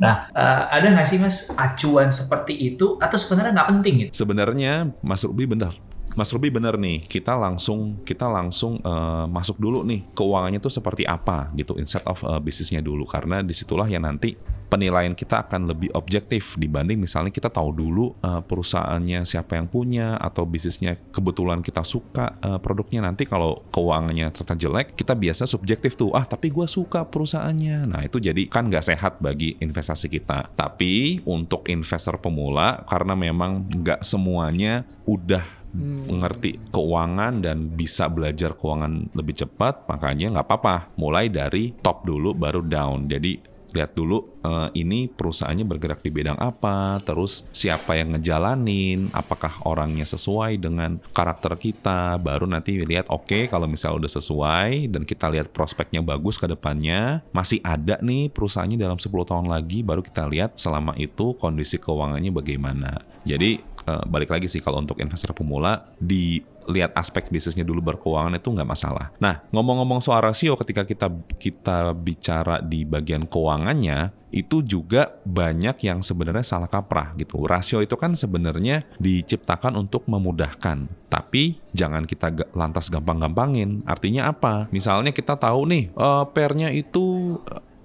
Nah, 0.00 0.32
uh, 0.32 0.64
ada 0.72 0.96
nggak 0.96 1.04
sih 1.04 1.20
mas 1.20 1.52
acuan 1.60 2.08
seperti 2.08 2.56
itu 2.56 2.96
atau 2.96 3.20
sebenarnya 3.20 3.52
nggak 3.52 3.68
penting 3.68 3.94
gitu? 4.00 4.10
Sebenarnya 4.24 4.88
Mas 5.04 5.20
Ruby 5.28 5.44
benar. 5.44 5.76
Mas 6.18 6.34
Ruby 6.34 6.50
benar 6.50 6.74
nih, 6.74 7.06
kita 7.06 7.38
langsung 7.38 8.02
kita 8.02 8.26
langsung 8.26 8.82
uh, 8.82 9.30
masuk 9.30 9.62
dulu 9.62 9.86
nih 9.86 10.10
keuangannya 10.10 10.58
tuh 10.58 10.72
seperti 10.72 11.06
apa 11.06 11.54
gitu 11.54 11.78
instead 11.78 12.02
of 12.02 12.18
uh, 12.26 12.42
bisnisnya 12.42 12.82
dulu. 12.82 13.06
Karena 13.06 13.42
di 13.46 13.54
situlah 13.54 13.86
yang 13.86 14.02
nanti 14.02 14.34
penilaian 14.70 15.14
kita 15.18 15.46
akan 15.46 15.66
lebih 15.66 15.90
objektif 15.98 16.54
dibanding 16.54 17.02
misalnya 17.02 17.34
kita 17.34 17.50
tahu 17.50 17.74
dulu 17.74 18.14
uh, 18.22 18.38
perusahaannya 18.38 19.26
siapa 19.26 19.58
yang 19.58 19.66
punya 19.66 20.14
atau 20.22 20.46
bisnisnya 20.46 20.94
kebetulan 21.10 21.58
kita 21.62 21.82
suka 21.82 22.38
uh, 22.38 22.58
produknya. 22.62 23.02
Nanti 23.02 23.26
kalau 23.26 23.66
keuangannya 23.74 24.30
ternyata 24.30 24.54
jelek 24.54 24.94
kita 24.94 25.18
biasa 25.18 25.46
subjektif 25.50 25.98
tuh 25.98 26.14
ah 26.14 26.22
tapi 26.22 26.54
gue 26.54 26.66
suka 26.70 27.02
perusahaannya. 27.06 27.90
Nah 27.90 28.06
itu 28.06 28.22
jadi 28.22 28.46
kan 28.46 28.70
nggak 28.70 28.86
sehat 28.94 29.18
bagi 29.18 29.58
investasi 29.58 30.06
kita. 30.06 30.54
Tapi 30.54 31.22
untuk 31.26 31.66
investor 31.66 32.18
pemula 32.22 32.86
karena 32.86 33.18
memang 33.18 33.66
nggak 33.66 34.06
semuanya 34.06 34.86
udah 35.06 35.59
hmm. 35.74 36.10
mengerti 36.10 36.58
keuangan 36.70 37.42
dan 37.42 37.70
bisa 37.72 38.06
belajar 38.10 38.54
keuangan 38.54 39.14
lebih 39.14 39.46
cepat, 39.46 39.86
makanya 39.86 40.38
nggak 40.38 40.46
apa-apa. 40.46 40.76
Mulai 40.98 41.30
dari 41.30 41.74
top 41.78 42.06
dulu 42.06 42.34
baru 42.34 42.62
down. 42.62 43.06
Jadi 43.10 43.50
lihat 43.74 43.94
dulu 43.94 44.42
uh, 44.42 44.68
ini 44.74 45.06
perusahaannya 45.06 45.66
bergerak 45.66 46.02
di 46.02 46.10
bidang 46.10 46.38
apa, 46.38 46.98
terus 47.02 47.46
siapa 47.54 47.96
yang 47.96 48.18
ngejalanin, 48.18 49.10
apakah 49.14 49.62
orangnya 49.66 50.06
sesuai 50.06 50.58
dengan 50.58 50.98
karakter 51.14 51.54
kita, 51.56 52.18
baru 52.18 52.46
nanti 52.50 52.82
lihat 52.82 53.08
oke 53.08 53.26
okay, 53.30 53.42
kalau 53.46 53.70
misalnya 53.70 54.06
udah 54.06 54.12
sesuai 54.20 54.90
dan 54.90 55.02
kita 55.06 55.30
lihat 55.30 55.54
prospeknya 55.54 56.02
bagus 56.02 56.36
ke 56.36 56.50
depannya, 56.50 57.22
masih 57.30 57.62
ada 57.62 57.98
nih 58.02 58.30
perusahaannya 58.30 58.78
dalam 58.78 58.98
10 58.98 59.06
tahun 59.10 59.46
lagi, 59.46 59.86
baru 59.86 60.02
kita 60.02 60.26
lihat 60.26 60.58
selama 60.58 60.94
itu 60.98 61.34
kondisi 61.38 61.78
keuangannya 61.78 62.34
bagaimana. 62.34 63.06
Jadi 63.20 63.60
uh, 63.86 64.04
balik 64.08 64.32
lagi 64.32 64.50
sih 64.50 64.60
kalau 64.60 64.80
untuk 64.82 64.98
investor 65.00 65.32
pemula 65.32 65.86
di 65.96 66.42
lihat 66.70 66.94
aspek 66.94 67.26
bisnisnya 67.32 67.66
dulu 67.66 67.82
berkeuangan 67.82 68.36
itu 68.38 68.48
nggak 68.52 68.68
masalah. 68.68 69.10
Nah, 69.18 69.42
ngomong-ngomong 69.50 69.98
soal 70.04 70.22
rasio 70.22 70.54
ketika 70.54 70.86
kita 70.86 71.08
kita 71.40 71.96
bicara 71.96 72.62
di 72.62 72.86
bagian 72.86 73.26
keuangannya, 73.26 74.14
itu 74.30 74.62
juga 74.62 75.18
banyak 75.26 75.82
yang 75.82 76.04
sebenarnya 76.04 76.46
salah 76.46 76.70
kaprah 76.70 77.18
gitu. 77.18 77.42
Rasio 77.42 77.82
itu 77.82 77.98
kan 77.98 78.14
sebenarnya 78.14 78.86
diciptakan 79.02 79.74
untuk 79.74 80.06
memudahkan, 80.06 80.86
tapi 81.10 81.58
jangan 81.74 82.06
kita 82.06 82.30
lantas 82.54 82.86
gampang-gampangin. 82.92 83.82
Artinya 83.88 84.30
apa? 84.30 84.70
Misalnya 84.70 85.10
kita 85.10 85.34
tahu 85.34 85.66
nih, 85.66 85.84
uh, 85.98 86.28
pernya 86.30 86.70
itu 86.70 87.38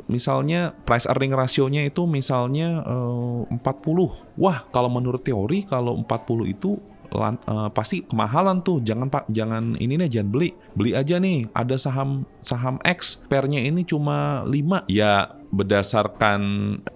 misalnya 0.05 0.73
price 0.85 1.09
earning 1.09 1.33
rasionya 1.33 1.85
itu 1.85 2.05
misalnya 2.05 2.81
uh, 2.85 3.45
40. 3.49 4.37
Wah, 4.37 4.65
kalau 4.69 4.89
menurut 4.89 5.21
teori 5.25 5.65
kalau 5.65 5.97
40 6.01 6.53
itu 6.53 6.77
uh, 7.11 7.69
pasti 7.71 8.03
kemahalan 8.05 8.61
tuh. 8.61 8.81
Jangan 8.81 9.07
Pak, 9.09 9.29
jangan 9.31 9.77
ini 9.79 9.95
nih 9.99 10.09
jangan 10.09 10.29
beli. 10.31 10.49
Beli 10.75 10.91
aja 10.93 11.15
nih, 11.17 11.49
ada 11.55 11.75
saham 11.79 12.27
saham 12.41 12.77
X 12.83 13.21
pernya 13.25 13.61
ini 13.61 13.85
cuma 13.87 14.43
5. 14.45 14.89
Ya 14.91 15.31
berdasarkan 15.55 16.41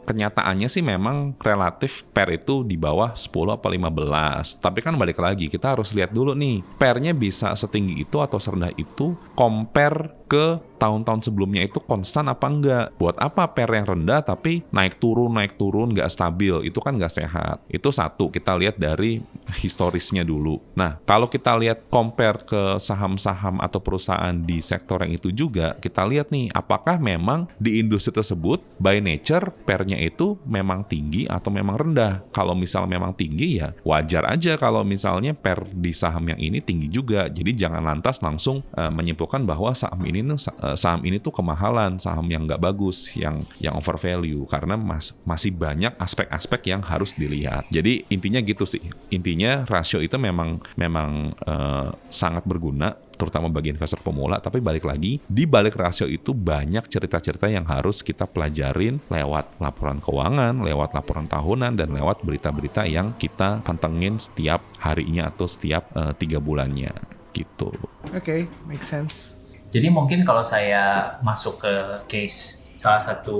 kenyataannya 0.03 0.67
sih 0.67 0.83
memang 0.83 1.39
relatif 1.39 2.03
per 2.11 2.29
itu 2.35 2.67
di 2.67 2.75
bawah 2.75 3.15
10 3.15 3.55
apa 3.55 3.67
15. 3.71 4.59
Tapi 4.59 4.79
kan 4.83 4.99
balik 4.99 5.17
lagi, 5.23 5.47
kita 5.47 5.79
harus 5.79 5.95
lihat 5.95 6.11
dulu 6.11 6.35
nih, 6.35 6.61
pernya 6.75 7.15
bisa 7.15 7.55
setinggi 7.55 8.03
itu 8.03 8.19
atau 8.19 8.37
serendah 8.37 8.75
itu 8.75 9.15
compare 9.33 10.19
ke 10.29 10.61
tahun-tahun 10.79 11.27
sebelumnya 11.27 11.65
itu 11.67 11.81
konstan 11.83 12.31
apa 12.31 12.47
enggak? 12.47 12.85
Buat 12.95 13.19
apa 13.19 13.49
per 13.51 13.73
yang 13.73 13.97
rendah 13.97 14.23
tapi 14.23 14.63
naik 14.71 15.01
turun 15.01 15.35
naik 15.35 15.59
turun 15.59 15.91
nggak 15.91 16.07
stabil? 16.07 16.69
Itu 16.69 16.79
kan 16.79 16.95
nggak 16.95 17.11
sehat. 17.11 17.65
Itu 17.67 17.91
satu 17.91 18.31
kita 18.31 18.55
lihat 18.55 18.79
dari 18.79 19.19
historisnya 19.59 20.23
dulu. 20.23 20.61
Nah 20.77 21.01
kalau 21.03 21.27
kita 21.27 21.57
lihat 21.59 21.91
compare 21.91 22.45
ke 22.47 22.63
saham-saham 22.79 23.59
atau 23.59 23.81
perusahaan 23.83 24.31
di 24.31 24.63
sektor 24.63 25.03
yang 25.03 25.17
itu 25.17 25.29
juga 25.33 25.75
kita 25.81 26.07
lihat 26.07 26.31
nih 26.31 26.53
apakah 26.55 27.01
memang 27.01 27.51
di 27.59 27.81
industri 27.83 28.15
tersebut 28.15 28.48
by 28.77 29.01
nature 29.01 29.49
pernya 29.65 29.97
itu 29.97 30.37
memang 30.45 30.85
tinggi 30.85 31.25
atau 31.25 31.49
memang 31.49 31.75
rendah? 31.77 32.25
Kalau 32.29 32.53
misalnya 32.53 33.01
memang 33.01 33.17
tinggi 33.17 33.61
ya 33.61 33.73
wajar 33.81 34.29
aja 34.29 34.55
kalau 34.55 34.85
misalnya 34.85 35.33
per 35.33 35.65
di 35.69 35.89
saham 35.89 36.29
yang 36.29 36.39
ini 36.39 36.61
tinggi 36.61 36.87
juga. 36.89 37.25
Jadi 37.29 37.57
jangan 37.57 37.81
lantas 37.81 38.21
langsung 38.21 38.61
uh, 38.77 38.93
menyimpulkan 38.93 39.41
bahwa 39.43 39.73
saham 39.73 40.05
ini 40.05 40.19
ini 40.19 40.35
eh, 40.35 40.75
saham 40.75 41.01
ini 41.07 41.17
tuh 41.17 41.33
kemahalan, 41.33 41.95
saham 41.97 42.27
yang 42.27 42.45
nggak 42.45 42.61
bagus, 42.61 43.15
yang 43.15 43.39
yang 43.63 43.73
over 43.79 43.95
value 43.95 44.43
karena 44.45 44.75
mas, 44.75 45.15
masih 45.23 45.55
banyak 45.55 45.95
aspek-aspek 45.97 46.69
yang 46.69 46.83
harus 46.83 47.15
dilihat. 47.15 47.65
Jadi 47.71 48.05
intinya 48.11 48.43
gitu 48.43 48.67
sih. 48.67 48.83
Intinya 49.09 49.63
rasio 49.65 50.03
itu 50.03 50.19
memang 50.19 50.59
memang 50.75 51.33
uh, 51.47 51.95
sangat 52.11 52.43
berguna 52.43 52.99
terutama 53.19 53.51
bagi 53.51 53.75
investor 53.75 53.99
pemula, 53.99 54.39
tapi 54.39 54.63
balik 54.63 54.87
lagi, 54.87 55.19
di 55.27 55.43
balik 55.43 55.75
rasio 55.75 56.07
itu 56.07 56.31
banyak 56.31 56.87
cerita-cerita 56.87 57.51
yang 57.51 57.67
harus 57.67 57.99
kita 57.99 58.23
pelajarin 58.23 59.03
lewat 59.11 59.59
laporan 59.59 59.99
keuangan, 59.99 60.63
lewat 60.63 60.95
laporan 60.95 61.27
tahunan, 61.27 61.75
dan 61.75 61.91
lewat 61.91 62.23
berita-berita 62.23 62.87
yang 62.87 63.11
kita 63.19 63.59
pantengin 63.67 64.15
setiap 64.15 64.63
harinya 64.79 65.27
atau 65.27 65.51
setiap 65.51 65.91
uh, 65.91 66.15
tiga 66.15 66.39
bulannya 66.39 66.95
gitu. 67.35 67.75
Oke, 68.15 68.15
okay, 68.15 68.41
make 68.63 68.87
sense. 68.87 69.35
Jadi 69.69 69.91
mungkin 69.91 70.25
kalau 70.25 70.41
saya 70.41 71.19
masuk 71.21 71.61
ke 71.61 71.73
case 72.09 72.65
salah 72.79 73.03
satu 73.03 73.37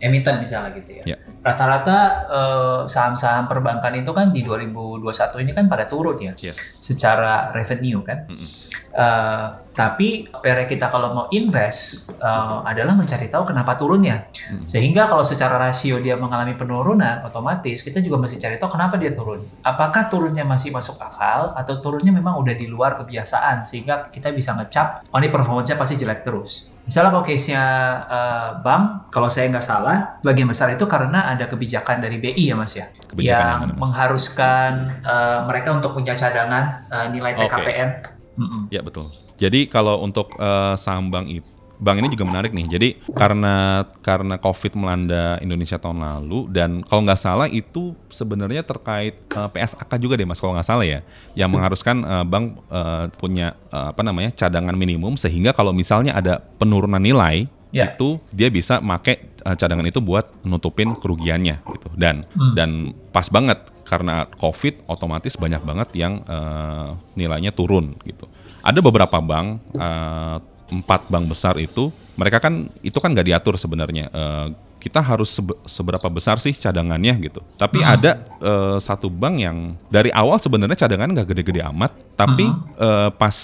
emiten 0.00 0.40
misalnya 0.40 0.76
gitu 0.76 1.02
ya. 1.02 1.16
Yeah. 1.16 1.20
Rata-rata 1.40 1.98
uh, 2.26 2.80
saham-saham 2.90 3.46
perbankan 3.46 3.94
itu 3.96 4.10
kan 4.10 4.34
di 4.34 4.42
2021 4.42 5.44
ini 5.46 5.50
kan 5.54 5.64
pada 5.70 5.86
turun 5.86 6.18
ya. 6.18 6.32
Yes. 6.36 6.78
Secara 6.82 7.54
revenue 7.54 8.02
kan. 8.02 8.26
Mm 8.28 8.36
-hmm. 8.36 8.48
uh, 8.92 9.46
tapi 9.76 10.24
PR 10.32 10.64
kita 10.64 10.88
kalau 10.88 11.12
mau 11.12 11.26
invest 11.28 12.08
uh, 12.16 12.64
adalah 12.64 12.96
mencari 12.96 13.28
tahu 13.28 13.52
kenapa 13.52 13.76
turunnya. 13.76 14.24
Hmm. 14.48 14.64
Sehingga 14.64 15.04
kalau 15.04 15.20
secara 15.20 15.60
rasio 15.60 16.00
dia 16.00 16.16
mengalami 16.16 16.56
penurunan, 16.56 17.20
otomatis 17.28 17.84
kita 17.84 18.00
juga 18.00 18.16
mesti 18.16 18.40
cari 18.40 18.56
tahu 18.56 18.72
kenapa 18.72 18.96
dia 18.96 19.12
turun. 19.12 19.44
Apakah 19.60 20.08
turunnya 20.08 20.48
masih 20.48 20.72
masuk 20.72 20.96
akal 20.96 21.52
atau 21.52 21.76
turunnya 21.84 22.08
memang 22.08 22.40
udah 22.40 22.56
di 22.56 22.64
luar 22.64 22.96
kebiasaan 22.96 23.68
sehingga 23.68 24.08
kita 24.08 24.32
bisa 24.32 24.56
ngecap, 24.56 25.12
oh 25.12 25.20
ini 25.20 25.28
performanya 25.28 25.76
pasti 25.76 26.00
jelek 26.00 26.24
terus. 26.24 26.72
Misalnya 26.86 27.10
kalau 27.10 27.24
case-nya 27.26 27.64
uh, 28.06 28.50
bank, 28.62 29.10
kalau 29.10 29.26
saya 29.26 29.50
nggak 29.50 29.66
salah, 29.66 30.22
bagian 30.22 30.46
besar 30.46 30.70
itu 30.70 30.86
karena 30.86 31.26
ada 31.34 31.50
kebijakan 31.50 31.98
dari 31.98 32.22
BI 32.22 32.46
ya 32.46 32.54
mas 32.54 32.78
ya, 32.78 32.86
kebijakan 33.10 33.42
yang 33.42 33.58
mana, 33.58 33.72
mas? 33.74 33.80
mengharuskan 33.82 34.70
uh, 35.02 35.38
mereka 35.50 35.74
untuk 35.74 35.98
punya 35.98 36.14
cadangan 36.14 36.86
uh, 36.86 37.06
nilai 37.10 37.34
TKPM. 37.34 37.88
Okay. 37.90 38.38
Mm 38.38 38.46
-mm. 38.46 38.62
Ya 38.70 38.80
betul. 38.86 39.10
Jadi 39.36 39.66
kalau 39.66 40.00
untuk 40.00 40.30
uh, 40.38 40.78
saham 40.78 41.10
bank 41.10 41.26
itu 41.28 41.55
bank 41.76 41.96
ini 42.00 42.08
juga 42.12 42.24
menarik 42.28 42.52
nih. 42.52 42.66
Jadi 42.66 42.88
karena 43.12 43.86
karena 44.00 44.36
COVID 44.40 44.72
melanda 44.76 45.36
Indonesia 45.40 45.76
tahun 45.76 46.02
lalu 46.02 46.48
dan 46.50 46.80
kalau 46.84 47.04
nggak 47.04 47.20
salah 47.20 47.48
itu 47.48 47.92
sebenarnya 48.08 48.64
terkait 48.64 49.16
uh, 49.36 49.46
eh, 49.46 49.50
PSAK 49.52 49.90
juga 50.00 50.16
deh 50.16 50.26
mas 50.28 50.40
kalau 50.40 50.56
nggak 50.56 50.68
salah 50.68 50.86
ya, 50.86 51.00
yang 51.36 51.52
mengharuskan 51.52 52.02
uh, 52.02 52.24
bank 52.26 52.60
uh, 52.72 53.08
punya 53.16 53.54
uh, 53.70 53.92
apa 53.92 54.02
namanya 54.02 54.32
cadangan 54.34 54.74
minimum 54.74 55.14
sehingga 55.20 55.52
kalau 55.52 55.70
misalnya 55.70 56.16
ada 56.16 56.40
penurunan 56.40 57.00
nilai 57.00 57.48
yeah. 57.70 57.92
itu 57.92 58.16
dia 58.32 58.48
bisa 58.48 58.80
make 58.80 59.38
uh, 59.44 59.54
cadangan 59.54 59.86
itu 59.86 60.00
buat 60.00 60.32
nutupin 60.42 60.96
kerugiannya 60.96 61.62
gitu. 61.62 61.88
Dan 61.94 62.24
hmm. 62.24 62.54
dan 62.56 62.70
pas 63.12 63.28
banget 63.28 63.76
karena 63.86 64.26
COVID 64.34 64.90
otomatis 64.90 65.38
banyak 65.38 65.62
banget 65.62 65.88
yang 65.94 66.18
uh, 66.26 66.98
nilainya 67.14 67.54
turun 67.54 67.94
gitu 68.02 68.26
ada 68.66 68.82
beberapa 68.82 69.22
bank 69.22 69.62
uh, 69.78 70.42
empat 70.70 71.06
bank 71.06 71.30
besar 71.30 71.54
itu 71.58 71.94
mereka 72.18 72.42
kan 72.42 72.66
itu 72.82 72.98
kan 72.98 73.12
nggak 73.12 73.28
diatur 73.28 73.54
sebenarnya 73.60 74.10
uh, 74.10 74.48
kita 74.82 75.02
harus 75.02 75.34
seberapa 75.66 76.06
besar 76.10 76.38
sih 76.38 76.54
cadangannya 76.54 77.14
gitu 77.26 77.40
tapi 77.58 77.82
hmm. 77.82 77.90
ada 77.90 78.10
uh, 78.38 78.78
satu 78.78 79.10
bank 79.10 79.34
yang 79.38 79.74
dari 79.90 80.10
awal 80.14 80.38
sebenarnya 80.38 80.78
cadangan 80.78 81.10
nggak 81.10 81.28
gede-gede 81.34 81.62
amat 81.70 81.94
tapi 82.14 82.46
uh, 82.78 83.10
pas 83.14 83.34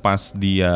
pas 0.00 0.32
dia 0.32 0.72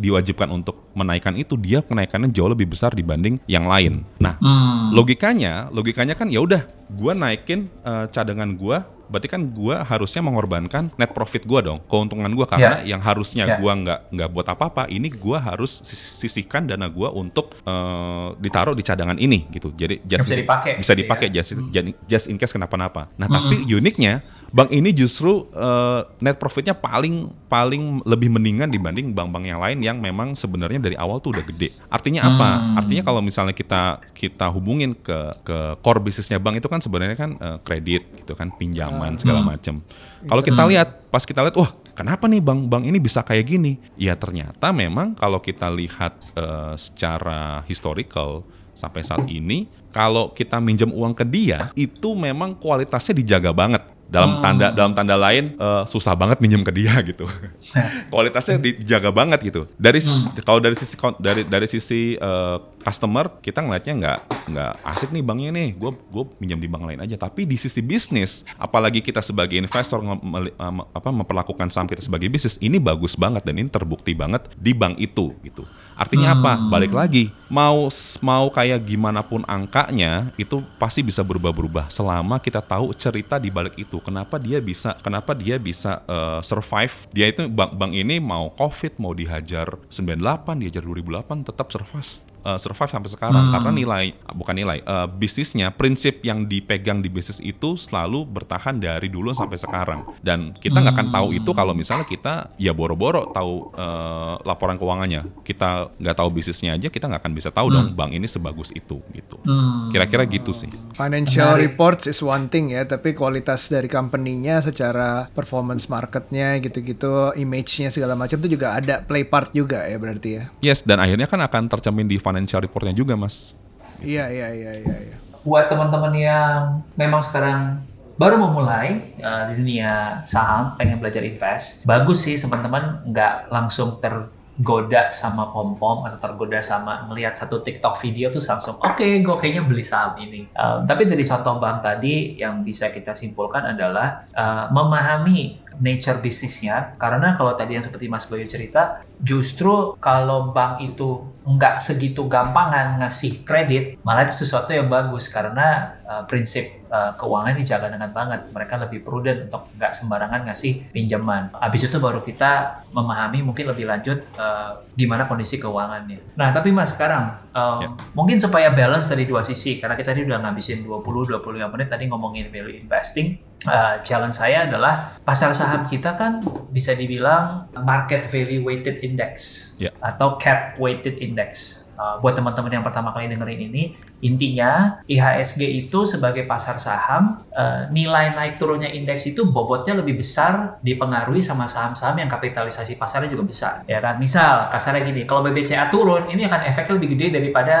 diwajibkan 0.00 0.48
untuk 0.48 0.88
menaikkan 0.96 1.36
itu 1.36 1.54
dia 1.60 1.84
kenaikannya 1.84 2.32
jauh 2.32 2.48
lebih 2.48 2.72
besar 2.72 2.96
dibanding 2.96 3.36
yang 3.44 3.68
lain. 3.68 4.08
Nah, 4.16 4.40
hmm. 4.40 4.96
logikanya, 4.96 5.68
logikanya 5.68 6.16
kan 6.16 6.32
ya 6.32 6.40
udah, 6.40 6.64
gue 6.88 7.12
naikin 7.12 7.68
uh, 7.84 8.08
cadangan 8.08 8.48
gue 8.56 8.78
berarti 9.08 9.26
kan 9.26 9.42
gua 9.48 9.82
harusnya 9.82 10.20
mengorbankan 10.20 10.92
net 10.94 11.10
profit 11.10 11.42
gua 11.42 11.60
dong, 11.60 11.78
keuntungan 11.84 12.28
gua 12.30 12.46
karena 12.46 12.80
yang 12.82 13.00
harusnya 13.00 13.44
Ya. 13.44 13.56
gua 13.56 13.72
nggak 13.74 14.00
nggak 14.10 14.28
buat 14.28 14.46
apa-apa, 14.46 14.86
ini 14.86 15.08
gua 15.08 15.40
harus 15.40 15.80
sis- 15.80 16.20
sisihkan 16.20 16.64
dana 16.64 16.86
gua 16.86 17.08
untuk 17.10 17.56
eh, 17.58 18.28
ditaruh 18.38 18.72
di 18.72 18.82
cadangan 18.82 19.16
ini 19.16 19.48
gitu. 19.50 19.72
Jadi 19.72 20.04
just 20.04 20.24
bisa 20.24 20.36
dipakai 20.36 20.72
bisa 20.76 20.92
gitu 20.92 21.00
dipakai 21.00 21.26
ya. 21.28 21.40
just 21.40 21.50
jadi- 21.68 21.96
just 22.04 22.26
in 22.26 22.36
case 22.36 22.52
kenapa-napa. 22.52 23.08
Nah, 23.16 23.26
tapi 23.26 23.64
uniknya 23.66 24.20
bank 24.48 24.72
ini 24.72 24.96
justru 24.96 25.44
eh, 25.52 26.00
net 26.24 26.40
profitnya 26.40 26.72
paling 26.72 27.28
paling 27.52 28.00
lebih 28.08 28.32
mendingan 28.32 28.72
dibanding 28.72 29.12
bank-bank 29.12 29.44
yang 29.44 29.60
lain 29.60 29.78
yang 29.84 29.96
memang 30.00 30.32
sebenarnya 30.32 30.80
dari 30.80 30.96
awal 30.96 31.20
tuh 31.20 31.36
udah 31.36 31.44
gede. 31.44 31.76
Artinya 31.92 32.24
apa? 32.24 32.80
Artinya 32.80 33.04
kalau 33.04 33.20
misalnya 33.20 33.52
kita 33.52 34.00
kita 34.16 34.48
hubungin 34.48 34.96
ke 34.96 35.32
ke 35.44 35.76
core 35.84 36.00
bisnisnya 36.00 36.40
bank 36.40 36.64
itu 36.64 36.68
kan 36.68 36.80
sebenarnya 36.80 37.16
kan 37.16 37.30
eh, 37.36 37.58
kredit 37.60 38.08
gitu 38.24 38.32
kan, 38.32 38.48
pinjaman 38.56 39.20
segala 39.20 39.44
macam. 39.44 39.84
Kalau 40.24 40.42
kita 40.42 40.62
lihat 40.64 40.88
pas 41.12 41.24
kita 41.24 41.44
lihat 41.44 41.56
wah 41.56 41.70
kenapa 41.92 42.24
nih 42.24 42.40
bank-bank 42.40 42.88
ini 42.88 42.98
bisa 43.00 43.20
kayak 43.20 43.44
gini? 43.44 43.76
Ya 44.00 44.16
ternyata 44.16 44.72
memang 44.72 45.12
kalau 45.12 45.44
kita 45.44 45.68
lihat 45.68 46.16
eh, 46.32 46.74
secara 46.80 47.60
historical 47.68 48.48
sampai 48.72 49.02
saat 49.02 49.26
ini 49.26 49.66
kalau 49.90 50.30
kita 50.30 50.62
minjem 50.62 50.94
uang 50.94 51.10
ke 51.10 51.26
dia 51.26 51.68
itu 51.74 52.14
memang 52.14 52.54
kualitasnya 52.54 53.18
dijaga 53.18 53.50
banget 53.50 53.82
dalam 54.08 54.40
tanda 54.40 54.72
dalam 54.72 54.92
tanda 54.92 55.14
lain 55.14 55.52
eh, 55.54 55.82
susah 55.84 56.12
banget 56.12 56.40
minjem 56.40 56.64
ke 56.64 56.72
dia 56.72 56.96
gitu. 57.04 57.28
Kualitasnya 58.12 58.56
dijaga 58.56 59.10
banget 59.10 59.40
gitu. 59.44 59.68
Dari 59.76 60.00
s- 60.00 60.26
kalau 60.42 60.58
dari 60.58 60.74
sisi 60.74 60.96
dari 61.18 61.42
dari 61.44 61.66
sisi 61.66 62.00
eh, 62.14 62.56
customer 62.78 63.38
kita 63.38 63.60
ngelihatnya 63.60 63.94
nggak 63.94 64.18
nggak 64.48 64.72
asik 64.86 65.12
nih 65.12 65.20
banknya 65.20 65.50
nih. 65.52 65.68
Gue 65.76 65.92
gue 65.94 66.24
minjem 66.38 66.56
di 66.56 66.66
bank 66.66 66.84
lain 66.84 67.00
aja. 67.00 67.16
Tapi 67.16 67.44
di 67.44 67.54
sisi 67.54 67.78
bisnis 67.78 68.48
apalagi 68.56 68.98
kita 68.98 69.20
sebagai 69.20 69.54
investor 69.54 70.00
eh, 70.00 70.52
apa 70.88 71.08
memperlakukan 71.08 71.68
saham 71.68 71.86
kita 71.86 72.00
sebagai 72.00 72.26
bisnis 72.26 72.56
ini 72.58 72.80
bagus 72.80 73.12
banget 73.12 73.44
dan 73.44 73.54
ini 73.54 73.68
terbukti 73.68 74.16
banget 74.16 74.48
di 74.56 74.72
bank 74.72 74.96
itu 74.96 75.36
gitu 75.44 75.68
artinya 75.98 76.38
apa? 76.38 76.52
Balik 76.70 76.94
lagi 76.94 77.34
mau 77.50 77.88
mau 78.22 78.46
kayak 78.52 78.80
gimana 78.84 79.24
pun 79.24 79.42
angkanya 79.48 80.30
itu 80.38 80.60
pasti 80.76 81.00
bisa 81.02 81.24
berubah-berubah 81.24 81.88
selama 81.90 82.38
kita 82.38 82.62
tahu 82.62 82.94
cerita 82.94 83.36
di 83.42 83.50
balik 83.50 83.74
itu. 83.74 83.98
Kenapa 83.98 84.38
dia 84.38 84.62
bisa 84.62 84.94
kenapa 85.02 85.34
dia 85.34 85.58
bisa 85.58 86.06
eh, 86.06 86.40
survive? 86.46 86.94
Dia 87.10 87.26
itu 87.34 87.50
bank 87.50 87.74
bank 87.74 87.92
ini 87.92 88.22
mau 88.22 88.52
covid 88.54 89.00
mau 89.02 89.10
dihajar 89.10 89.74
98 89.90 90.62
dihajar 90.62 90.82
2008 90.86 91.48
tetap 91.50 91.66
survive 91.74 92.10
eh, 92.48 92.58
survive 92.58 92.88
sampai 92.88 93.10
sekarang. 93.12 93.44
Karena 93.52 93.70
nilai 93.70 94.16
bukan 94.32 94.54
nilai 94.56 94.78
eh, 94.80 95.08
bisnisnya 95.12 95.68
prinsip 95.76 96.24
yang 96.24 96.48
dipegang 96.48 97.04
di 97.04 97.12
bisnis 97.12 97.44
itu 97.44 97.76
selalu 97.76 98.24
bertahan 98.24 98.80
dari 98.80 99.12
dulu 99.12 99.36
sampai 99.36 99.60
sekarang. 99.60 100.08
Dan 100.24 100.56
kita 100.56 100.80
nggak 100.80 100.94
akan 100.96 101.08
tahu 101.12 101.28
itu 101.36 101.50
kalau 101.52 101.76
misalnya 101.76 102.08
kita 102.08 102.54
ya 102.56 102.72
boro-boro 102.72 103.28
tahu 103.36 103.74
eh, 103.76 104.34
laporan 104.48 104.80
keuangannya. 104.80 105.44
Kita 105.44 105.92
nggak 106.00 106.16
tahu 106.16 106.28
bisnisnya 106.32 106.74
aja 106.78 106.88
kita 106.88 107.04
nggak 107.10 107.20
akan 107.20 107.34
bisa 107.36 107.50
tahu 107.52 107.68
dong 107.68 107.92
bank 107.92 108.14
ini 108.14 108.24
sebagus 108.24 108.72
itu 108.72 109.02
gitu. 109.12 109.36
Hmm. 109.42 109.90
kira-kira 109.90 110.22
gitu 110.28 110.54
sih. 110.54 110.70
Financial 110.94 111.56
Menarik. 111.56 111.74
reports 111.74 112.04
is 112.06 112.20
one 112.22 112.46
thing 112.46 112.70
ya, 112.70 112.86
tapi 112.86 113.12
kualitas 113.16 113.66
dari 113.72 113.90
company-nya 113.90 114.62
secara 114.62 115.26
performance 115.32 115.90
marketnya 115.90 116.60
gitu-gitu, 116.62 117.34
image-nya 117.34 117.90
segala 117.90 118.14
macam 118.14 118.38
itu 118.38 118.54
juga 118.54 118.78
ada 118.78 119.02
play 119.02 119.26
part 119.26 119.50
juga 119.50 119.82
ya 119.88 119.98
berarti 119.98 120.30
ya. 120.38 120.44
yes 120.62 120.86
dan 120.86 121.02
akhirnya 121.02 121.26
kan 121.26 121.42
akan 121.42 121.66
tercermin 121.66 122.06
di 122.06 122.16
financial 122.16 122.37
reportnya 122.44 122.94
juga 122.94 123.16
mas 123.16 123.58
Iya 123.98 124.30
iya 124.30 124.48
iya 124.54 124.72
iya. 124.78 124.96
iya. 125.10 125.16
buat 125.42 125.66
teman-teman 125.66 126.14
yang 126.14 126.82
memang 126.94 127.18
sekarang 127.18 127.82
baru 128.18 128.36
memulai 128.42 129.14
uh, 129.22 129.46
di 129.50 129.62
dunia 129.62 130.22
saham, 130.26 130.74
pengen 130.74 130.98
belajar 130.98 131.22
invest, 131.22 131.86
bagus 131.86 132.26
sih 132.26 132.34
teman-teman 132.34 133.06
nggak 133.06 133.48
langsung 133.48 134.02
tergoda 134.02 135.14
sama 135.14 135.54
pom-pom 135.54 136.02
atau 136.02 136.18
tergoda 136.18 136.58
sama 136.58 137.06
melihat 137.06 137.38
satu 137.38 137.62
TikTok 137.62 137.94
video 138.02 138.26
tuh 138.26 138.42
langsung 138.42 138.74
oke 138.82 139.06
gue 139.22 139.36
kayaknya 139.38 139.62
beli 139.62 139.86
saham 139.86 140.18
ini. 140.18 140.50
Um, 140.54 140.82
tapi 140.84 141.06
dari 141.06 141.22
contoh 141.22 141.62
bank 141.62 141.86
tadi 141.86 142.38
yang 142.38 142.66
bisa 142.66 142.90
kita 142.90 143.14
simpulkan 143.14 143.70
adalah 143.70 144.26
uh, 144.34 144.66
memahami 144.74 145.67
nature 145.78 146.18
bisnisnya 146.22 146.94
karena 146.98 147.34
kalau 147.34 147.54
tadi 147.54 147.74
yang 147.78 147.84
seperti 147.84 148.06
Mas 148.10 148.26
Bayu 148.26 148.46
cerita 148.46 149.02
justru 149.18 149.98
kalau 149.98 150.54
bank 150.54 150.82
itu 150.82 151.26
nggak 151.48 151.80
segitu 151.80 152.28
gampangan 152.28 153.00
ngasih 153.00 153.42
kredit 153.42 153.96
malah 154.04 154.28
itu 154.28 154.44
sesuatu 154.44 154.70
yang 154.70 154.86
bagus. 154.92 155.32
Karena 155.32 155.96
uh, 156.04 156.22
prinsip 156.28 156.77
uh, 156.90 157.12
keuangan 157.14 157.54
dijaga 157.54 157.88
dengan 157.92 158.10
banget 158.10 158.40
mereka 158.50 158.74
lebih 158.80 159.00
prudent 159.04 159.46
untuk 159.48 159.70
nggak 159.76 159.92
sembarangan 159.94 160.48
ngasih 160.48 160.90
pinjaman 160.90 161.54
habis 161.56 161.86
itu 161.86 161.96
baru 161.96 162.20
kita 162.20 162.82
memahami 162.90 163.44
mungkin 163.44 163.68
lebih 163.70 163.86
lanjut 163.86 164.18
uh, 164.36 164.82
gimana 164.92 165.24
kondisi 165.24 165.56
keuangannya 165.56 166.34
nah 166.34 166.50
tapi 166.50 166.72
mas 166.72 166.92
sekarang 166.96 167.38
um, 167.54 167.78
Ya. 167.78 167.88
mungkin 168.16 168.34
supaya 168.40 168.72
balance 168.74 169.06
dari 169.12 169.28
dua 169.28 169.44
sisi 169.44 169.78
karena 169.78 169.94
kita 169.94 170.10
tadi 170.10 170.24
udah 170.24 170.40
ngabisin 170.42 170.82
20-25 170.82 171.38
menit 171.68 171.88
tadi 171.88 172.04
ngomongin 172.08 172.48
value 172.48 172.80
investing 172.80 173.38
Uh, 173.66 173.98
jalan 174.06 174.30
saya 174.30 174.70
adalah 174.70 175.18
pasar 175.26 175.50
saham 175.50 175.82
kita 175.82 176.14
kan 176.14 176.38
bisa 176.70 176.94
dibilang 176.94 177.66
market 177.82 178.30
value 178.30 178.62
weighted 178.62 179.02
index 179.02 179.34
Ya. 179.82 179.90
atau 179.98 180.38
cap 180.38 180.78
weighted 180.78 181.18
index. 181.18 181.82
Uh, 181.98 182.22
buat 182.22 182.38
teman-teman 182.38 182.78
yang 182.78 182.86
pertama 182.86 183.10
kali 183.10 183.26
dengerin 183.26 183.74
ini, 183.74 183.98
intinya 184.22 185.02
IHSG 185.10 185.66
itu 185.66 186.06
sebagai 186.06 186.46
pasar 186.46 186.78
saham 186.78 187.42
uh, 187.50 187.90
nilai 187.90 188.38
naik 188.38 188.54
turunnya 188.54 188.86
indeks 188.86 189.26
itu 189.26 189.42
bobotnya 189.50 189.98
lebih 189.98 190.22
besar 190.22 190.78
dipengaruhi 190.78 191.42
sama 191.42 191.66
saham-saham 191.66 192.22
yang 192.22 192.30
kapitalisasi 192.30 192.94
pasarnya 192.94 193.34
juga 193.34 193.50
besar. 193.50 193.74
Ya 193.90 193.98
kan, 193.98 194.14
misal 194.22 194.70
kasarnya 194.70 195.02
gini, 195.02 195.26
kalau 195.26 195.42
BBCA 195.42 195.90
turun, 195.90 196.30
ini 196.30 196.46
akan 196.46 196.70
efeknya 196.70 196.94
lebih 197.02 197.18
gede 197.18 197.26
daripada 197.34 197.76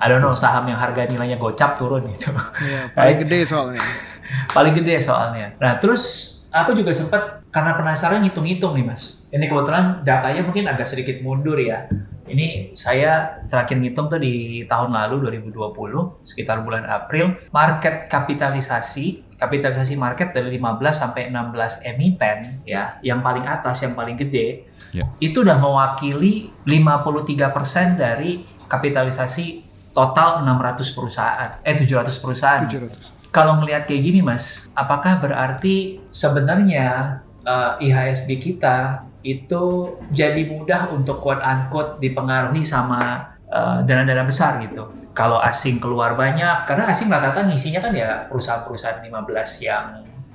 I 0.00 0.08
don't 0.08 0.24
know 0.24 0.32
saham 0.32 0.64
yang 0.66 0.80
harga 0.80 1.04
nilainya 1.06 1.36
gocap 1.36 1.76
turun 1.76 2.08
gitu. 2.08 2.32
Iya, 2.34 2.90
paling 2.96 3.18
gede 3.22 3.38
soalnya. 3.46 3.84
paling 4.50 4.74
gede 4.74 4.96
soalnya. 4.98 5.46
Nah 5.60 5.76
terus 5.76 6.02
aku 6.50 6.72
juga 6.72 6.90
sempat 6.90 7.44
karena 7.52 7.76
penasaran 7.76 8.24
ngitung-ngitung 8.24 8.72
nih 8.78 8.84
mas. 8.86 9.28
Ini 9.28 9.44
kebetulan 9.50 10.00
datanya 10.06 10.40
mungkin 10.46 10.64
agak 10.70 10.86
sedikit 10.88 11.20
mundur 11.20 11.58
ya. 11.60 11.86
Ini 12.30 12.70
saya 12.78 13.34
terakhir 13.42 13.82
ngitung 13.82 14.06
tuh 14.06 14.22
di 14.22 14.62
tahun 14.64 14.94
lalu 14.94 15.42
2020 15.50 16.22
sekitar 16.22 16.62
bulan 16.62 16.86
April 16.86 17.34
market 17.50 18.06
kapitalisasi 18.06 19.34
kapitalisasi 19.34 19.98
market 19.98 20.30
dari 20.30 20.54
15 20.54 20.78
sampai 20.92 21.32
16 21.32 21.90
emiten 21.90 22.62
ya 22.62 23.00
yang 23.02 23.18
paling 23.18 23.42
atas 23.48 23.82
yang 23.82 23.98
paling 23.98 24.14
gede 24.14 24.70
Ya. 24.90 25.06
itu 25.22 25.46
udah 25.46 25.54
mewakili 25.54 26.50
53% 26.66 27.94
dari 27.94 28.42
kapitalisasi 28.66 29.62
total 29.94 30.42
600 30.42 30.96
perusahaan 30.98 31.50
eh 31.62 31.78
700 31.78 32.10
perusahaan 32.18 32.62
700. 32.66 33.30
kalau 33.30 33.62
ngelihat 33.62 33.86
kayak 33.86 34.02
gini 34.02 34.18
mas, 34.18 34.66
apakah 34.74 35.22
berarti 35.22 36.02
sebenarnya 36.10 37.22
eh, 37.46 37.86
IHSG 37.86 38.30
kita 38.42 39.06
itu 39.20 39.64
jadi 40.10 40.42
mudah 40.48 40.90
untuk 40.90 41.20
quote 41.20 41.42
unquote 41.44 42.00
dipengaruhi 42.00 42.64
sama 42.64 43.26
eh, 43.46 43.78
dana-dana 43.84 44.24
besar 44.24 44.60
gitu? 44.64 44.88
Kalau 45.10 45.42
asing 45.42 45.82
keluar 45.82 46.14
banyak, 46.14 46.64
karena 46.64 46.86
asing 46.88 47.10
rata-rata 47.10 47.44
ngisinya 47.44 47.82
kan 47.82 47.92
ya 47.92 48.24
perusahaan-perusahaan 48.30 49.02
15 49.02 49.66
yang 49.66 49.84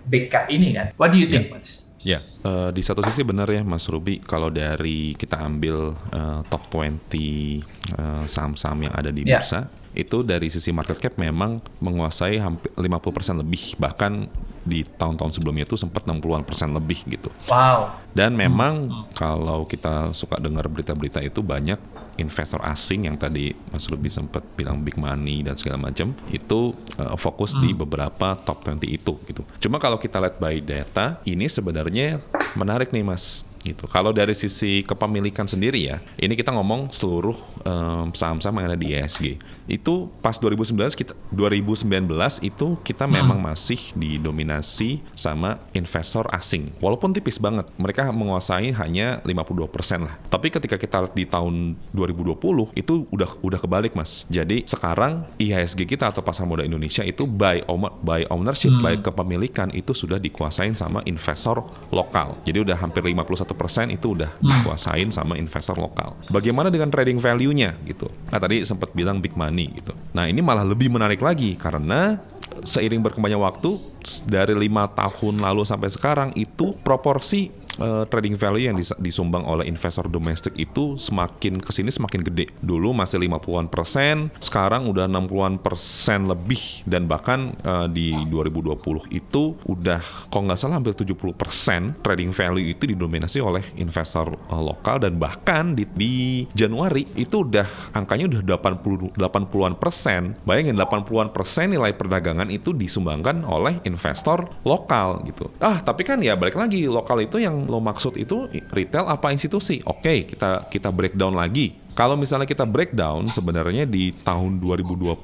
big 0.06 0.30
cap 0.30 0.46
ini 0.52 0.76
kan. 0.76 0.92
What 1.00 1.16
do 1.16 1.18
you 1.18 1.26
think, 1.32 1.50
mas? 1.50 1.90
Ya, 2.06 2.22
eh, 2.22 2.70
di 2.70 2.86
satu 2.86 3.02
sisi 3.02 3.26
benar 3.26 3.50
ya 3.50 3.66
Mas 3.66 3.90
Ruby, 3.90 4.22
kalau 4.22 4.54
dari 4.54 5.18
kita 5.18 5.42
ambil 5.42 5.98
eh, 6.14 6.40
top 6.46 6.70
20 6.70 7.10
eh, 7.10 8.24
saham-saham 8.30 8.86
yang 8.86 8.94
ada 8.94 9.10
di 9.10 9.26
Ya. 9.26 9.42
bursa, 9.42 9.66
itu 9.96 10.22
dari 10.22 10.52
sisi 10.52 10.76
market 10.76 11.00
cap 11.00 11.16
memang 11.16 11.64
menguasai 11.80 12.38
hampir 12.38 12.70
50% 12.76 13.42
lebih, 13.42 13.80
bahkan 13.80 14.28
di 14.66 14.82
tahun-tahun 14.82 15.38
sebelumnya 15.38 15.70
itu 15.70 15.78
sempat 15.78 16.10
60-an 16.10 16.42
persen 16.42 16.74
lebih 16.74 17.06
gitu. 17.06 17.30
Wow. 17.48 18.02
Dan 18.12 18.34
memang 18.34 19.06
kalau 19.14 19.64
kita 19.70 20.10
suka 20.12 20.42
dengar 20.42 20.66
berita-berita 20.66 21.22
itu 21.22 21.46
banyak 21.46 21.78
investor 22.18 22.58
asing 22.66 23.06
yang 23.06 23.16
tadi 23.20 23.54
Mas 23.70 23.86
Ruby 23.86 24.10
sempat 24.10 24.42
bilang 24.58 24.82
big 24.82 24.98
money 24.98 25.46
dan 25.46 25.54
segala 25.54 25.78
macam 25.78 26.18
itu 26.34 26.74
uh, 26.98 27.14
fokus 27.20 27.54
di 27.62 27.78
beberapa 27.78 28.34
top 28.42 28.66
20 28.66 28.90
itu 28.90 29.14
gitu. 29.30 29.42
Cuma 29.62 29.78
kalau 29.78 30.02
kita 30.02 30.18
lihat 30.18 30.42
by 30.42 30.58
data 30.64 31.22
ini 31.30 31.46
sebenarnya 31.46 32.18
menarik 32.58 32.90
nih 32.90 33.06
Mas. 33.06 33.46
gitu. 33.66 33.90
Kalau 33.90 34.14
dari 34.14 34.38
sisi 34.38 34.86
kepemilikan 34.86 35.50
sendiri 35.50 35.90
ya, 35.90 35.98
ini 36.22 36.38
kita 36.38 36.54
ngomong 36.54 36.94
seluruh 36.94 37.34
em, 37.66 38.14
saham-saham 38.14 38.62
yang 38.62 38.68
ada 38.70 38.78
di 38.78 38.94
IHSG. 38.94 39.26
Itu 39.66 40.14
pas 40.22 40.38
2019 40.38 40.78
kita 40.94 41.14
2019 41.34 42.46
itu 42.46 42.68
kita 42.86 43.06
memang 43.10 43.42
masih 43.42 43.94
didominasi 43.98 45.02
sama 45.18 45.58
investor 45.74 46.30
asing. 46.32 46.70
Walaupun 46.78 47.14
tipis 47.14 47.42
banget, 47.42 47.66
mereka 47.82 48.10
menguasai 48.14 48.70
hanya 48.78 49.20
52% 49.26 50.06
lah. 50.06 50.16
Tapi 50.30 50.54
ketika 50.54 50.78
kita 50.78 51.10
di 51.12 51.26
tahun 51.26 51.78
2020 51.92 52.78
itu 52.78 53.10
udah 53.10 53.30
udah 53.42 53.60
kebalik, 53.60 53.98
Mas. 53.98 54.30
Jadi 54.30 54.68
sekarang 54.70 55.26
IHSG 55.42 55.90
kita 55.90 56.14
atau 56.14 56.22
pasar 56.22 56.46
modal 56.46 56.70
Indonesia 56.70 57.02
itu 57.02 57.26
by 57.26 57.66
owner, 57.66 57.94
by 58.06 58.22
ownership, 58.30 58.74
by 58.84 59.00
kepemilikan 59.02 59.74
itu 59.74 59.96
sudah 59.96 60.22
dikuasain 60.22 60.78
sama 60.78 61.02
investor 61.10 61.66
lokal. 61.90 62.38
Jadi 62.46 62.66
udah 62.70 62.78
hampir 62.78 63.02
51% 63.02 63.96
itu 63.96 64.08
udah 64.14 64.30
dikuasain 64.42 65.10
sama 65.10 65.40
investor 65.40 65.80
lokal. 65.80 66.14
Bagaimana 66.30 66.70
dengan 66.70 66.92
trading 66.92 67.18
value-nya 67.18 67.74
gitu? 67.88 68.12
Nah, 68.30 68.38
tadi 68.38 68.62
sempat 68.68 68.92
bilang 68.92 69.24
big 69.24 69.34
money 69.34 69.55
gitu. 69.64 69.96
Nah, 70.12 70.28
ini 70.28 70.44
malah 70.44 70.68
lebih 70.68 70.92
menarik 70.92 71.24
lagi 71.24 71.56
karena 71.56 72.20
seiring 72.64 73.04
berkembangnya 73.04 73.40
waktu 73.40 73.80
dari 74.28 74.56
lima 74.56 74.88
tahun 74.92 75.42
lalu 75.44 75.64
sampai 75.64 75.90
sekarang 75.92 76.30
itu 76.38 76.76
proporsi 76.84 77.52
eh, 77.80 78.04
trading 78.08 78.36
value 78.36 78.72
yang 78.72 78.78
dis- 78.78 78.96
disumbang 79.00 79.44
oleh 79.46 79.68
investor 79.68 80.08
domestik 80.08 80.56
itu 80.56 80.96
semakin 80.96 81.60
ke 81.60 81.72
sini 81.72 81.90
semakin 81.92 82.22
gede. 82.26 82.52
Dulu 82.60 82.92
masih 82.96 83.22
50-an 83.22 83.68
persen, 83.68 84.30
sekarang 84.40 84.88
udah 84.90 85.08
60-an 85.10 85.62
persen 85.62 86.28
lebih 86.30 86.86
dan 86.88 87.06
bahkan 87.10 87.56
eh, 87.64 87.88
di 87.92 88.08
2020 88.28 89.12
itu 89.12 89.58
udah 89.66 90.02
kalau 90.30 90.50
nggak 90.50 90.60
salah 90.60 90.78
hampir 90.78 90.96
70 90.96 91.16
persen 91.36 91.96
trading 92.02 92.32
value 92.32 92.74
itu 92.76 92.90
didominasi 92.90 93.40
oleh 93.40 93.64
investor 93.80 94.36
eh, 94.36 94.62
lokal 94.62 95.02
dan 95.04 95.16
bahkan 95.20 95.76
di, 95.76 95.84
di 95.96 96.16
Januari 96.52 97.06
itu 97.16 97.46
udah 97.46 97.96
angkanya 97.96 98.30
udah 98.32 98.42
80 98.46 99.16
80-an 99.16 99.76
persen. 99.78 100.36
Bayangin 100.48 100.78
80-an 100.78 101.30
persen 101.32 101.72
nilai 101.74 101.92
perdagangan 101.96 102.48
itu 102.52 102.72
disumbangkan 102.72 103.44
oleh 103.46 103.82
investor 103.88 104.48
lokal 104.64 105.24
gitu. 105.28 105.50
Ah, 105.60 105.82
tapi 105.82 106.06
kan 106.06 106.22
ya 106.22 106.38
balik 106.38 106.58
lagi 106.58 106.86
lokal 106.86 107.24
itu 107.26 107.42
yang 107.42 107.65
lo 107.66 107.82
maksud 107.82 108.16
itu 108.16 108.48
retail 108.72 109.10
apa 109.10 109.34
institusi? 109.34 109.82
Oke, 109.86 110.30
kita 110.30 110.70
kita 110.72 110.90
breakdown 110.94 111.36
lagi. 111.36 111.86
Kalau 111.96 112.20
misalnya 112.20 112.44
kita 112.44 112.68
breakdown 112.68 113.24
sebenarnya 113.24 113.88
di 113.88 114.12
tahun 114.12 114.60
2020 114.60 115.16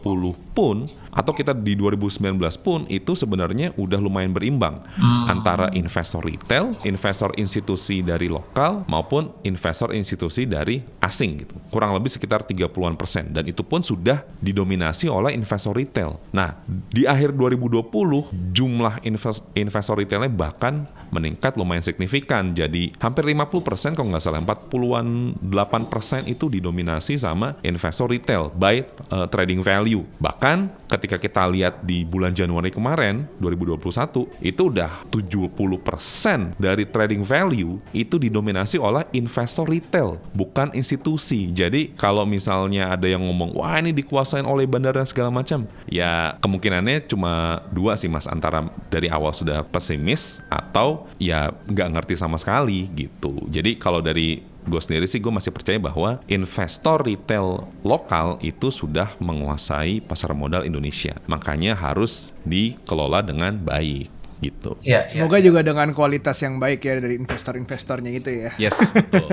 pun 0.55 0.87
atau 1.11 1.35
kita 1.35 1.51
di 1.51 1.75
2019 1.75 2.39
pun 2.63 2.87
itu 2.87 3.11
sebenarnya 3.11 3.75
udah 3.75 3.99
lumayan 3.99 4.31
berimbang 4.31 4.79
antara 5.27 5.67
investor 5.75 6.23
retail, 6.23 6.71
investor 6.87 7.35
institusi 7.35 7.99
dari 7.99 8.31
lokal 8.31 8.87
maupun 8.87 9.35
investor 9.43 9.91
institusi 9.91 10.47
dari 10.47 10.79
asing 11.03 11.43
gitu. 11.43 11.59
Kurang 11.67 11.91
lebih 11.91 12.07
sekitar 12.07 12.47
30-an 12.47 12.95
persen 12.95 13.35
dan 13.35 13.43
itu 13.51 13.67
pun 13.67 13.83
sudah 13.83 14.23
didominasi 14.39 15.11
oleh 15.11 15.35
investor 15.35 15.75
retail. 15.75 16.23
Nah, 16.31 16.55
di 16.87 17.03
akhir 17.03 17.35
2020 17.35 18.31
jumlah 18.55 19.03
invest- 19.03 19.43
investor 19.59 19.99
retailnya 19.99 20.31
bahkan 20.31 20.87
meningkat 21.11 21.59
lumayan 21.59 21.83
signifikan. 21.83 22.55
Jadi 22.55 22.95
hampir 22.97 23.27
50 23.27 23.61
persen 23.61 23.91
kalau 23.93 24.09
nggak 24.15 24.23
salah 24.23 24.41
40-an 24.41 25.07
8 25.43 25.91
persen 25.91 26.21
itu 26.25 26.47
didominasi 26.47 27.19
sama 27.19 27.59
investor 27.61 28.09
retail 28.09 28.49
by 28.55 28.81
uh, 29.11 29.27
trading 29.27 29.61
value. 29.61 30.01
Bahkan 30.17 30.87
ketika 30.87 31.19
kita 31.19 31.43
lihat 31.51 31.83
di 31.83 32.03
bulan 32.07 32.31
Januari 32.31 32.71
kemarin 32.71 33.27
2021 33.39 34.43
itu 34.43 34.61
udah 34.71 35.03
70 35.11 35.51
persen 35.83 36.55
dari 36.55 36.87
trading 36.87 37.23
value 37.27 37.77
itu 37.91 38.15
didominasi 38.15 38.79
oleh 38.79 39.03
investor 39.13 39.67
retail 39.67 40.17
bukan 40.31 40.71
institusi. 40.73 41.51
Jadi 41.51 41.93
kalau 41.95 42.23
misalnya 42.23 42.95
ada 42.95 43.05
yang 43.07 43.23
ngomong 43.23 43.55
wah 43.55 43.75
ini 43.77 43.91
dikuasain 43.91 44.47
oleh 44.47 44.63
bandara 44.65 45.03
segala 45.03 45.31
macam, 45.31 45.67
ya 45.87 46.39
kemungkinannya 46.39 47.07
cuma 47.07 47.63
dua 47.71 47.99
sih 47.99 48.07
mas 48.07 48.27
antara 48.27 48.67
dari 48.87 49.11
awal 49.11 49.35
sudah 49.35 49.63
pesimis 49.67 50.39
atau 50.47 51.00
ya 51.21 51.53
nggak 51.67 51.89
ngerti 51.97 52.13
sama 52.17 52.37
sekali 52.41 52.89
gitu. 52.93 53.47
Jadi 53.49 53.77
kalau 53.77 54.01
dari 54.01 54.41
gue 54.61 54.81
sendiri 54.81 55.09
sih 55.09 55.17
gue 55.17 55.33
masih 55.33 55.49
percaya 55.49 55.81
bahwa 55.81 56.21
investor 56.29 57.01
retail 57.01 57.65
lokal 57.81 58.37
itu 58.45 58.69
sudah 58.69 59.17
menguasai 59.17 60.05
pasar 60.05 60.37
modal 60.37 60.65
Indonesia. 60.65 61.17
Makanya 61.25 61.73
harus 61.73 62.29
dikelola 62.45 63.25
dengan 63.25 63.57
baik 63.57 64.21
gitu. 64.41 64.73
Iya. 64.81 65.05
Semoga 65.05 65.37
juga 65.37 65.61
dengan 65.61 65.93
kualitas 65.93 66.41
yang 66.41 66.57
baik 66.57 66.81
ya 66.81 66.97
dari 66.97 67.15
investor-investornya 67.21 68.11
itu 68.11 68.29
ya. 68.29 68.51
Yes, 68.57 68.93
betul. 68.93 69.29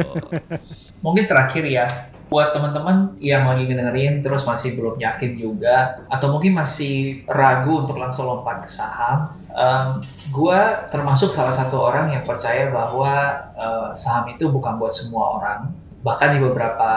Mungkin 1.01 1.25
terakhir 1.25 1.65
ya, 1.65 1.89
buat 2.29 2.53
teman-teman 2.53 3.17
yang 3.17 3.49
lagi 3.49 3.65
ngedengerin 3.65 4.21
terus 4.21 4.45
masih 4.45 4.77
belum 4.77 5.01
yakin 5.01 5.33
juga, 5.37 6.05
atau 6.13 6.29
mungkin 6.33 6.57
masih 6.57 7.25
ragu 7.25 7.85
untuk 7.85 7.97
langsung 7.97 8.29
lompat 8.29 8.65
ke 8.65 8.71
saham, 8.71 9.33
em, 9.49 9.99
gua 10.29 10.85
termasuk 10.93 11.33
salah 11.33 11.53
satu 11.53 11.81
orang 11.81 12.13
yang 12.13 12.23
percaya 12.23 12.69
bahwa 12.69 13.13
eh, 13.59 13.91
saham 13.97 14.29
itu 14.31 14.47
bukan 14.53 14.77
buat 14.77 14.93
semua 14.93 15.41
orang. 15.41 15.73
Bahkan 16.05 16.29
di 16.37 16.39
beberapa 16.39 16.91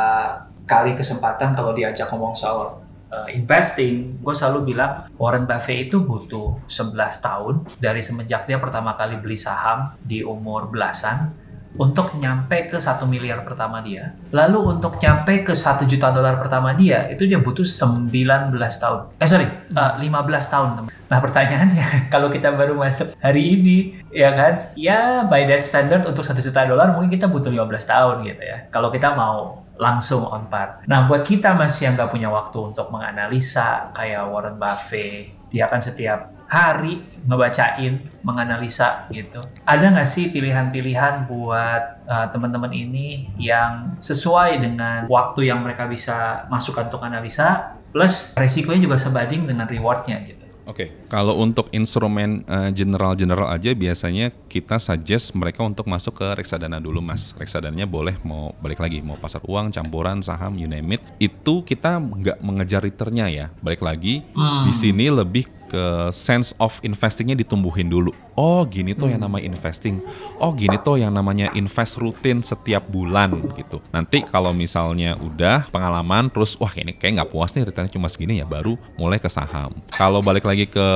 kali 0.70 0.94
kesempatan 0.94 1.58
kalau 1.58 1.74
diajak 1.74 2.12
ngomong 2.12 2.36
soal 2.36 2.80
eh, 3.12 3.36
investing, 3.36 4.08
gue 4.24 4.36
selalu 4.36 4.72
bilang 4.72 5.04
Warren 5.20 5.44
Buffett 5.44 5.92
itu 5.92 6.00
butuh 6.00 6.64
11 6.68 6.96
tahun 7.20 7.56
dari 7.80 8.00
semenjak 8.00 8.48
dia 8.48 8.56
pertama 8.60 8.96
kali 8.96 9.20
beli 9.20 9.36
saham 9.36 9.96
di 10.00 10.24
umur 10.24 10.72
belasan 10.72 11.41
untuk 11.80 12.20
nyampe 12.20 12.68
ke 12.68 12.78
satu 12.78 13.08
miliar 13.08 13.48
pertama 13.48 13.80
dia. 13.80 14.12
Lalu 14.36 14.76
untuk 14.78 15.00
nyampe 15.00 15.48
ke 15.48 15.54
satu 15.56 15.88
juta 15.88 16.12
dolar 16.12 16.36
pertama 16.36 16.76
dia, 16.76 17.08
itu 17.08 17.24
dia 17.24 17.40
butuh 17.40 17.64
19 17.64 18.12
tahun. 18.56 19.00
Eh 19.16 19.28
sorry, 19.28 19.48
eh, 19.48 19.94
15 20.00 20.46
tahun. 20.52 20.70
teman. 20.76 20.92
Nah 20.92 21.20
pertanyaannya, 21.20 21.88
kalau 22.14 22.28
kita 22.28 22.52
baru 22.56 22.76
masuk 22.76 23.16
hari 23.20 23.56
ini, 23.56 23.78
ya 24.12 24.32
kan? 24.36 24.76
Ya 24.76 25.24
by 25.28 25.48
that 25.48 25.64
standard 25.64 26.04
untuk 26.04 26.24
satu 26.24 26.40
juta 26.40 26.64
dolar 26.68 26.92
mungkin 26.92 27.12
kita 27.12 27.32
butuh 27.32 27.52
15 27.52 27.84
tahun 27.88 28.16
gitu 28.28 28.44
ya. 28.44 28.58
Kalau 28.72 28.92
kita 28.92 29.16
mau 29.16 29.64
langsung 29.82 30.30
on 30.30 30.46
par. 30.46 30.86
Nah 30.86 31.10
buat 31.10 31.26
kita 31.26 31.58
masih 31.58 31.90
yang 31.90 31.94
nggak 31.98 32.14
punya 32.14 32.30
waktu 32.30 32.58
untuk 32.62 32.94
menganalisa 32.94 33.90
kayak 33.98 34.30
Warren 34.30 34.62
Buffett, 34.62 35.50
dia 35.50 35.66
kan 35.66 35.82
setiap 35.82 36.41
hari 36.52 37.00
ngebacain, 37.24 38.12
menganalisa 38.28 39.08
gitu. 39.08 39.40
Ada 39.64 39.96
nggak 39.96 40.10
sih 40.10 40.36
pilihan-pilihan 40.36 41.32
buat 41.32 42.04
uh, 42.04 42.28
teman-teman 42.28 42.76
ini 42.76 43.32
yang 43.40 43.96
sesuai 44.04 44.60
dengan 44.60 45.08
waktu 45.08 45.48
yang 45.48 45.64
mereka 45.64 45.88
bisa 45.88 46.44
masukkan 46.52 46.92
untuk 46.92 47.08
analisa, 47.08 47.80
plus 47.96 48.36
resikonya 48.36 48.84
juga 48.84 49.00
sebanding 49.00 49.48
dengan 49.48 49.64
rewardnya 49.64 50.20
gitu. 50.28 50.44
Oke, 50.68 50.92
kalau 51.12 51.44
untuk 51.44 51.68
instrumen 51.76 52.48
eh, 52.48 52.72
general-general 52.72 53.52
aja 53.52 53.76
biasanya 53.76 54.32
kita 54.48 54.80
suggest 54.80 55.36
mereka 55.36 55.60
untuk 55.60 55.84
masuk 55.92 56.24
ke 56.24 56.28
reksadana 56.40 56.80
dulu, 56.80 57.04
Mas. 57.04 57.36
Reksadananya 57.36 57.84
boleh 57.84 58.16
mau 58.24 58.56
balik 58.64 58.80
lagi 58.80 59.04
mau 59.04 59.20
pasar 59.20 59.44
uang, 59.44 59.76
campuran, 59.76 60.24
saham, 60.24 60.56
you 60.56 60.72
name 60.72 60.96
it. 60.96 61.04
Itu 61.20 61.68
kita 61.68 62.00
nggak 62.00 62.40
mengejar 62.40 62.80
returnnya 62.80 63.28
ya. 63.28 63.46
Balik 63.60 63.84
lagi 63.84 64.24
di 64.64 64.72
sini 64.72 65.12
lebih 65.12 65.52
ke 65.72 66.12
sense 66.12 66.52
of 66.60 66.84
investingnya 66.84 67.32
ditumbuhin 67.32 67.88
dulu. 67.88 68.12
Oh 68.36 68.68
gini 68.68 68.92
tuh 68.92 69.08
yang 69.08 69.24
namanya 69.24 69.48
investing. 69.48 70.04
Oh 70.36 70.52
gini 70.52 70.76
tuh 70.76 71.00
yang 71.00 71.16
namanya 71.16 71.48
invest 71.56 71.96
rutin 71.96 72.44
setiap 72.44 72.92
bulan 72.92 73.32
gitu. 73.56 73.80
Nanti 73.96 74.28
kalau 74.28 74.52
misalnya 74.52 75.16
udah 75.16 75.72
pengalaman 75.72 76.28
terus 76.28 76.60
wah 76.60 76.76
ini 76.76 76.92
kayak 76.92 77.24
nggak 77.24 77.32
puas 77.32 77.56
nih 77.56 77.64
returnnya 77.64 77.96
cuma 77.96 78.12
segini 78.12 78.44
ya 78.44 78.46
baru 78.48 78.76
mulai 79.00 79.16
ke 79.16 79.32
saham. 79.32 79.72
Kalau 79.96 80.20
balik 80.20 80.44
lagi 80.44 80.68
ke 80.68 80.88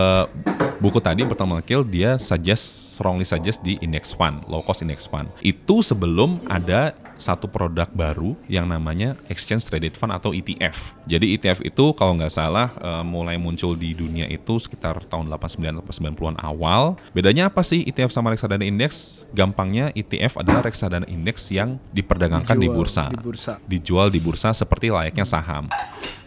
buku 0.80 1.00
tadi 1.00 1.24
pertama 1.24 1.64
kill 1.64 1.82
dia 1.88 2.20
suggest 2.20 2.96
strongly 2.96 3.28
suggest 3.28 3.60
di 3.64 3.76
index 3.84 4.16
fund, 4.16 4.44
low 4.48 4.64
cost 4.64 4.84
index 4.84 5.04
fund. 5.08 5.28
Itu 5.44 5.84
sebelum 5.84 6.40
ada 6.48 6.96
satu 7.16 7.48
produk 7.48 7.88
baru 7.96 8.36
yang 8.52 8.68
namanya 8.68 9.16
Exchange 9.32 9.64
Traded 9.68 9.96
Fund 9.96 10.12
atau 10.12 10.36
ETF. 10.36 10.96
Jadi 11.08 11.36
ETF 11.36 11.64
itu 11.64 11.96
kalau 11.96 12.16
nggak 12.20 12.32
salah 12.32 12.72
eh, 12.80 13.04
mulai 13.08 13.40
muncul 13.40 13.76
di 13.76 13.96
dunia 13.96 14.28
itu 14.28 14.60
sekitar 14.60 15.04
tahun 15.08 15.32
89 15.32 15.80
atau 15.80 15.94
90-an 15.96 16.38
awal. 16.44 17.00
Bedanya 17.16 17.48
apa 17.48 17.64
sih 17.64 17.88
ETF 17.88 18.12
sama 18.12 18.36
reksadana 18.36 18.64
indeks? 18.68 19.24
Gampangnya 19.32 19.96
ETF 19.96 20.44
adalah 20.44 20.68
reksadana 20.68 21.08
indeks 21.08 21.48
yang 21.52 21.80
diperdagangkan 21.96 22.56
di 22.56 22.68
Dijual 22.68 22.76
bursa. 22.76 23.04
di 23.08 23.20
bursa. 23.20 23.54
Dijual 23.64 24.08
di 24.12 24.20
bursa 24.20 24.50
seperti 24.52 24.92
layaknya 24.92 25.24
saham. 25.24 25.72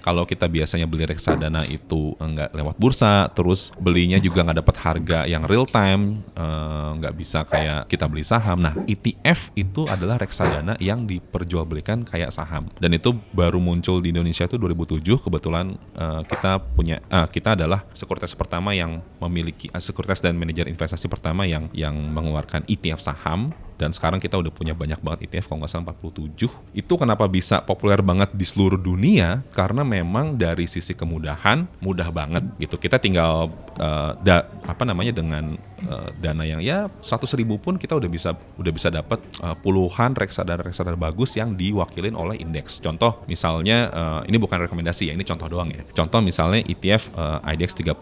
Kalau 0.09 0.25
kita 0.25 0.49
biasanya 0.49 0.89
beli 0.89 1.05
reksadana 1.05 1.69
itu 1.69 2.17
nggak 2.17 2.57
lewat 2.57 2.81
bursa, 2.81 3.29
terus 3.37 3.77
belinya 3.77 4.17
juga 4.17 4.41
nggak 4.41 4.65
dapat 4.65 4.77
harga 4.81 5.19
yang 5.29 5.45
real 5.45 5.69
time, 5.69 6.25
eh, 6.33 6.91
nggak 6.97 7.13
bisa 7.13 7.45
kayak 7.45 7.93
kita 7.93 8.09
beli 8.09 8.25
saham. 8.25 8.65
Nah, 8.65 8.73
ETF 8.89 9.53
itu 9.53 9.85
adalah 9.85 10.17
reksadana 10.17 10.81
yang 10.81 11.05
diperjualbelikan 11.05 12.09
kayak 12.09 12.33
saham. 12.33 12.73
Dan 12.81 12.97
itu 12.97 13.13
baru 13.37 13.61
muncul 13.61 14.01
di 14.01 14.09
Indonesia 14.09 14.49
itu 14.49 14.57
2007. 14.57 15.21
Kebetulan 15.21 15.77
eh, 15.77 16.23
kita 16.25 16.57
punya, 16.73 17.05
eh, 17.13 17.29
kita 17.29 17.53
adalah 17.53 17.85
sekuritas 17.93 18.33
pertama 18.33 18.73
yang 18.73 19.05
memiliki, 19.21 19.69
eh, 19.69 19.83
sekuritas 19.85 20.25
dan 20.25 20.41
manajer 20.41 20.73
investasi 20.73 21.05
pertama 21.13 21.45
yang 21.45 21.69
yang 21.77 21.93
mengeluarkan 21.93 22.65
ETF 22.65 23.05
saham 23.05 23.53
dan 23.79 23.95
sekarang 23.95 24.19
kita 24.19 24.35
udah 24.35 24.51
punya 24.51 24.75
banyak 24.75 24.99
banget 24.99 25.31
ETF 25.31 25.55
kalau 25.55 25.63
nggak 25.63 25.71
salah 25.71 25.95
47. 25.95 26.51
Itu 26.75 26.99
kenapa 26.99 27.31
bisa 27.31 27.63
populer 27.63 28.03
banget 28.03 28.35
di 28.35 28.43
seluruh 28.43 28.77
dunia? 28.77 29.47
Karena 29.55 29.87
memang 29.87 30.35
dari 30.35 30.67
sisi 30.67 30.99
kemudahan 30.99 31.71
mudah 31.79 32.11
banget 32.11 32.43
gitu. 32.59 32.75
Kita 32.75 32.99
tinggal 32.99 33.55
uh, 33.79 34.19
da, 34.19 34.51
apa 34.67 34.83
namanya 34.83 35.15
dengan 35.15 35.55
uh, 35.87 36.11
dana 36.19 36.43
yang 36.43 36.59
ya 36.59 36.91
100 37.01 37.29
ribu 37.39 37.61
pun 37.61 37.79
kita 37.79 37.95
udah 37.95 38.11
bisa 38.11 38.35
udah 38.59 38.73
bisa 38.73 38.89
dapat 38.91 39.23
uh, 39.45 39.55
puluhan 39.55 40.17
reksadana 40.19 40.65
reksadana 40.65 40.99
bagus 40.99 41.39
yang 41.39 41.55
diwakilin 41.55 42.19
oleh 42.19 42.41
indeks. 42.43 42.83
Contoh 42.83 43.23
misalnya 43.31 43.89
uh, 43.95 44.21
ini 44.27 44.37
bukan 44.41 44.67
rekomendasi 44.67 45.11
ya, 45.11 45.15
ini 45.15 45.23
contoh 45.23 45.47
doang 45.47 45.71
ya. 45.71 45.83
Contoh 45.95 46.19
misalnya 46.19 46.65
ETF 46.67 47.15
uh, 47.15 47.39
IDX 47.47 47.79
30 47.79 47.95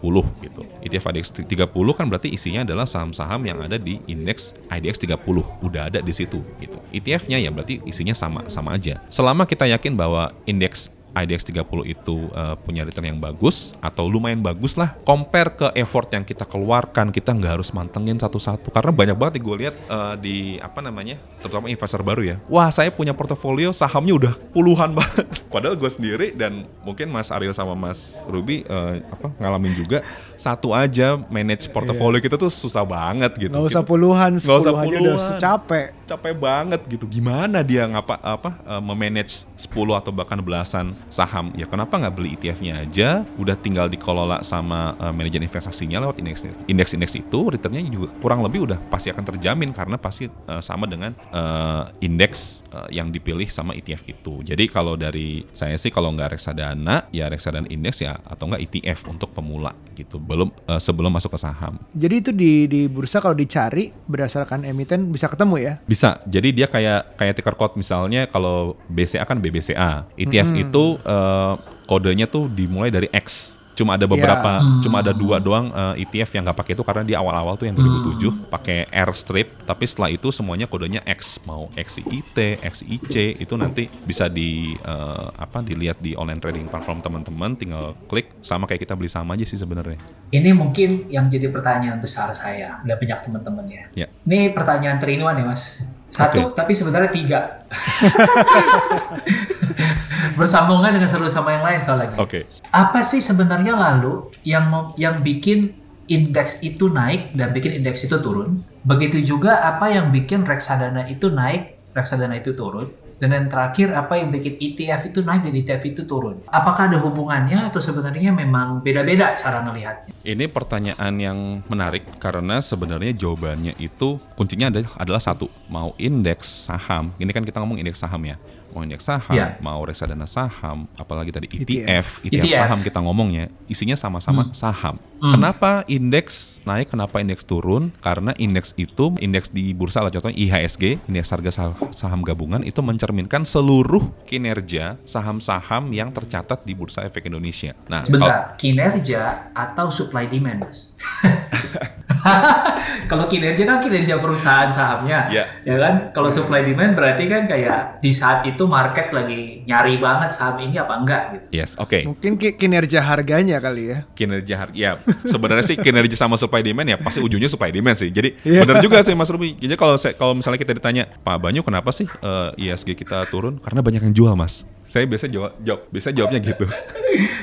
gitu. 0.43 0.61
ETF 0.81 1.03
IDX 1.13 1.25
30 1.45 1.97
kan 1.97 2.05
berarti 2.09 2.33
isinya 2.33 2.65
adalah 2.65 2.89
saham-saham 2.89 3.41
yang 3.45 3.61
ada 3.61 3.77
di 3.77 4.01
indeks 4.09 4.57
IDX 4.73 5.03
30 5.05 5.21
udah 5.61 5.91
ada 5.93 5.99
di 6.01 6.13
situ 6.15 6.41
gitu. 6.57 6.77
ETF-nya 6.95 7.37
ya 7.37 7.53
berarti 7.53 7.83
isinya 7.85 8.15
sama 8.17 8.47
sama 8.49 8.73
aja. 8.73 8.99
Selama 9.11 9.45
kita 9.45 9.69
yakin 9.69 9.93
bahwa 9.93 10.33
indeks 10.49 10.89
IDX 11.23 11.47
30 11.49 11.65
itu 11.87 12.29
uh, 12.35 12.53
punya 12.59 12.85
return 12.85 13.09
yang 13.09 13.21
bagus 13.21 13.73
atau 13.79 14.05
lumayan 14.05 14.43
bagus 14.43 14.75
lah 14.75 14.93
compare 15.01 15.55
ke 15.55 15.67
effort 15.79 16.11
yang 16.13 16.27
kita 16.27 16.43
keluarkan 16.45 17.09
kita 17.09 17.33
nggak 17.33 17.61
harus 17.61 17.73
mantengin 17.73 18.19
satu-satu. 18.19 18.69
Karena 18.69 18.91
banyak 18.93 19.17
banget 19.17 19.33
gue 19.41 19.55
lihat 19.57 19.75
uh, 19.87 20.15
di 20.19 20.59
apa 20.61 20.83
namanya 20.83 21.17
terutama 21.39 21.71
investor 21.71 22.01
baru 22.03 22.21
ya. 22.23 22.35
Wah 22.51 22.69
saya 22.69 22.91
punya 22.93 23.15
portofolio 23.15 23.71
sahamnya 23.71 24.13
udah 24.13 24.33
puluhan 24.51 24.93
banget. 24.93 25.25
Padahal 25.53 25.79
gue 25.79 25.89
sendiri 25.89 26.35
dan 26.35 26.67
mungkin 26.83 27.09
Mas 27.09 27.33
Ariel 27.33 27.55
sama 27.55 27.73
Mas 27.73 28.21
Ruby 28.27 28.67
uh, 28.67 29.01
apa 29.07 29.33
ngalamin 29.39 29.73
juga 29.73 30.03
satu 30.37 30.71
aja 30.71 31.17
manage 31.27 31.67
portofolio 31.73 32.21
yeah. 32.21 32.25
kita 32.29 32.35
tuh 32.37 32.53
susah 32.53 32.85
banget 32.85 33.33
gitu. 33.35 33.51
Nggak 33.51 33.73
usah 33.73 33.83
puluhan 33.83 34.31
nggak 34.37 34.57
usah 34.61 34.73
puluhan 34.73 35.01
udah 35.17 35.41
capek. 35.41 35.87
Capek 36.07 36.33
banget 36.39 36.81
gitu. 36.87 37.03
Gimana 37.09 37.65
dia 37.65 37.83
ngapa 37.83 38.15
apa 38.23 38.55
uh, 38.63 38.79
memanage 38.79 39.43
10 39.59 39.73
atau 39.99 40.13
bahkan 40.13 40.39
belasan 40.39 40.95
saham? 41.11 41.51
Ya 41.57 41.67
kenapa 41.67 41.99
nggak 41.99 42.13
beli 42.15 42.39
ETF-nya 42.39 42.87
aja? 42.87 43.27
Udah 43.35 43.59
tinggal 43.59 43.91
dikelola 43.91 44.39
sama 44.45 44.95
uh, 45.01 45.11
manajer 45.11 45.43
investasinya 45.43 45.99
lewat 46.07 46.21
indeks 46.21 46.47
indeks 46.69 46.95
indeks 46.95 47.13
itu 47.17 47.39
returnnya 47.51 47.83
juga 47.89 48.13
kurang 48.23 48.45
lebih 48.45 48.71
udah 48.71 48.79
pasti 48.87 49.11
akan 49.11 49.25
terjamin 49.35 49.75
karena 49.75 49.99
pasti 49.99 50.29
uh, 50.29 50.61
sama 50.63 50.87
dengan 50.87 51.11
uh, 51.33 51.91
indeks 51.99 52.63
uh, 52.71 52.87
yang 52.93 53.11
dipilih 53.11 53.49
sama 53.49 53.75
ETF 53.75 54.07
itu. 54.07 54.45
Jadi 54.45 54.69
kalau 54.71 54.95
dari 54.95 55.43
saya 55.51 55.75
sih 55.75 55.91
kalau 55.91 56.13
nggak 56.13 56.37
reksadana 56.37 57.09
ya 57.11 57.27
reksadana 57.27 57.67
indeks 57.67 57.99
ya 58.05 58.15
atau 58.23 58.47
nggak 58.47 58.63
ETF 58.69 59.11
untuk 59.11 59.33
pemula 59.33 59.73
gitu 59.97 60.21
belum 60.27 60.51
uh, 60.67 60.77
sebelum 60.77 61.09
masuk 61.09 61.33
ke 61.33 61.39
saham 61.39 61.79
jadi 61.95 62.15
itu 62.19 62.31
di 62.35 62.67
di 62.67 62.81
bursa 62.91 63.23
kalau 63.23 63.33
dicari 63.33 63.95
berdasarkan 64.05 64.67
emiten 64.67 65.07
bisa 65.07 65.31
ketemu 65.31 65.55
ya 65.57 65.73
bisa 65.87 66.19
jadi 66.27 66.49
dia 66.51 66.67
kayak 66.67 67.15
kayak 67.15 67.33
ticker 67.39 67.55
code 67.55 67.79
misalnya 67.79 68.27
kalau 68.27 68.75
BCA 68.91 69.23
kan 69.23 69.39
BBCA 69.39 70.11
ETF 70.19 70.49
hmm. 70.51 70.63
itu 70.67 70.83
uh, 71.07 71.55
kodenya 71.87 72.27
tuh 72.27 72.51
dimulai 72.51 72.91
dari 72.91 73.07
X. 73.15 73.55
Cuma 73.77 73.93
ada 73.93 74.09
beberapa, 74.09 74.57
yeah. 74.57 74.81
cuma 74.81 75.05
ada 75.05 75.13
dua 75.13 75.37
doang 75.37 75.69
uh, 75.69 75.93
eh, 75.93 76.01
ETF 76.01 76.33
yang 76.33 76.49
nggak 76.49 76.57
pakai 76.57 76.73
itu 76.73 76.81
karena 76.81 77.05
di 77.05 77.13
awal-awal 77.13 77.61
tuh 77.61 77.69
yang 77.69 77.77
2007 77.77 78.17
hmm. 78.17 78.49
pakai 78.49 78.89
R 78.89 79.11
strip, 79.13 79.53
tapi 79.69 79.85
setelah 79.85 80.09
itu 80.09 80.33
semuanya 80.33 80.65
kodenya 80.65 81.05
X, 81.05 81.37
mau 81.45 81.69
XIT, 81.77 82.65
XIC 82.65 83.37
itu 83.37 83.53
nanti 83.53 83.85
bisa 84.01 84.25
di 84.25 84.73
uh, 84.81 85.29
apa 85.37 85.61
dilihat 85.61 86.01
di 86.01 86.17
online 86.17 86.41
trading 86.41 86.65
platform 86.65 87.05
teman-teman, 87.05 87.53
tinggal 87.53 87.93
klik 88.09 88.33
sama 88.41 88.65
kayak 88.65 88.89
kita 88.89 88.97
beli 88.97 89.13
sama 89.13 89.37
aja 89.37 89.45
sih 89.45 89.61
sebenarnya. 89.61 90.01
Ini 90.33 90.57
mungkin 90.57 91.13
yang 91.13 91.29
jadi 91.29 91.53
pertanyaan 91.53 92.01
besar 92.01 92.33
saya 92.33 92.81
dan 92.81 92.97
banyak 92.97 93.19
teman-teman 93.29 93.65
ya. 93.69 93.85
Yeah. 93.93 94.09
Ini 94.25 94.57
pertanyaan 94.57 94.97
terinuan 94.97 95.37
ya 95.37 95.45
mas. 95.45 95.85
Satu, 96.07 96.49
okay. 96.49 96.55
tapi 96.55 96.71
sebenarnya 96.73 97.11
tiga. 97.13 97.39
Bersambungan 100.37 100.93
dengan 100.93 101.09
satu 101.09 101.25
sama 101.27 101.57
yang 101.57 101.65
lain 101.65 101.79
soalnya. 101.81 102.13
Oke. 102.21 102.45
Okay. 102.47 102.69
Apa 102.69 103.01
sih 103.01 103.19
sebenarnya 103.19 103.73
lalu 103.73 104.29
yang 104.45 104.93
yang 104.95 105.19
bikin 105.25 105.73
indeks 106.07 106.63
itu 106.63 106.87
naik 106.87 107.33
dan 107.33 107.51
bikin 107.51 107.81
indeks 107.81 108.05
itu 108.05 108.21
turun? 108.21 108.63
Begitu 108.85 109.19
juga 109.25 109.65
apa 109.65 109.91
yang 109.91 110.13
bikin 110.13 110.47
reksadana 110.47 111.09
itu 111.09 111.27
naik, 111.33 111.91
reksadana 111.91 112.39
itu 112.39 112.55
turun? 112.55 112.87
Dan 113.17 113.33
yang 113.33 113.49
terakhir, 113.49 113.97
apa 113.97 114.13
yang 114.21 114.29
bikin 114.29 114.61
ETF 114.61 115.09
itu 115.09 115.25
naik 115.25 115.41
dan 115.41 115.53
ETF 115.57 115.81
itu 115.89 116.01
turun? 116.05 116.37
Apakah 116.53 116.85
ada 116.85 117.01
hubungannya 117.01 117.65
atau 117.65 117.81
sebenarnya 117.81 118.29
memang 118.29 118.85
beda-beda 118.85 119.33
cara 119.33 119.65
melihatnya? 119.65 120.13
Ini 120.21 120.45
pertanyaan 120.45 121.13
yang 121.17 121.65
menarik 121.65 122.05
karena 122.21 122.61
sebenarnya 122.61 123.17
jawabannya 123.17 123.73
itu 123.81 124.21
kuncinya 124.37 124.69
adalah 125.01 125.17
satu, 125.17 125.49
mau 125.65 125.97
indeks 125.97 126.69
saham. 126.69 127.09
Ini 127.17 127.33
kan 127.33 127.41
kita 127.41 127.57
ngomong 127.57 127.81
indeks 127.81 128.05
saham 128.05 128.21
ya 128.21 128.37
mau 128.77 128.85
indeks 128.85 129.09
saham, 129.09 129.33
yeah. 129.33 129.57
mau 129.57 129.81
reksadana 129.81 130.29
saham, 130.29 130.85
apalagi 130.93 131.33
tadi 131.33 131.49
ETF, 131.49 131.65
ETF, 131.65 132.07
ETF, 132.29 132.45
ETF 132.45 132.53
saham 132.53 132.79
kita 132.85 132.99
ngomongnya, 133.01 133.49
isinya 133.65 133.97
sama-sama 133.97 134.45
hmm. 134.45 134.53
saham. 134.53 135.01
Hmm. 135.17 135.33
Kenapa 135.33 135.81
indeks 135.89 136.61
naik, 136.61 136.93
kenapa 136.93 137.17
indeks 137.17 137.41
turun? 137.41 137.89
Karena 138.05 138.37
indeks 138.37 138.77
itu, 138.77 139.17
indeks 139.17 139.49
di 139.49 139.73
bursa 139.73 140.05
lah 140.05 140.13
contohnya 140.13 140.37
IHSG, 140.37 141.09
indeks 141.09 141.33
harga 141.33 141.73
saham 141.89 142.21
gabungan 142.21 142.61
itu 142.61 142.85
mencerminkan 142.85 143.41
seluruh 143.41 144.05
kinerja 144.29 145.01
saham-saham 145.09 145.89
yang 145.89 146.13
tercatat 146.13 146.61
di 146.61 146.77
Bursa 146.77 147.01
Efek 147.09 147.25
Indonesia. 147.25 147.73
Nah, 147.89 148.05
Sebentar, 148.05 148.53
kalau, 148.53 148.61
kinerja 148.61 149.49
atau 149.57 149.89
supply 149.89 150.29
demand, 150.29 150.69
Mas? 150.69 150.93
kalau 153.11 153.25
kinerja 153.31 153.63
kan 153.63 153.79
kinerja 153.79 154.19
perusahaan 154.19 154.69
sahamnya, 154.71 155.31
yeah. 155.31 155.47
ya 155.63 155.75
kan? 155.79 155.93
Kalau 156.11 156.27
supply 156.27 156.65
demand 156.65 156.97
berarti 156.97 157.29
kan 157.29 157.47
kayak 157.47 158.03
di 158.03 158.11
saat 158.11 158.43
itu 158.43 158.67
market 158.67 159.13
lagi 159.15 159.63
nyari 159.63 159.99
banget 160.01 160.29
saham 160.35 160.59
ini 160.59 160.75
apa 160.75 160.93
enggak 160.97 161.21
gitu. 161.33 161.45
Yes, 161.63 161.79
oke. 161.79 161.87
Okay. 161.87 162.01
Mungkin 162.03 162.35
kinerja 162.37 162.99
harganya 163.03 163.57
kali 163.63 163.95
ya. 163.95 163.97
Kinerja 164.13 164.55
harga, 164.67 164.75
ya 164.75 164.91
sebenarnya 165.23 165.65
sih 165.65 165.77
kinerja 165.79 166.15
sama 166.19 166.35
supply 166.35 166.61
demand 166.61 166.87
ya 166.91 166.97
pasti 166.99 167.23
ujungnya 167.23 167.47
supply 167.47 167.71
demand 167.71 167.97
sih. 167.97 168.11
Jadi 168.11 168.35
yeah. 168.43 168.63
benar 168.63 168.83
juga 168.83 169.01
sih 169.03 169.15
Mas 169.15 169.31
Ruby. 169.31 169.55
Jadi 169.55 169.73
kalau 169.79 169.95
kalau 169.95 170.33
misalnya 170.35 170.59
kita 170.59 170.75
ditanya 170.75 171.03
Pak 171.23 171.37
Banyu 171.39 171.63
kenapa 171.63 171.95
sih 171.95 172.07
uh, 172.21 172.51
eh, 172.57 172.71
ISG 172.71 172.97
kita 172.97 173.23
turun? 173.31 173.59
Karena 173.63 173.79
banyak 173.79 174.03
yang 174.03 174.15
jual 174.15 174.35
Mas. 174.35 174.67
Saya 174.87 175.03
biasa 175.03 175.27
jawab, 175.27 175.51
jawab 175.59 175.81
biasa 175.91 176.09
jawabnya 176.15 176.39
gitu. 176.41 176.65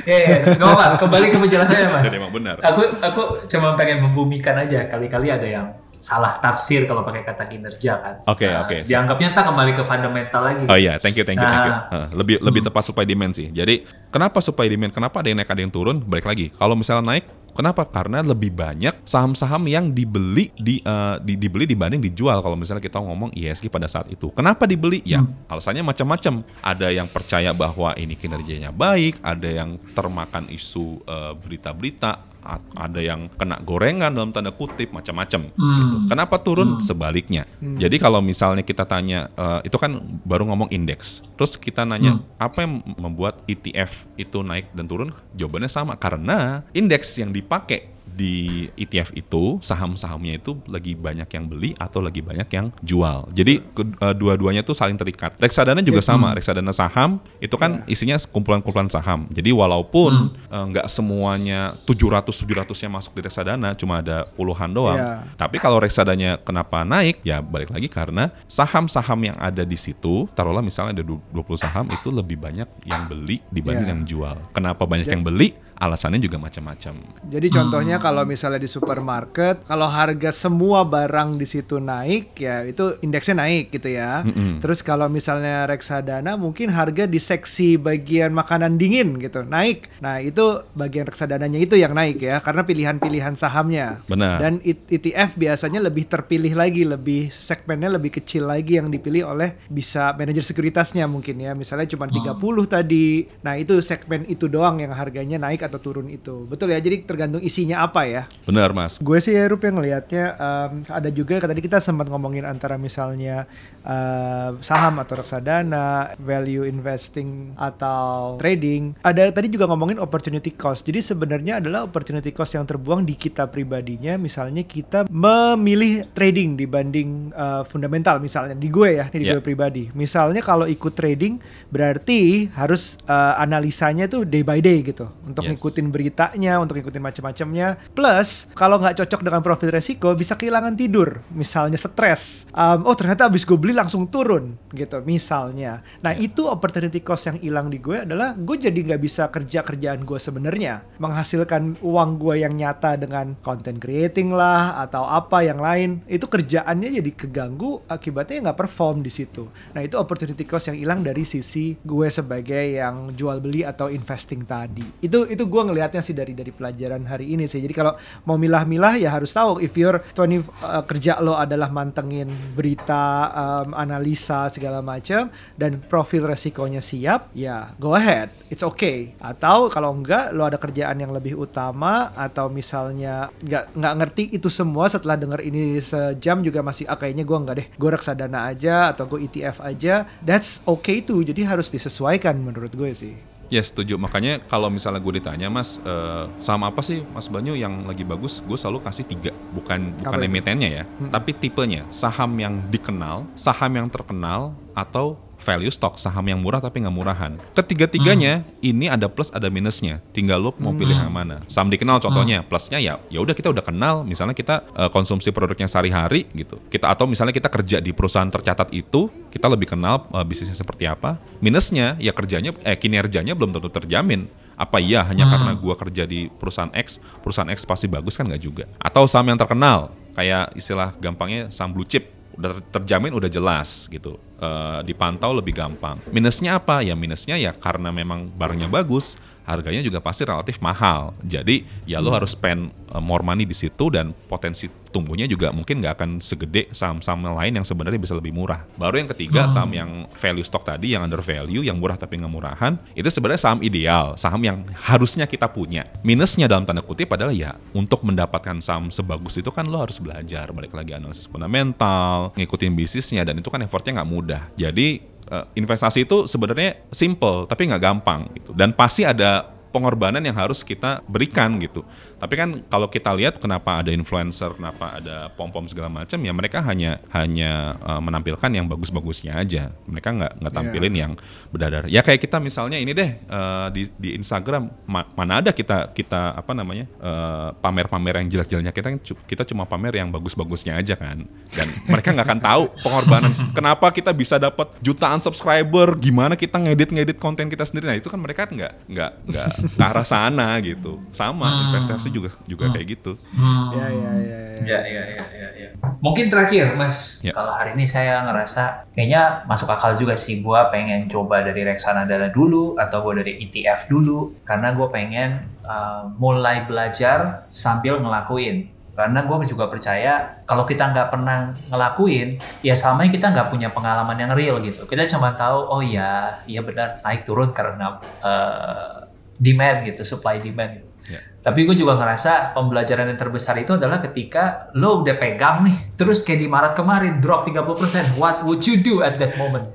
Iya, 0.05 0.45
yeah, 0.45 0.55
yeah. 0.61 0.69
apa 0.77 1.01
Kembali 1.01 1.33
ke 1.33 1.39
penjelasannya 1.41 1.89
Mas. 1.89 2.13
Dan 2.13 2.21
emang 2.21 2.33
benar. 2.37 2.61
Aku 2.61 2.85
aku 2.93 3.49
cuma 3.49 3.73
pengen 3.73 4.05
membumikan 4.05 4.53
aja. 4.61 4.85
Kali-kali 4.85 5.33
ada 5.33 5.49
yang 5.49 5.67
salah 6.05 6.37
tafsir 6.37 6.85
kalau 6.85 7.01
pakai 7.01 7.25
kata 7.25 7.49
kinerja 7.49 7.93
kan. 7.97 8.15
Oke 8.29 8.45
okay, 8.45 8.51
nah, 8.53 8.69
oke. 8.69 8.69
Okay. 8.69 8.81
Dianggapnya 8.85 9.29
tak 9.33 9.49
kembali 9.49 9.73
ke 9.73 9.83
fundamental 9.89 10.43
lagi. 10.45 10.65
Oh 10.69 10.77
iya, 10.77 11.01
thank 11.01 11.17
you 11.17 11.25
thank 11.25 11.41
you 11.41 11.49
nah, 11.49 11.57
thank 11.57 11.69
you. 11.69 11.75
Uh, 11.97 12.07
lebih 12.21 12.37
hmm. 12.37 12.45
lebih 12.45 12.61
tepat 12.69 12.83
supply 12.85 13.09
demand 13.09 13.33
sih. 13.33 13.49
Jadi 13.49 13.89
kenapa 14.13 14.45
supply 14.45 14.69
demand? 14.69 14.93
Kenapa 14.93 15.25
ada 15.25 15.33
yang 15.33 15.41
naik 15.41 15.49
ada 15.49 15.63
yang 15.65 15.73
turun? 15.73 16.05
Balik 16.05 16.29
lagi. 16.29 16.53
Kalau 16.53 16.77
misalnya 16.77 17.17
naik 17.17 17.25
Kenapa? 17.55 17.87
Karena 17.87 18.19
lebih 18.19 18.51
banyak 18.51 19.07
saham-saham 19.07 19.71
yang 19.71 19.95
dibeli 19.95 20.51
di, 20.59 20.83
uh, 20.83 21.23
di 21.23 21.39
dibeli 21.39 21.71
dibanding 21.71 22.03
dijual 22.03 22.43
kalau 22.43 22.59
misalnya 22.59 22.83
kita 22.83 22.99
ngomong 22.99 23.31
ISG 23.31 23.71
pada 23.71 23.87
saat 23.87 24.11
itu. 24.11 24.35
Kenapa 24.35 24.67
dibeli? 24.67 25.07
Ya, 25.07 25.23
hmm. 25.23 25.47
alasannya 25.47 25.87
macam-macam. 25.87 26.43
Ada 26.59 26.91
yang 26.91 27.07
percaya 27.07 27.55
bahwa 27.55 27.95
ini 27.95 28.19
kinerjanya 28.19 28.75
baik, 28.75 29.23
ada 29.23 29.47
yang 29.47 29.79
termakan 29.95 30.51
isu 30.51 30.99
uh, 31.07 31.39
berita-berita 31.39 32.34
ada 32.77 33.01
yang 33.01 33.33
kena 33.41 33.57
gorengan 33.65 34.13
dalam 34.13 34.31
tanda 34.31 34.53
kutip 34.53 34.93
macam-macam 34.93 35.49
hmm. 35.49 35.77
gitu. 35.81 35.97
Kenapa 36.13 36.37
turun? 36.39 36.77
Hmm. 36.77 36.83
Sebaliknya. 36.85 37.49
Hmm. 37.59 37.81
Jadi 37.81 37.97
kalau 37.97 38.21
misalnya 38.21 38.61
kita 38.61 38.85
tanya 38.85 39.33
uh, 39.35 39.65
itu 39.65 39.75
kan 39.81 39.99
baru 40.23 40.45
ngomong 40.53 40.69
indeks. 40.69 41.25
Terus 41.41 41.57
kita 41.57 41.89
nanya 41.89 42.21
hmm. 42.21 42.37
apa 42.37 42.59
yang 42.63 42.73
membuat 43.01 43.41
ETF 43.49 44.05
itu 44.21 44.45
naik 44.45 44.69
dan 44.77 44.85
turun? 44.85 45.11
Jawabannya 45.33 45.71
sama 45.73 45.97
karena 45.97 46.63
indeks 46.77 47.17
yang 47.17 47.33
dipakai 47.33 47.94
di 48.15 48.69
ETF 48.79 49.17
itu 49.17 49.59
saham-sahamnya 49.65 50.39
itu 50.39 50.55
lagi 50.71 50.95
banyak 50.95 51.27
yang 51.27 51.45
beli 51.51 51.75
atau 51.81 51.99
lagi 51.99 52.23
banyak 52.23 52.47
yang 52.53 52.71
jual. 52.85 53.27
Jadi 53.35 53.65
uh, 53.99 54.15
dua-duanya 54.15 54.63
tuh 54.63 54.77
saling 54.77 54.95
terikat. 54.95 55.35
Reksadana 55.41 55.83
juga 55.83 56.05
ya, 56.05 56.15
sama. 56.15 56.31
Hmm. 56.31 56.37
Reksadana 56.39 56.73
saham 56.73 57.19
itu 57.43 57.57
kan 57.59 57.83
ya. 57.85 57.91
isinya 57.91 58.17
kumpulan-kumpulan 58.31 58.87
saham. 58.87 59.27
Jadi 59.35 59.51
walaupun 59.51 60.31
hmm. 60.31 60.53
uh, 60.53 60.65
nggak 60.71 60.87
semuanya 60.87 61.75
700 61.89 62.31
700-nya 62.31 62.91
masuk 62.93 63.13
di 63.19 63.21
reksadana, 63.27 63.75
cuma 63.75 63.99
ada 63.99 64.29
puluhan 64.39 64.71
doang. 64.71 64.97
Ya. 64.97 65.27
Tapi 65.35 65.59
kalau 65.59 65.83
reksadanya 65.83 66.39
kenapa 66.39 66.87
naik? 66.87 67.25
Ya 67.27 67.43
balik 67.43 67.75
lagi 67.75 67.91
karena 67.91 68.31
saham-saham 68.47 69.33
yang 69.33 69.37
ada 69.43 69.67
di 69.67 69.75
situ, 69.75 70.31
taruhlah 70.39 70.63
misalnya 70.63 71.03
ada 71.03 71.05
20 71.05 71.35
saham 71.59 71.91
itu 71.91 72.09
lebih 72.15 72.39
banyak 72.39 72.69
yang 72.87 73.03
beli 73.11 73.43
dibanding 73.51 73.89
ya. 73.89 73.93
yang 73.97 74.03
jual. 74.07 74.37
Kenapa 74.55 74.87
banyak 74.87 75.11
ya. 75.11 75.19
yang 75.19 75.27
beli? 75.27 75.57
Alasannya 75.75 76.23
juga 76.23 76.39
macam-macam. 76.39 76.95
Jadi 77.27 77.47
contohnya 77.51 77.94
Kalau 77.99 78.23
misalnya 78.27 78.61
di 78.61 78.71
supermarket, 78.71 79.65
kalau 79.69 79.87
harga 79.87 80.31
semua 80.35 80.83
barang 80.83 81.37
di 81.39 81.47
situ 81.47 81.79
naik, 81.79 82.35
ya 82.39 82.65
itu 82.67 82.99
indeksnya 83.05 83.41
naik 83.45 83.71
gitu 83.71 83.93
ya. 83.95 84.25
Mm-mm. 84.27 84.59
Terus 84.59 84.81
kalau 84.83 85.07
misalnya 85.07 85.69
reksadana, 85.69 86.35
mungkin 86.35 86.73
harga 86.73 87.07
di 87.07 87.21
seksi 87.21 87.79
bagian 87.79 88.35
makanan 88.35 88.81
dingin 88.81 89.21
gitu 89.23 89.47
naik. 89.47 89.87
Nah 90.03 90.19
itu 90.19 90.65
bagian 90.75 91.07
reksadananya 91.07 91.61
itu 91.61 91.79
yang 91.79 91.95
naik 91.95 92.19
ya, 92.19 92.43
karena 92.43 92.67
pilihan-pilihan 92.67 93.39
sahamnya. 93.39 94.03
Benar. 94.09 94.41
Dan 94.41 94.59
ETF 94.65 95.37
biasanya 95.39 95.79
lebih 95.85 96.09
terpilih 96.09 96.57
lagi, 96.57 96.83
lebih 96.83 97.31
segmennya 97.31 97.93
lebih 97.95 98.19
kecil 98.19 98.49
lagi 98.49 98.81
yang 98.81 98.89
dipilih 98.89 99.31
oleh 99.31 99.61
bisa 99.71 100.17
manajer 100.17 100.43
sekuritasnya 100.43 101.05
mungkin 101.05 101.39
ya. 101.39 101.53
Misalnya 101.53 101.87
cuma 101.93 102.09
30 102.09 102.41
tadi. 102.65 103.29
Nah, 103.45 103.61
itu 103.61 103.79
segmen 103.85 104.25
itu 104.27 104.49
doang 104.49 104.81
yang 104.81 104.97
harganya 104.97 105.37
naik 105.37 105.63
atau 105.63 105.79
turun 105.79 106.09
itu. 106.09 106.49
Betul 106.49 106.73
ya. 106.73 106.81
Jadi 106.81 107.05
tergantung 107.05 107.45
isinya 107.45 107.84
apa 107.85 108.09
ya. 108.09 108.23
Benar, 108.45 108.73
Mas. 108.73 108.97
Gue 108.99 109.21
sih 109.21 109.33
ya 109.33 109.45
Rup 109.45 109.61
yang 109.61 109.77
ngelihatnya 109.77 110.25
em, 110.35 110.71
ada 110.89 111.09
juga 111.09 111.41
tadi 111.41 111.61
kita 111.61 111.79
sempat 111.79 112.09
ngomongin 112.09 112.45
antara 112.45 112.77
misalnya 112.77 113.45
eh, 113.83 114.51
saham 114.61 114.97
atau 114.99 115.15
reksadana, 115.17 116.17
value 116.17 116.65
investing 116.65 117.53
atau 117.55 118.37
trading. 118.37 118.97
Ada 119.01 119.29
tadi 119.31 119.49
juga 119.49 119.69
ngomongin 119.69 120.01
opportunity 120.01 120.53
cost. 120.53 120.85
Jadi 120.85 121.01
sebenarnya 121.01 121.61
adalah 121.61 121.85
opportunity 121.85 122.33
cost 122.33 122.57
yang 122.57 122.65
terbuang 122.65 123.05
di 123.05 123.15
kita 123.15 123.47
pribadinya. 123.47 124.17
Misalnya 124.17 124.65
kita 124.65 125.05
memilih 125.09 126.09
trading 126.13 126.57
dibanding 126.57 127.09
eh, 127.31 127.63
fundamental 127.65 128.19
misalnya 128.19 128.57
di 128.57 128.69
gue 128.69 128.91
ya, 128.99 129.07
ini 129.13 129.21
di 129.21 129.27
Ya. 129.29 129.37
gue 129.37 129.45
pribadi. 129.45 129.89
Misalnya 129.93 130.41
kalau 130.41 130.65
ikut 130.65 130.93
trading 130.93 131.41
berarti 131.69 132.49
harus 132.55 132.97
eh, 133.05 133.35
analisanya 133.37 134.07
tuh 134.07 134.25
day 134.25 134.41
by 134.41 134.61
day 134.61 134.81
gitu 134.81 135.09
untuk 135.25 135.45
Yes. 135.45 135.61
ngikutin 135.61 135.87
beritanya, 135.91 136.57
untuk 136.57 136.79
ngikutin 136.79 137.03
macam-macamnya. 137.03 137.74
Plus 137.93 138.49
kalau 138.55 138.79
nggak 138.79 139.03
cocok 139.03 139.21
dengan 139.25 139.41
profil 139.43 139.75
resiko 139.75 140.15
bisa 140.15 140.39
kehilangan 140.39 140.79
tidur, 140.79 141.21
misalnya 141.35 141.77
stres. 141.77 142.47
Um, 142.55 142.87
oh 142.87 142.95
ternyata 142.95 143.27
abis 143.27 143.43
gue 143.43 143.59
beli 143.59 143.75
langsung 143.75 144.07
turun 144.09 144.55
gitu, 144.71 145.03
misalnya. 145.03 145.83
Nah 146.01 146.15
itu 146.15 146.47
opportunity 146.47 147.03
cost 147.03 147.27
yang 147.29 147.39
hilang 147.43 147.69
di 147.69 147.83
gue 147.83 148.07
adalah 148.07 148.37
gue 148.39 148.57
jadi 148.57 148.77
nggak 148.77 149.03
bisa 149.03 149.27
kerja 149.33 149.67
kerjaan 149.67 150.07
gue 150.07 150.19
sebenarnya, 150.21 150.87
menghasilkan 151.03 151.83
uang 151.83 152.11
gue 152.23 152.47
yang 152.47 152.55
nyata 152.55 152.95
dengan 152.95 153.35
content 153.43 153.81
creating 153.83 154.31
lah 154.31 154.79
atau 154.87 155.03
apa 155.09 155.43
yang 155.43 155.59
lain. 155.59 156.05
Itu 156.07 156.31
kerjaannya 156.31 157.01
jadi 157.03 157.11
keganggu, 157.11 157.83
akibatnya 157.91 158.51
nggak 158.51 158.59
perform 158.69 159.03
di 159.03 159.11
situ. 159.11 159.49
Nah 159.75 159.83
itu 159.83 159.99
opportunity 159.99 160.45
cost 160.45 160.71
yang 160.71 160.79
hilang 160.79 161.01
dari 161.01 161.25
sisi 161.25 161.75
gue 161.81 162.09
sebagai 162.13 162.79
yang 162.79 163.17
jual 163.17 163.41
beli 163.41 163.65
atau 163.65 163.89
investing 163.89 164.45
tadi. 164.45 164.85
Itu 165.01 165.25
itu 165.27 165.49
gue 165.49 165.63
ngelihatnya 165.65 166.05
sih 166.05 166.13
dari 166.13 166.37
dari 166.37 166.53
pelajaran 166.53 167.09
hari 167.09 167.33
ini 167.33 167.49
sih. 167.49 167.64
Jadi 167.65 167.75
kalau 167.75 167.97
mau 168.29 168.37
milah-milah 168.37 169.01
ya 169.01 169.11
harus 169.17 169.33
tahu 169.33 169.59
if 169.65 169.73
your 169.75 170.05
20 170.13 170.45
uh, 170.63 170.85
kerja 170.85 171.19
lo 171.25 171.35
adalah 171.35 171.73
mantengin 171.73 172.29
berita, 172.53 173.33
um, 173.33 173.73
analisa 173.73 174.53
segala 174.53 174.85
macam 174.85 175.33
dan 175.57 175.81
profil 175.81 176.29
resikonya 176.29 176.85
siap, 176.85 177.33
ya 177.33 177.73
go 177.81 177.97
ahead. 177.97 178.31
It's 178.53 178.63
okay. 178.63 179.17
Atau 179.19 179.73
kalau 179.73 179.97
enggak 179.97 180.37
lo 180.37 180.45
ada 180.45 180.61
kerjaan 180.61 181.01
yang 181.01 181.11
lebih 181.11 181.41
utama 181.41 182.13
atau 182.15 182.53
misalnya 182.53 183.33
nggak 183.43 183.65
nggak 183.75 183.95
ngerti 184.01 184.25
itu 184.37 184.49
semua 184.53 184.87
setelah 184.87 185.17
denger 185.17 185.41
ini 185.43 185.81
sejam 185.81 186.41
juga 186.45 186.61
masih 186.61 186.87
ah 186.89 186.99
kayaknya 186.99 187.25
gue 187.27 187.39
nggak 187.39 187.57
deh 187.57 187.69
gue 187.75 187.91
reksadana 187.91 188.51
aja 188.51 188.95
atau 188.95 189.09
gue 189.09 189.27
ETF 189.27 189.65
aja 189.65 190.05
that's 190.21 190.61
okay 190.65 191.01
tuh 191.01 191.25
jadi 191.25 191.49
harus 191.49 191.69
disesuaikan 191.71 192.37
menurut 192.39 192.73
gue 192.75 192.91
sih 192.93 193.34
Ya 193.55 193.63
setuju. 193.63 193.95
Makanya 193.95 194.43
kalau 194.51 194.67
misalnya 194.67 194.99
gue 194.99 195.23
ditanya, 195.23 195.47
Mas, 195.47 195.79
eh, 195.87 196.27
saham 196.43 196.67
apa 196.67 196.83
sih 196.83 197.07
Mas 197.15 197.31
Banyu 197.31 197.55
yang 197.55 197.87
lagi 197.87 198.03
bagus? 198.03 198.43
Gue 198.43 198.59
selalu 198.59 198.83
kasih 198.83 199.07
tiga. 199.07 199.31
Bukan 199.55 199.95
bukan 199.95 200.21
emitennya 200.27 200.83
ya, 200.83 200.85
tapi 201.15 201.31
tipenya. 201.39 201.87
Saham 201.95 202.35
yang 202.35 202.59
dikenal, 202.67 203.23
saham 203.39 203.79
yang 203.79 203.87
terkenal, 203.87 204.59
atau 204.75 205.15
value 205.45 205.69
stock, 205.69 206.01
saham 206.01 206.25
yang 206.25 206.41
murah 206.41 206.65
tapi 206.65 206.81
nggak 206.81 206.97
murahan. 206.97 207.37
Ketiga-tiganya 207.53 208.41
ini 208.65 208.89
ada 208.89 209.13
plus 209.13 209.29
ada 209.29 209.53
minusnya. 209.53 210.01
Tinggal 210.17 210.41
lo 210.41 210.57
mau 210.57 210.73
pilih 210.73 210.97
yang 210.97 211.13
mana. 211.13 211.45
Saham 211.53 211.69
dikenal 211.69 212.01
contohnya, 212.01 212.41
plusnya 212.41 212.81
ya 212.81 212.97
ya 213.13 213.19
udah 213.21 213.37
kita 213.37 213.53
udah 213.53 213.61
kenal. 213.61 214.01
Misalnya 214.09 214.33
kita 214.33 214.65
eh, 214.73 214.89
konsumsi 214.89 215.29
produknya 215.29 215.69
sehari-hari 215.69 216.25
gitu. 216.33 216.57
Kita 216.73 216.89
atau 216.89 217.05
misalnya 217.05 217.37
kita 217.37 217.53
kerja 217.53 217.85
di 217.85 217.93
perusahaan 217.93 218.33
tercatat 218.33 218.73
itu, 218.73 219.13
kita 219.29 219.47
lebih 219.53 219.77
kenal 219.77 220.09
eh, 220.09 220.25
bisnisnya 220.25 220.57
seperti 220.57 220.89
apa. 220.89 221.21
Minusnya 221.45 222.01
ya 222.01 222.17
kerjanya 222.17 222.57
eh 222.65 222.81
kinerjanya 222.81 223.37
belum 223.37 223.53
tentu 223.53 223.69
terjamin. 223.69 224.27
Apa 224.55 224.79
iya 224.79 225.03
hanya 225.03 225.27
karena 225.27 225.51
gua 225.59 225.75
kerja 225.75 226.07
di 226.07 226.31
perusahaan 226.31 226.71
X, 226.71 227.03
perusahaan 227.27 227.51
X 227.51 227.67
pasti 227.67 227.91
bagus 227.91 228.15
kan 228.15 228.31
nggak 228.31 228.39
juga. 228.39 228.65
Atau 228.79 229.03
saham 229.11 229.35
yang 229.35 229.39
terkenal, 229.39 229.91
kayak 230.15 230.55
istilah 230.55 230.95
gampangnya 231.03 231.51
saham 231.51 231.75
blue 231.75 231.83
chip, 231.83 232.14
udah 232.35 232.61
terjamin 232.71 233.15
udah 233.15 233.31
jelas 233.31 233.87
gitu. 233.89 234.19
Eh, 234.39 234.81
dipantau 234.85 235.33
lebih 235.33 235.55
gampang. 235.55 235.99
Minusnya 236.11 236.59
apa? 236.59 236.83
Ya 236.83 236.93
minusnya 236.99 237.39
ya 237.39 237.55
karena 237.55 237.95
memang 237.95 238.29
barangnya 238.29 238.69
bagus 238.69 239.17
harganya 239.45 239.85
juga 239.85 240.01
pasti 240.01 240.25
relatif 240.25 240.59
mahal. 240.61 241.13
Jadi 241.25 241.65
ya 241.85 242.01
lo 242.01 242.11
harus 242.13 242.33
spend 242.33 242.73
eh, 242.93 243.03
more 243.03 243.23
money 243.23 243.45
di 243.45 243.55
situ 243.57 243.93
dan 243.93 244.17
potensi 244.27 244.67
tumbuhnya 244.95 245.27
juga 245.27 245.51
mungkin 245.51 245.83
nggak 245.83 245.95
akan 245.99 246.11
segede 246.23 246.71
saham-saham 246.71 247.27
lain 247.27 247.59
yang 247.59 247.67
sebenarnya 247.67 247.99
bisa 247.99 248.15
lebih 248.15 248.31
murah. 248.31 248.63
Baru 248.79 248.95
yang 248.95 249.11
ketiga 249.11 249.51
saham 249.51 249.75
yang 249.75 249.91
value 250.15 250.47
stock 250.47 250.63
tadi 250.63 250.95
yang 250.95 251.03
under 251.03 251.19
value 251.19 251.67
yang 251.67 251.83
murah 251.83 251.99
tapi 251.99 252.23
nggak 252.23 252.31
murahan 252.31 252.79
itu 252.95 253.11
sebenarnya 253.11 253.43
saham 253.43 253.61
ideal 253.67 254.15
saham 254.15 254.39
yang 254.47 254.63
harusnya 254.79 255.27
kita 255.27 255.51
punya. 255.51 255.83
Minusnya 256.07 256.47
dalam 256.47 256.63
tanda 256.63 256.81
kutip 256.81 257.11
adalah 257.11 257.35
ya 257.35 257.59
untuk 257.75 258.07
mendapatkan 258.07 258.63
saham 258.63 258.95
sebagus 258.95 259.35
itu 259.35 259.51
kan 259.51 259.67
lo 259.67 259.83
harus 259.83 259.99
belajar 259.99 260.55
balik 260.55 260.71
lagi 260.71 260.95
analisis 260.95 261.27
fundamental 261.27 262.31
ngikutin 262.39 262.73
bisnisnya 262.79 263.27
dan 263.27 263.43
itu 263.43 263.51
kan 263.51 263.59
effortnya 263.67 263.99
nggak 264.01 264.11
mudah. 264.11 264.43
Jadi 264.55 265.14
eh, 265.31 265.45
investasi 265.57 266.05
itu 266.05 266.25
sebenarnya 266.29 266.89
simple 266.91 267.47
tapi 267.47 267.71
nggak 267.71 267.83
gampang 267.83 268.29
gitu. 268.37 268.51
Dan 268.53 268.75
pasti 268.75 269.07
ada 269.07 269.54
pengorbanan 269.75 270.23
yang 270.23 270.39
harus 270.39 270.63
kita 270.63 271.03
berikan 271.11 271.59
gitu. 271.59 271.83
Tapi 272.23 272.35
kan 272.39 272.49
kalau 272.71 272.87
kita 272.87 273.11
lihat 273.11 273.43
kenapa 273.43 273.83
ada 273.83 273.91
influencer, 273.91 274.55
kenapa 274.55 275.03
ada 275.03 275.35
pom-pom 275.35 275.67
segala 275.67 275.91
macam 275.91 276.15
ya 276.23 276.31
mereka 276.31 276.63
hanya 276.63 277.03
hanya 277.11 277.75
uh, 277.83 277.99
menampilkan 277.99 278.47
yang 278.55 278.71
bagus-bagusnya 278.71 279.35
aja. 279.35 279.75
Mereka 279.91 280.15
nggak 280.15 280.33
nggak 280.39 280.55
tampilin 280.55 280.95
yang 280.95 281.13
berdarah. 281.51 281.91
Ya 281.91 282.07
kayak 282.07 282.23
kita 282.23 282.39
misalnya 282.39 282.79
ini 282.79 282.95
deh 282.95 283.19
uh, 283.27 283.67
di 283.75 283.91
di 283.99 284.15
Instagram 284.15 284.71
ma- 284.87 285.11
mana 285.19 285.43
ada 285.43 285.51
kita 285.51 285.91
kita 285.91 286.39
apa 286.39 286.55
namanya 286.55 286.87
uh, 287.03 287.51
pamer-pamer 287.59 288.23
yang 288.23 288.31
jelek-jeleknya 288.31 288.71
kita 288.71 288.89
cu- 289.03 289.23
kita 289.27 289.43
cuma 289.43 289.67
pamer 289.67 289.99
yang 289.99 290.15
bagus-bagusnya 290.15 290.79
aja 290.79 290.95
kan. 290.95 291.27
Dan 291.51 291.67
mereka 291.91 292.15
nggak 292.15 292.27
akan 292.31 292.41
tahu 292.41 292.63
pengorbanan 292.79 293.33
kenapa 293.59 293.91
kita 293.91 294.15
bisa 294.15 294.39
dapat 294.39 294.71
jutaan 294.79 295.19
subscriber, 295.19 295.99
gimana 295.99 296.39
kita 296.39 296.63
ngedit-ngedit 296.63 297.19
konten 297.19 297.51
kita 297.51 297.67
sendiri. 297.67 297.91
Nah 297.91 297.97
itu 297.99 298.07
kan 298.07 298.23
mereka 298.23 298.47
nggak 298.47 298.73
nggak 298.87 299.11
nggak 299.27 299.49
ke 299.65 299.83
arah 299.83 300.07
sana 300.07 300.61
gitu. 300.61 301.01
Sama 301.11 301.69
investasi 301.69 302.13
juga 302.13 302.31
juga 302.45 302.71
kayak 302.71 302.87
gitu. 302.99 303.17
Hmm. 303.33 303.73
ya 303.73 303.87
ya 303.89 304.11
ya, 304.21 304.39
ya. 304.55 304.55
Ya, 304.65 304.79
ya, 304.87 305.03
ya, 305.11 305.25
ya, 305.35 305.49
ya. 305.59 305.69
Mungkin 305.99 306.31
terakhir, 306.31 306.79
Mas. 306.79 307.19
Ya. 307.21 307.35
Kalau 307.35 307.51
hari 307.51 307.75
ini 307.75 307.85
saya 307.85 308.23
ngerasa 308.23 308.87
kayaknya 308.95 309.43
masuk 309.51 309.67
akal 309.69 309.97
juga 309.99 310.15
sih. 310.15 310.41
Gua 310.41 310.71
pengen 310.71 311.11
coba 311.11 311.43
dari 311.43 311.67
reksadana 311.67 312.31
dulu 312.31 312.79
atau 312.79 313.03
gue 313.03 313.25
dari 313.25 313.33
ETF 313.45 313.91
dulu, 313.91 314.33
karena 314.47 314.73
gue 314.73 314.89
pengen 314.89 315.31
uh, 315.67 316.07
mulai 316.17 316.63
belajar 316.65 317.49
sambil 317.51 317.99
ngelakuin. 317.99 318.71
Karena 318.95 319.27
gue 319.27 319.51
juga 319.51 319.67
percaya 319.67 320.39
kalau 320.47 320.63
kita 320.63 320.95
nggak 320.95 321.11
pernah 321.11 321.51
ngelakuin, 321.67 322.39
ya 322.63 322.79
sama 322.79 323.11
kita 323.11 323.35
nggak 323.35 323.51
punya 323.51 323.69
pengalaman 323.75 324.15
yang 324.15 324.31
real 324.39 324.63
gitu. 324.63 324.87
Kita 324.87 325.03
cuma 325.11 325.35
tahu, 325.35 325.67
oh 325.67 325.83
ya, 325.83 326.39
iya 326.47 326.63
benar 326.63 327.03
naik 327.03 327.27
turun 327.27 327.51
karena 327.51 327.99
uh, 328.23 329.04
demand 329.39 329.87
gitu, 329.87 330.03
supply 330.07 330.39
demand. 330.39 330.81
Gitu. 330.81 330.89
Ya. 331.15 331.21
Tapi 331.45 331.69
gue 331.69 331.77
juga 331.77 332.01
ngerasa 332.01 332.57
pembelajaran 332.57 333.13
yang 333.13 333.21
terbesar 333.21 333.61
itu 333.61 333.77
adalah 333.77 334.01
ketika 334.01 334.73
lo 334.73 335.05
udah 335.05 335.17
pegang 335.21 335.69
nih, 335.69 335.77
terus 336.01 336.25
kayak 336.25 336.41
di 336.41 336.49
Maret 336.49 336.73
kemarin 336.73 337.21
drop 337.21 337.45
30%, 337.45 338.17
what 338.17 338.47
would 338.49 338.65
you 338.65 338.81
do 338.81 339.05
at 339.05 339.21
that 339.21 339.37
moment? 339.37 339.71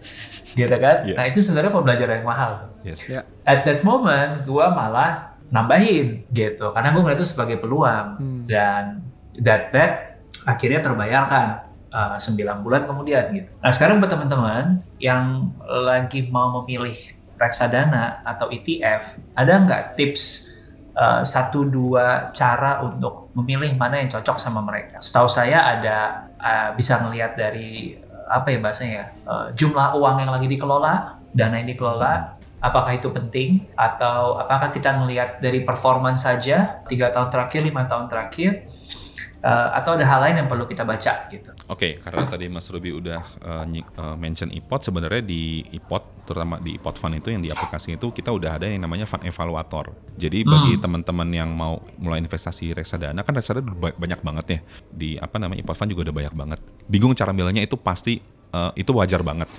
Gitu 0.58 0.74
kan? 0.74 1.06
Iya. 1.06 1.16
Nah 1.16 1.26
itu 1.30 1.40
sebenarnya 1.40 1.72
pembelajaran 1.72 2.14
yang 2.24 2.28
mahal. 2.28 2.52
Yes. 2.82 3.06
Ya. 3.06 3.22
At 3.46 3.62
that 3.68 3.86
moment, 3.86 4.48
gue 4.48 4.66
malah 4.74 5.38
nambahin 5.50 6.30
gitu, 6.34 6.74
karena 6.74 6.94
gue 6.94 7.02
ngeliat 7.06 7.20
itu 7.22 7.30
sebagai 7.30 7.62
peluang. 7.62 8.08
Hmm. 8.18 8.44
Dan 8.50 9.06
that 9.42 9.70
bet 9.70 9.94
akhirnya 10.46 10.82
terbayarkan. 10.82 11.70
uh, 11.90 12.18
9 12.22 12.66
bulan 12.66 12.86
kemudian 12.86 13.34
gitu. 13.34 13.50
Nah 13.60 13.72
sekarang 13.74 13.98
buat 13.98 14.12
teman-teman 14.14 14.82
yang 15.02 15.50
lagi 15.66 16.30
mau 16.30 16.62
memilih 16.62 16.96
reksadana 17.40 18.22
atau 18.28 18.52
ETF, 18.52 19.18
ada 19.34 19.54
nggak 19.64 19.84
tips 19.96 20.52
uh, 20.94 21.24
satu 21.24 21.64
dua 21.64 22.30
cara 22.36 22.84
untuk 22.84 23.32
memilih 23.40 23.74
mana 23.80 24.04
yang 24.04 24.12
cocok 24.12 24.36
sama 24.36 24.60
mereka? 24.60 25.00
Setahu 25.00 25.32
saya 25.32 25.64
ada 25.64 26.30
uh, 26.36 26.70
bisa 26.76 27.00
ngelihat 27.00 27.40
dari 27.40 27.96
uh, 27.96 28.28
apa 28.28 28.52
ya 28.52 28.60
bahasanya 28.60 28.94
ya 28.94 29.06
uh, 29.24 29.48
jumlah 29.56 29.96
uang 29.96 30.28
yang 30.28 30.32
lagi 30.36 30.52
dikelola, 30.52 31.24
dana 31.32 31.56
yang 31.64 31.72
dikelola, 31.72 32.38
apakah 32.60 32.92
itu 32.92 33.08
penting 33.10 33.72
atau 33.80 34.36
apakah 34.36 34.68
kita 34.70 34.92
melihat 35.00 35.40
dari 35.40 35.64
performance 35.64 36.28
saja 36.28 36.84
tiga 36.86 37.10
tahun 37.10 37.32
terakhir, 37.32 37.64
lima 37.64 37.88
tahun 37.88 38.12
terakhir, 38.12 38.68
uh, 39.44 39.70
atau 39.76 39.96
ada 39.96 40.06
hal 40.06 40.20
lain 40.24 40.36
yang 40.44 40.48
perlu 40.48 40.66
kita 40.68 40.84
baca 40.84 41.28
gitu. 41.32 41.52
Oke, 41.72 42.00
karena 42.04 42.24
tadi 42.28 42.46
Mas 42.52 42.68
Ruby 42.68 42.92
udah 42.96 43.20
uh, 43.44 43.66
uh, 43.66 44.16
mention 44.20 44.52
iPod, 44.52 44.84
sebenarnya 44.84 45.24
di 45.24 45.64
iPod, 45.76 46.26
terutama 46.28 46.60
di 46.60 46.76
iPod 46.76 46.96
Fund 47.00 47.16
itu 47.18 47.32
yang 47.32 47.42
di 47.44 47.50
aplikasi 47.50 47.96
itu 47.96 48.12
kita 48.12 48.30
udah 48.32 48.60
ada 48.60 48.68
yang 48.68 48.84
namanya 48.84 49.08
Fund 49.08 49.24
Evaluator. 49.26 49.92
Jadi 50.20 50.44
bagi 50.44 50.78
Hmm. 50.78 50.84
teman-teman 50.84 51.30
yang 51.34 51.50
mau 51.50 51.82
mulai 51.98 52.22
investasi 52.22 52.76
reksadana, 52.76 53.26
kan 53.26 53.34
reksadana 53.34 53.72
banyak 53.76 54.20
banget 54.22 54.46
ya. 54.48 54.60
Di 54.92 55.10
apa 55.18 55.40
namanya 55.42 55.64
iPod 55.64 55.76
Fund 55.80 55.90
juga 55.92 56.10
udah 56.10 56.16
banyak 56.16 56.36
banget. 56.36 56.60
Bingung 56.86 57.16
cara 57.16 57.32
milihnya 57.34 57.64
itu 57.66 57.80
pasti 57.80 58.22
uh, 58.54 58.72
itu 58.76 58.92
wajar 58.94 59.24
banget. 59.26 59.50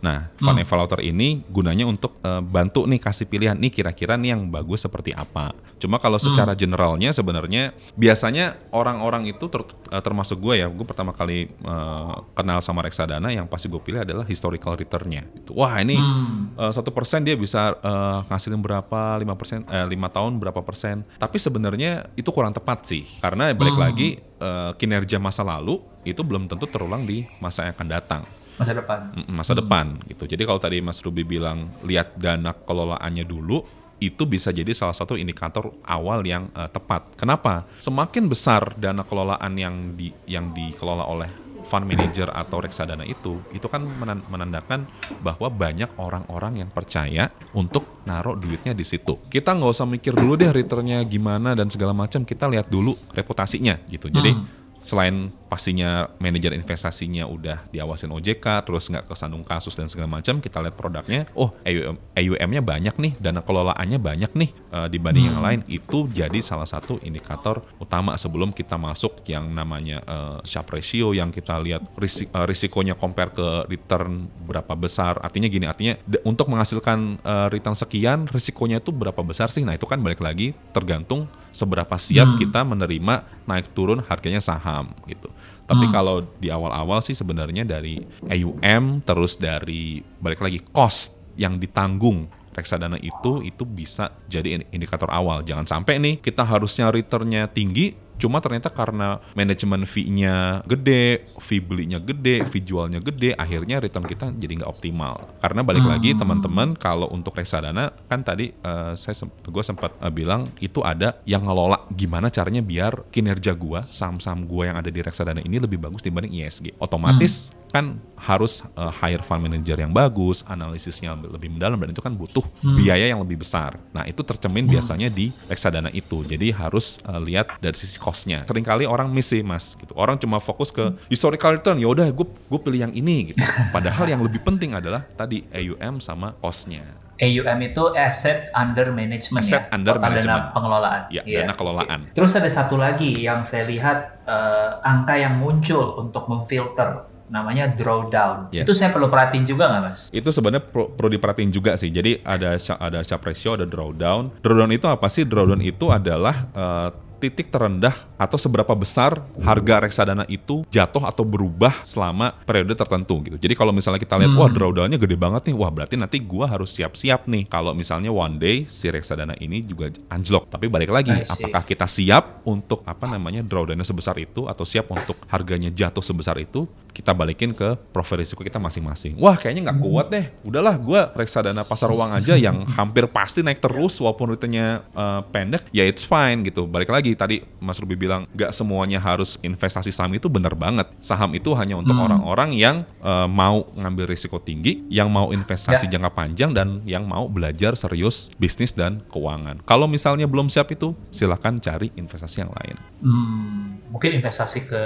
Nah, 0.00 0.32
Fund 0.38 0.60
Evaluator 0.60 1.00
ini 1.04 1.44
gunanya 1.50 1.84
untuk 1.84 2.16
uh, 2.24 2.40
bantu 2.40 2.88
nih 2.88 3.00
kasih 3.00 3.26
pilihan 3.28 3.56
nih 3.56 3.72
kira-kira 3.72 4.16
nih 4.16 4.36
yang 4.36 4.48
bagus 4.48 4.84
seperti 4.84 5.12
apa. 5.12 5.52
Cuma 5.76 6.00
kalau 6.00 6.16
secara 6.16 6.56
generalnya 6.56 7.12
sebenarnya 7.12 7.76
biasanya 7.98 8.56
orang-orang 8.72 9.28
itu 9.28 9.48
ter- 9.52 9.66
uh, 9.92 10.02
termasuk 10.02 10.40
gue 10.40 10.64
ya, 10.64 10.66
gue 10.72 10.86
pertama 10.88 11.12
kali 11.12 11.52
uh, 11.64 12.24
kenal 12.32 12.60
sama 12.64 12.84
reksadana 12.86 13.28
yang 13.32 13.44
pasti 13.44 13.68
gue 13.68 13.80
pilih 13.80 14.04
adalah 14.04 14.24
historical 14.24 14.76
return-nya. 14.76 15.28
Wah 15.52 15.76
ini 15.80 15.98
Hmm. 16.06 16.54
satu 16.72 16.94
persen 16.94 17.26
dia 17.26 17.34
bisa 17.34 17.74
uh, 17.82 18.22
ngasilin 18.30 18.60
berapa, 18.62 19.18
lima 19.18 19.34
persen, 19.34 19.66
eh, 19.66 19.86
lima 19.90 20.06
tahun 20.06 20.38
berapa 20.38 20.62
persen. 20.62 21.02
Tapi 21.18 21.36
sebenarnya 21.36 22.08
itu 22.14 22.30
kurang 22.30 22.54
tepat 22.54 22.86
sih, 22.86 23.04
karena 23.20 23.50
balik 23.52 23.76
lagi 23.76 24.08
uh, 24.38 24.72
kinerja 24.76 25.18
masa 25.18 25.42
lalu 25.42 25.82
itu 26.06 26.22
belum 26.22 26.46
tentu 26.46 26.70
terulang 26.70 27.02
di 27.02 27.26
masa 27.42 27.66
yang 27.66 27.74
akan 27.74 27.88
datang. 27.90 28.22
Masa 28.56 28.72
depan. 28.72 29.00
Masa 29.28 29.52
depan 29.52 29.86
gitu. 30.08 30.24
Jadi 30.24 30.42
kalau 30.48 30.60
tadi 30.60 30.80
Mas 30.80 31.00
Ruby 31.04 31.22
bilang 31.22 31.72
lihat 31.84 32.16
dana 32.16 32.56
kelolaannya 32.56 33.24
dulu 33.24 33.60
itu 33.96 34.28
bisa 34.28 34.52
jadi 34.52 34.76
salah 34.76 34.92
satu 34.92 35.16
indikator 35.16 35.72
awal 35.84 36.20
yang 36.24 36.52
eh, 36.52 36.68
tepat. 36.68 37.16
Kenapa? 37.16 37.64
Semakin 37.80 38.28
besar 38.28 38.76
dana 38.76 39.04
kelolaan 39.04 39.52
yang 39.56 39.96
di 39.96 40.12
yang 40.28 40.52
dikelola 40.52 41.04
oleh 41.08 41.28
fund 41.66 41.82
manager 41.82 42.30
atau 42.30 42.62
reksadana 42.62 43.02
itu, 43.02 43.42
itu 43.50 43.66
kan 43.66 43.82
menan- 43.82 44.22
menandakan 44.30 44.86
bahwa 45.18 45.50
banyak 45.50 45.90
orang-orang 45.98 46.62
yang 46.62 46.70
percaya 46.70 47.34
untuk 47.58 48.06
naruh 48.06 48.38
duitnya 48.38 48.70
di 48.70 48.86
situ. 48.86 49.18
Kita 49.26 49.50
nggak 49.50 49.74
usah 49.74 49.82
mikir 49.90 50.14
dulu 50.14 50.38
deh 50.38 50.54
returnnya 50.54 51.02
gimana 51.02 51.58
dan 51.58 51.66
segala 51.66 51.90
macam. 51.90 52.22
Kita 52.22 52.46
lihat 52.46 52.70
dulu 52.70 52.94
reputasinya 53.10 53.82
gitu. 53.90 54.06
Jadi 54.06 54.30
selain 54.78 55.34
pastinya 55.56 56.12
manajer 56.20 56.52
investasinya 56.52 57.24
udah 57.24 57.64
diawasin 57.72 58.12
OJK, 58.12 58.68
terus 58.68 58.92
nggak 58.92 59.08
kesandung 59.08 59.40
kasus 59.40 59.72
dan 59.72 59.88
segala 59.88 60.20
macam, 60.20 60.36
kita 60.36 60.60
lihat 60.60 60.76
produknya, 60.76 61.24
oh 61.32 61.56
AUM, 61.64 61.96
AUM-nya 62.12 62.60
banyak 62.60 62.92
nih, 63.00 63.12
dana 63.16 63.40
kelolaannya 63.40 63.96
banyak 63.96 64.36
nih 64.36 64.50
eh, 64.52 64.88
dibanding 64.92 65.32
yang 65.32 65.40
lain, 65.40 65.60
itu 65.64 66.04
jadi 66.12 66.36
salah 66.44 66.68
satu 66.68 67.00
indikator 67.00 67.64
utama 67.80 68.12
sebelum 68.20 68.52
kita 68.52 68.76
masuk 68.76 69.24
yang 69.24 69.48
namanya 69.48 70.04
eh, 70.04 70.36
Sharpe 70.44 70.76
ratio 70.76 71.16
yang 71.16 71.32
kita 71.32 71.56
lihat 71.64 71.88
risi- 71.96 72.28
eh, 72.28 72.44
risikonya 72.44 72.92
compare 72.92 73.32
ke 73.32 73.48
return 73.72 74.28
berapa 74.44 74.76
besar, 74.76 75.16
artinya 75.24 75.48
gini, 75.48 75.64
artinya 75.64 75.96
untuk 76.28 76.52
menghasilkan 76.52 77.24
eh, 77.24 77.48
return 77.48 77.72
sekian, 77.72 78.28
risikonya 78.28 78.84
itu 78.84 78.92
berapa 78.92 79.24
besar 79.24 79.48
sih? 79.48 79.64
Nah 79.64 79.72
itu 79.72 79.88
kan 79.88 80.04
balik 80.04 80.20
lagi 80.20 80.52
tergantung 80.76 81.24
seberapa 81.56 81.96
siap 81.96 82.36
kita 82.36 82.60
menerima 82.60 83.24
naik 83.48 83.72
turun 83.72 84.04
harganya 84.04 84.44
saham 84.44 84.92
gitu. 85.08 85.32
Tapi 85.66 85.90
kalau 85.90 86.22
di 86.38 86.46
awal-awal 86.46 87.02
sih 87.02 87.10
sebenarnya 87.10 87.66
dari 87.66 87.98
AUM 88.30 89.02
terus 89.02 89.34
dari 89.34 89.98
balik 90.22 90.38
lagi 90.38 90.62
cost 90.70 91.18
yang 91.34 91.58
ditanggung 91.58 92.30
reksadana 92.54 92.96
itu 93.02 93.44
itu 93.44 93.66
bisa 93.66 94.14
jadi 94.30 94.62
in- 94.62 94.68
indikator 94.72 95.10
awal. 95.10 95.42
Jangan 95.42 95.66
sampai 95.66 95.98
nih 95.98 96.14
kita 96.22 96.46
harusnya 96.46 96.88
returnnya 96.88 97.50
tinggi 97.50 98.05
Cuma 98.16 98.40
ternyata 98.40 98.72
karena 98.72 99.20
manajemen 99.36 99.84
fee-nya 99.84 100.64
gede, 100.64 101.24
fee 101.28 101.62
belinya 101.62 102.00
gede, 102.00 102.48
fee 102.48 102.64
jualnya 102.64 103.00
gede, 103.00 103.36
akhirnya 103.36 103.80
return 103.80 104.08
kita 104.08 104.32
jadi 104.32 104.62
nggak 104.62 104.72
optimal. 104.72 105.38
Karena 105.40 105.60
balik 105.62 105.84
lagi 105.84 106.16
teman-teman 106.16 106.74
kalau 106.76 107.08
untuk 107.12 107.36
reksadana 107.36 107.92
kan 108.08 108.24
tadi 108.24 108.52
eh, 108.52 108.92
saya 108.96 109.14
gue 109.28 109.64
sempat 109.64 109.92
eh, 110.00 110.12
bilang 110.12 110.48
itu 110.60 110.80
ada 110.80 111.20
yang 111.28 111.44
ngelola 111.44 111.84
gimana 111.92 112.32
caranya 112.32 112.64
biar 112.64 113.08
kinerja 113.12 113.52
gua 113.52 113.84
saham-saham 113.84 114.48
gua 114.48 114.72
yang 114.72 114.76
ada 114.80 114.90
di 114.90 115.00
reksadana 115.00 115.44
ini 115.44 115.60
lebih 115.60 115.78
bagus 115.80 116.00
dibanding 116.00 116.40
ISG. 116.40 116.74
Otomatis 116.80 117.52
kan 117.76 117.86
harus 118.16 118.64
eh, 118.72 118.92
hire 118.96 119.20
fund 119.20 119.44
manager 119.44 119.76
yang 119.76 119.92
bagus, 119.92 120.40
analisisnya 120.42 121.12
lebih- 121.12 121.52
mendalam 121.52 121.76
dan 121.76 121.92
itu 121.92 122.00
kan 122.00 122.10
butuh 122.10 122.40
biaya 122.74 123.06
yang 123.06 123.20
lebih 123.20 123.38
besar. 123.38 123.76
Nah 123.92 124.02
itu 124.02 124.20
tercemin 124.20 124.64
biasanya 124.66 125.12
di 125.12 125.28
reksadana 125.44 125.92
itu. 125.92 126.24
Jadi 126.24 126.48
harus 126.50 126.96
eh, 127.04 127.20
lihat 127.22 127.60
dari 127.60 127.76
sisi 127.76 128.00
cost-nya. 128.00 128.40
Seringkali 128.42 128.88
orang 128.88 129.12
miss 129.12 129.28
sih 129.28 129.44
mas, 129.44 129.76
gitu. 129.76 129.92
Orang 129.92 130.16
cuma 130.16 130.40
fokus 130.40 130.72
ke 130.72 130.96
historical 131.06 131.52
return. 131.52 131.76
Ya 131.76 131.86
udah, 131.86 132.08
gue 132.08 132.24
gue 132.24 132.60
pilih 132.62 132.80
yang 132.80 132.92
ini. 132.92 133.30
Gitu. 133.30 133.38
Padahal 133.68 134.08
yang 134.08 134.24
lebih 134.24 134.40
penting 134.40 134.72
adalah 134.72 135.04
tadi 135.12 135.44
AUM 135.52 136.00
sama 136.00 136.32
cost-nya. 136.40 136.82
AUM 137.16 137.58
itu 137.62 137.84
asset 137.96 138.52
under 138.52 138.92
management 138.92 139.40
Asset 139.40 139.62
ya, 139.62 139.72
under 139.72 139.96
total 139.96 140.04
dana 140.04 140.16
management. 140.16 140.44
pengelolaan. 140.52 141.02
Ya, 141.08 141.22
Iya. 141.24 141.38
dana 141.42 141.54
kelolaan. 141.54 142.00
Terus 142.12 142.32
ada 142.32 142.48
satu 142.48 142.76
lagi 142.76 143.12
yang 143.18 143.40
saya 143.40 143.64
lihat 143.64 143.98
eh, 144.24 144.70
angka 144.82 145.14
yang 145.16 145.36
muncul 145.36 145.96
untuk 145.96 146.26
memfilter 146.26 147.08
namanya 147.26 147.70
drawdown. 147.70 148.50
Yes. 148.54 148.66
Itu 148.66 148.72
saya 148.72 148.94
perlu 148.94 149.10
perhatiin 149.10 149.44
juga 149.44 149.66
nggak 149.66 149.82
mas? 149.82 150.00
itu 150.10 150.28
sebenarnya 150.30 150.62
pro- 150.66 150.90
perlu 150.90 151.10
diperhatiin 151.18 151.50
juga 151.50 151.74
sih. 151.74 151.90
Jadi 151.90 152.22
ada 152.22 152.54
ada 152.56 152.98
Sharpe 153.02 153.32
ratio, 153.32 153.54
ada 153.54 153.66
drawdown. 153.66 154.38
Drawdown 154.40 154.70
itu 154.72 154.86
apa 154.86 155.06
sih? 155.10 155.26
Drawdown 155.26 155.62
itu 155.62 155.90
adalah 155.90 156.46
eh, 156.54 156.88
titik 157.18 157.50
terendah 157.50 157.94
atau 158.16 158.36
seberapa 158.40 158.72
besar 158.72 159.24
harga 159.42 159.84
reksadana 159.84 160.24
itu 160.30 160.64
jatuh 160.72 161.04
atau 161.04 161.24
berubah 161.24 161.84
selama 161.84 162.32
periode 162.44 162.72
tertentu 162.72 163.20
gitu. 163.26 163.36
Jadi 163.36 163.54
kalau 163.58 163.72
misalnya 163.74 164.00
kita 164.00 164.16
lihat 164.16 164.32
wah 164.36 164.48
drawdownnya 164.48 164.96
gede 164.96 165.16
banget 165.18 165.52
nih, 165.52 165.56
wah 165.56 165.68
berarti 165.68 165.98
nanti 165.98 166.22
gua 166.22 166.48
harus 166.48 166.72
siap-siap 166.72 167.28
nih 167.28 167.48
kalau 167.48 167.74
misalnya 167.74 168.08
one 168.12 168.38
day 168.38 168.56
si 168.70 168.88
reksadana 168.88 169.34
ini 169.42 169.64
juga 169.64 169.92
anjlok. 170.12 170.48
Tapi 170.48 170.70
balik 170.70 170.92
lagi, 170.92 171.12
apakah 171.12 171.62
kita 171.66 171.86
siap 171.90 172.46
untuk 172.46 172.86
apa 172.86 173.04
namanya 173.10 173.42
drawdownnya 173.42 173.84
sebesar 173.84 174.16
itu 174.22 174.46
atau 174.46 174.62
siap 174.62 174.88
untuk 174.92 175.18
harganya 175.28 175.68
jatuh 175.72 176.04
sebesar 176.04 176.38
itu? 176.38 176.68
Kita 176.96 177.12
balikin 177.12 177.52
ke 177.52 177.76
profil 177.92 178.24
risiko 178.24 178.40
kita 178.40 178.56
masing-masing. 178.56 179.20
Wah 179.20 179.36
kayaknya 179.36 179.68
nggak 179.68 179.80
kuat 179.84 180.06
deh. 180.08 180.24
Udahlah, 180.48 180.80
gua 180.80 181.12
reksadana 181.12 181.66
pasar 181.66 181.92
uang 181.92 182.16
aja 182.16 182.38
yang 182.40 182.64
hampir 182.78 183.04
pasti 183.10 183.44
naik 183.44 183.60
terus 183.60 184.00
walaupun 184.00 184.32
returnnya 184.32 184.80
eh, 184.96 185.20
pendek. 185.28 185.68
Ya 185.76 185.84
it's 185.84 186.08
fine 186.08 186.40
gitu. 186.46 186.64
Balik 186.64 186.88
lagi 186.88 187.12
tadi 187.16 187.40
Mas 187.58 187.80
Ruby 187.80 187.96
bilang 187.96 188.28
nggak 188.30 188.52
semuanya 188.52 189.00
harus 189.00 189.40
investasi 189.40 189.88
saham 189.88 190.12
itu 190.14 190.28
benar 190.28 190.52
banget. 190.52 190.86
Saham 191.00 191.32
itu 191.32 191.56
hanya 191.56 191.74
untuk 191.74 191.96
orang-orang 191.96 192.52
yang 192.52 192.76
eh, 193.00 193.26
mau 193.26 193.66
ngambil 193.72 194.06
risiko 194.06 194.36
tinggi, 194.38 194.84
yang 194.86 195.08
mau 195.08 195.32
investasi 195.32 195.88
Ya. 195.88 195.96
jangka 195.96 196.12
panjang 196.12 196.50
dan 196.52 196.84
yang 196.84 197.08
mau 197.08 197.26
belajar 197.26 197.72
serius 197.74 198.28
bisnis 198.36 198.70
dan 198.70 199.00
keuangan. 199.08 199.64
Kalau 199.64 199.88
misalnya 199.88 200.28
belum 200.28 200.46
siap 200.46 200.68
itu, 200.70 200.92
silakan 201.08 201.56
cari 201.56 201.88
investasi 201.94 202.44
yang 202.44 202.52
lain. 202.52 202.76
Hmm, 203.00 203.80
mungkin 203.88 204.12
investasi 204.14 204.68
ke 204.68 204.82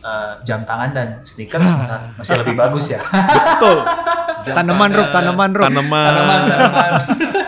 eh, 0.00 0.32
jam 0.42 0.64
tangan 0.64 0.90
dan 0.90 1.08
sneakers 1.20 1.68
masih, 1.68 2.00
masih 2.16 2.34
lebih 2.40 2.54
bagus 2.56 2.88
ya. 2.88 3.00
Betul. 3.04 3.78
Tanaman, 4.44 4.92
Rob, 4.92 5.08
tanaman. 5.08 5.50
Tanaman. 5.56 5.88
tanaman, 6.12 6.40
tanaman. 6.44 6.92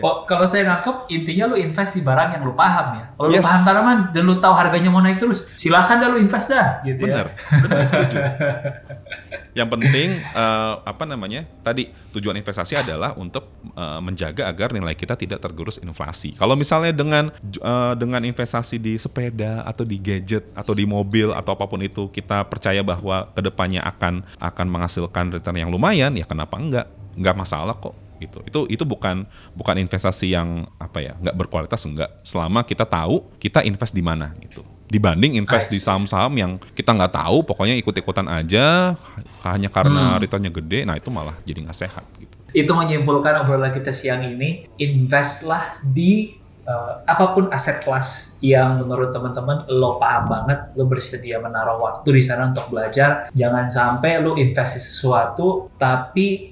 Iya. 0.00 0.08
Oh, 0.08 0.24
kalau 0.24 0.48
saya 0.48 0.64
nangkep 0.64 0.96
intinya 1.08 1.44
lu 1.46 1.60
invest 1.60 1.92
di 1.92 2.00
barang 2.00 2.32
yang 2.32 2.42
lu 2.42 2.56
paham 2.56 2.86
ya. 2.96 3.04
Kalau 3.12 3.28
lu 3.28 3.36
Yes. 3.36 3.44
paham 3.44 3.60
tanaman 3.62 3.98
dan 4.10 4.22
lu 4.24 4.34
tahu 4.40 4.54
harganya 4.56 4.88
mau 4.88 4.98
naik 4.98 5.20
terus, 5.20 5.44
silakan 5.54 6.00
dah 6.00 6.08
lu 6.08 6.16
invest 6.16 6.48
dah 6.48 6.80
gitu 6.80 7.04
Bener, 7.04 7.28
ya. 7.28 7.58
bener, 7.60 7.78
setuju. 7.86 8.16
Yang 9.58 9.68
penting 9.68 10.08
eh, 10.16 10.74
apa 10.80 11.04
namanya? 11.04 11.42
Tadi 11.60 11.90
tujuan 12.14 12.38
investasi 12.38 12.78
adalah 12.78 13.12
untuk 13.14 13.50
eh, 13.74 14.00
menjaga 14.00 14.46
agar 14.46 14.70
nilai 14.70 14.94
kita 14.94 15.18
tidak 15.18 15.42
tergerus 15.42 15.82
inflasi. 15.82 16.38
Kalau 16.38 16.54
misalnya 16.54 16.94
dengan 16.94 17.34
eh, 17.42 17.92
dengan 17.98 18.22
investasi 18.22 18.78
di 18.78 18.96
sepeda 18.96 19.66
atau 19.66 19.82
di 19.82 19.98
gadget 19.98 20.48
atau 20.54 20.72
di 20.72 20.86
mobil 20.86 21.34
atau 21.34 21.52
apa 21.52 21.66
pun 21.66 21.82
itu 21.82 22.08
kita 22.08 22.46
percaya 22.46 22.80
bahwa 22.80 23.28
ke 23.34 23.42
depannya 23.42 23.82
akan 23.82 24.22
akan 24.38 24.66
menghasilkan 24.70 25.34
return 25.34 25.58
yang 25.58 25.70
lumayan, 25.70 26.14
ya 26.14 26.24
kenapa 26.24 26.54
enggak? 26.56 26.86
Enggak 27.18 27.36
masalah 27.36 27.74
kok 27.74 27.92
gitu. 28.20 28.44
Itu 28.44 28.60
itu 28.68 28.84
bukan 28.84 29.24
bukan 29.56 29.80
investasi 29.80 30.30
yang 30.30 30.68
apa 30.76 31.00
ya, 31.00 31.12
nggak 31.16 31.34
berkualitas 31.34 31.80
enggak. 31.88 32.12
Selama 32.22 32.62
kita 32.62 32.84
tahu 32.84 33.26
kita 33.40 33.64
invest 33.64 33.96
di 33.96 34.04
mana 34.04 34.36
gitu. 34.38 34.60
Dibanding 34.90 35.38
invest 35.38 35.70
di 35.70 35.78
saham-saham 35.78 36.34
yang 36.34 36.52
kita 36.74 36.90
nggak 36.90 37.14
tahu, 37.14 37.46
pokoknya 37.46 37.78
ikut-ikutan 37.78 38.26
aja 38.26 38.98
hanya 39.46 39.70
karena 39.70 40.18
Hmm. 40.18 40.20
returnnya 40.20 40.50
gede, 40.50 40.82
nah 40.82 40.98
itu 40.98 41.14
malah 41.14 41.38
jadi 41.46 41.62
nggak 41.62 41.78
sehat 41.78 42.04
gitu. 42.18 42.34
Itu 42.50 42.74
menyimpulkan 42.74 43.46
obrolan 43.46 43.70
kita 43.70 43.94
siang 43.94 44.26
ini, 44.26 44.66
investlah 44.76 45.78
di 45.80 46.34
eh, 46.60 46.94
apa 47.02 47.34
pun 47.34 47.50
aset 47.50 47.82
kelas 47.82 48.38
yang 48.42 48.78
menurut 48.78 49.10
teman-teman 49.10 49.66
lo 49.74 49.98
paham 49.98 50.26
banget, 50.30 50.70
lo 50.74 50.86
bersedia 50.86 51.42
menaruh 51.42 51.82
waktu 51.82 52.10
di 52.14 52.22
sana 52.22 52.50
untuk 52.50 52.70
belajar. 52.70 53.26
Jangan 53.34 53.66
sampai 53.66 54.22
lo 54.22 54.38
investasi 54.38 54.78
sesuatu 54.78 55.70
tapi 55.74 56.49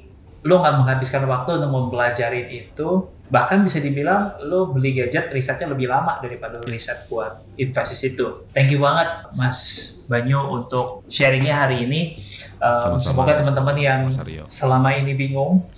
lo 0.49 0.65
nggak 0.65 0.75
menghabiskan 0.81 1.29
waktu 1.29 1.61
untuk 1.61 1.69
mempelajari 1.69 2.49
itu, 2.49 3.05
bahkan 3.29 3.61
bisa 3.61 3.85
dibilang 3.85 4.41
lo 4.49 4.73
beli 4.73 4.97
gadget 4.97 5.29
risetnya 5.29 5.69
lebih 5.69 5.93
lama 5.93 6.17
daripada 6.25 6.57
lo 6.57 6.65
riset 6.65 7.05
buat 7.13 7.53
invest 7.61 7.93
di 7.93 7.99
situ. 8.09 8.49
Thank 8.57 8.73
you 8.73 8.81
banget 8.81 9.29
Mas 9.37 9.59
Banyu 10.09 10.41
untuk 10.49 11.05
sharingnya 11.05 11.69
hari 11.69 11.85
ini. 11.85 12.17
Um, 12.57 12.97
Sama-sama, 12.97 13.05
semoga 13.05 13.33
teman-teman 13.37 13.77
yang 13.77 14.01
selama 14.49 14.97
ini 14.97 15.13
bingung 15.13 15.69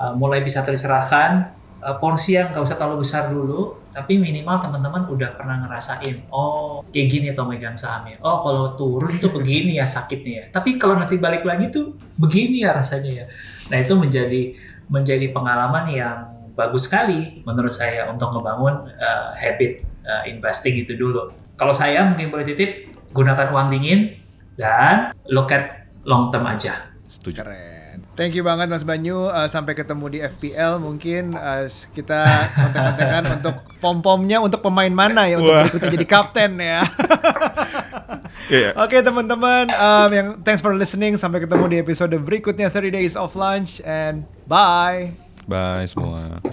uh, 0.00 0.16
mulai 0.16 0.40
bisa 0.40 0.64
tercerahkan. 0.64 1.52
Uh, 1.84 2.00
porsi 2.00 2.40
yang 2.40 2.48
nggak 2.48 2.64
usah 2.64 2.80
terlalu 2.80 3.04
besar 3.04 3.28
dulu, 3.28 3.76
tapi 3.94 4.18
minimal 4.18 4.58
teman-teman 4.58 5.06
udah 5.06 5.38
pernah 5.38 5.62
ngerasain, 5.62 6.26
oh 6.34 6.82
kayak 6.90 7.06
gini 7.06 7.26
atau 7.30 7.46
megang 7.46 7.78
sahamnya. 7.78 8.18
Oh 8.26 8.42
kalau 8.42 8.74
turun 8.74 9.14
tuh 9.22 9.30
begini 9.30 9.78
ya 9.78 9.86
sakitnya 9.86 10.32
ya. 10.34 10.44
Tapi 10.50 10.76
kalau 10.76 10.98
nanti 10.98 11.14
balik 11.14 11.46
lagi 11.46 11.70
tuh 11.70 11.94
begini 12.18 12.66
ya 12.66 12.74
rasanya 12.74 13.24
ya. 13.24 13.26
Nah 13.70 13.78
itu 13.78 13.94
menjadi 13.94 14.42
menjadi 14.90 15.30
pengalaman 15.30 15.94
yang 15.94 16.16
bagus 16.58 16.90
sekali 16.90 17.40
menurut 17.46 17.72
saya 17.72 18.10
untuk 18.10 18.34
ngebangun 18.34 18.90
uh, 18.98 19.30
habit 19.38 19.86
uh, 20.02 20.26
investing 20.26 20.82
itu 20.82 20.98
dulu. 20.98 21.30
Kalau 21.54 21.72
saya 21.72 22.02
mungkin 22.02 22.34
boleh 22.34 22.42
titip 22.42 22.90
gunakan 23.14 23.54
uang 23.54 23.70
dingin 23.70 24.18
dan 24.58 25.14
look 25.30 25.54
at 25.54 25.86
long 26.02 26.34
term 26.34 26.46
aja. 26.50 26.90
Setuju. 27.06 27.46
Keren. 27.46 27.83
Thank 28.14 28.38
you 28.38 28.46
banget 28.46 28.70
Mas 28.70 28.86
Banyu. 28.86 29.26
Uh, 29.26 29.50
sampai 29.50 29.74
ketemu 29.74 30.06
di 30.06 30.18
FPL 30.22 30.78
mungkin 30.78 31.34
uh, 31.34 31.66
kita 31.94 32.22
kontak-kontakan 32.54 33.22
untuk 33.42 33.54
pom-pomnya 33.82 34.38
untuk 34.38 34.62
pemain 34.62 34.90
mana 34.94 35.26
ya 35.26 35.42
untuk 35.42 35.50
Wah. 35.50 35.66
berikutnya 35.66 35.90
jadi 35.90 36.06
kapten 36.06 36.50
ya. 36.58 36.82
Iya. 38.44 38.76
Oke 38.76 39.00
teman-teman, 39.00 39.72
um, 39.72 40.10
yang 40.12 40.28
thanks 40.44 40.60
for 40.60 40.76
listening. 40.76 41.16
Sampai 41.16 41.40
ketemu 41.40 41.64
di 41.64 41.76
episode 41.80 42.12
berikutnya 42.12 42.68
30 42.68 42.92
Days 42.92 43.14
of 43.16 43.32
Lunch 43.32 43.80
and 43.88 44.28
bye. 44.44 45.16
Bye 45.48 45.88
semua. 45.88 46.44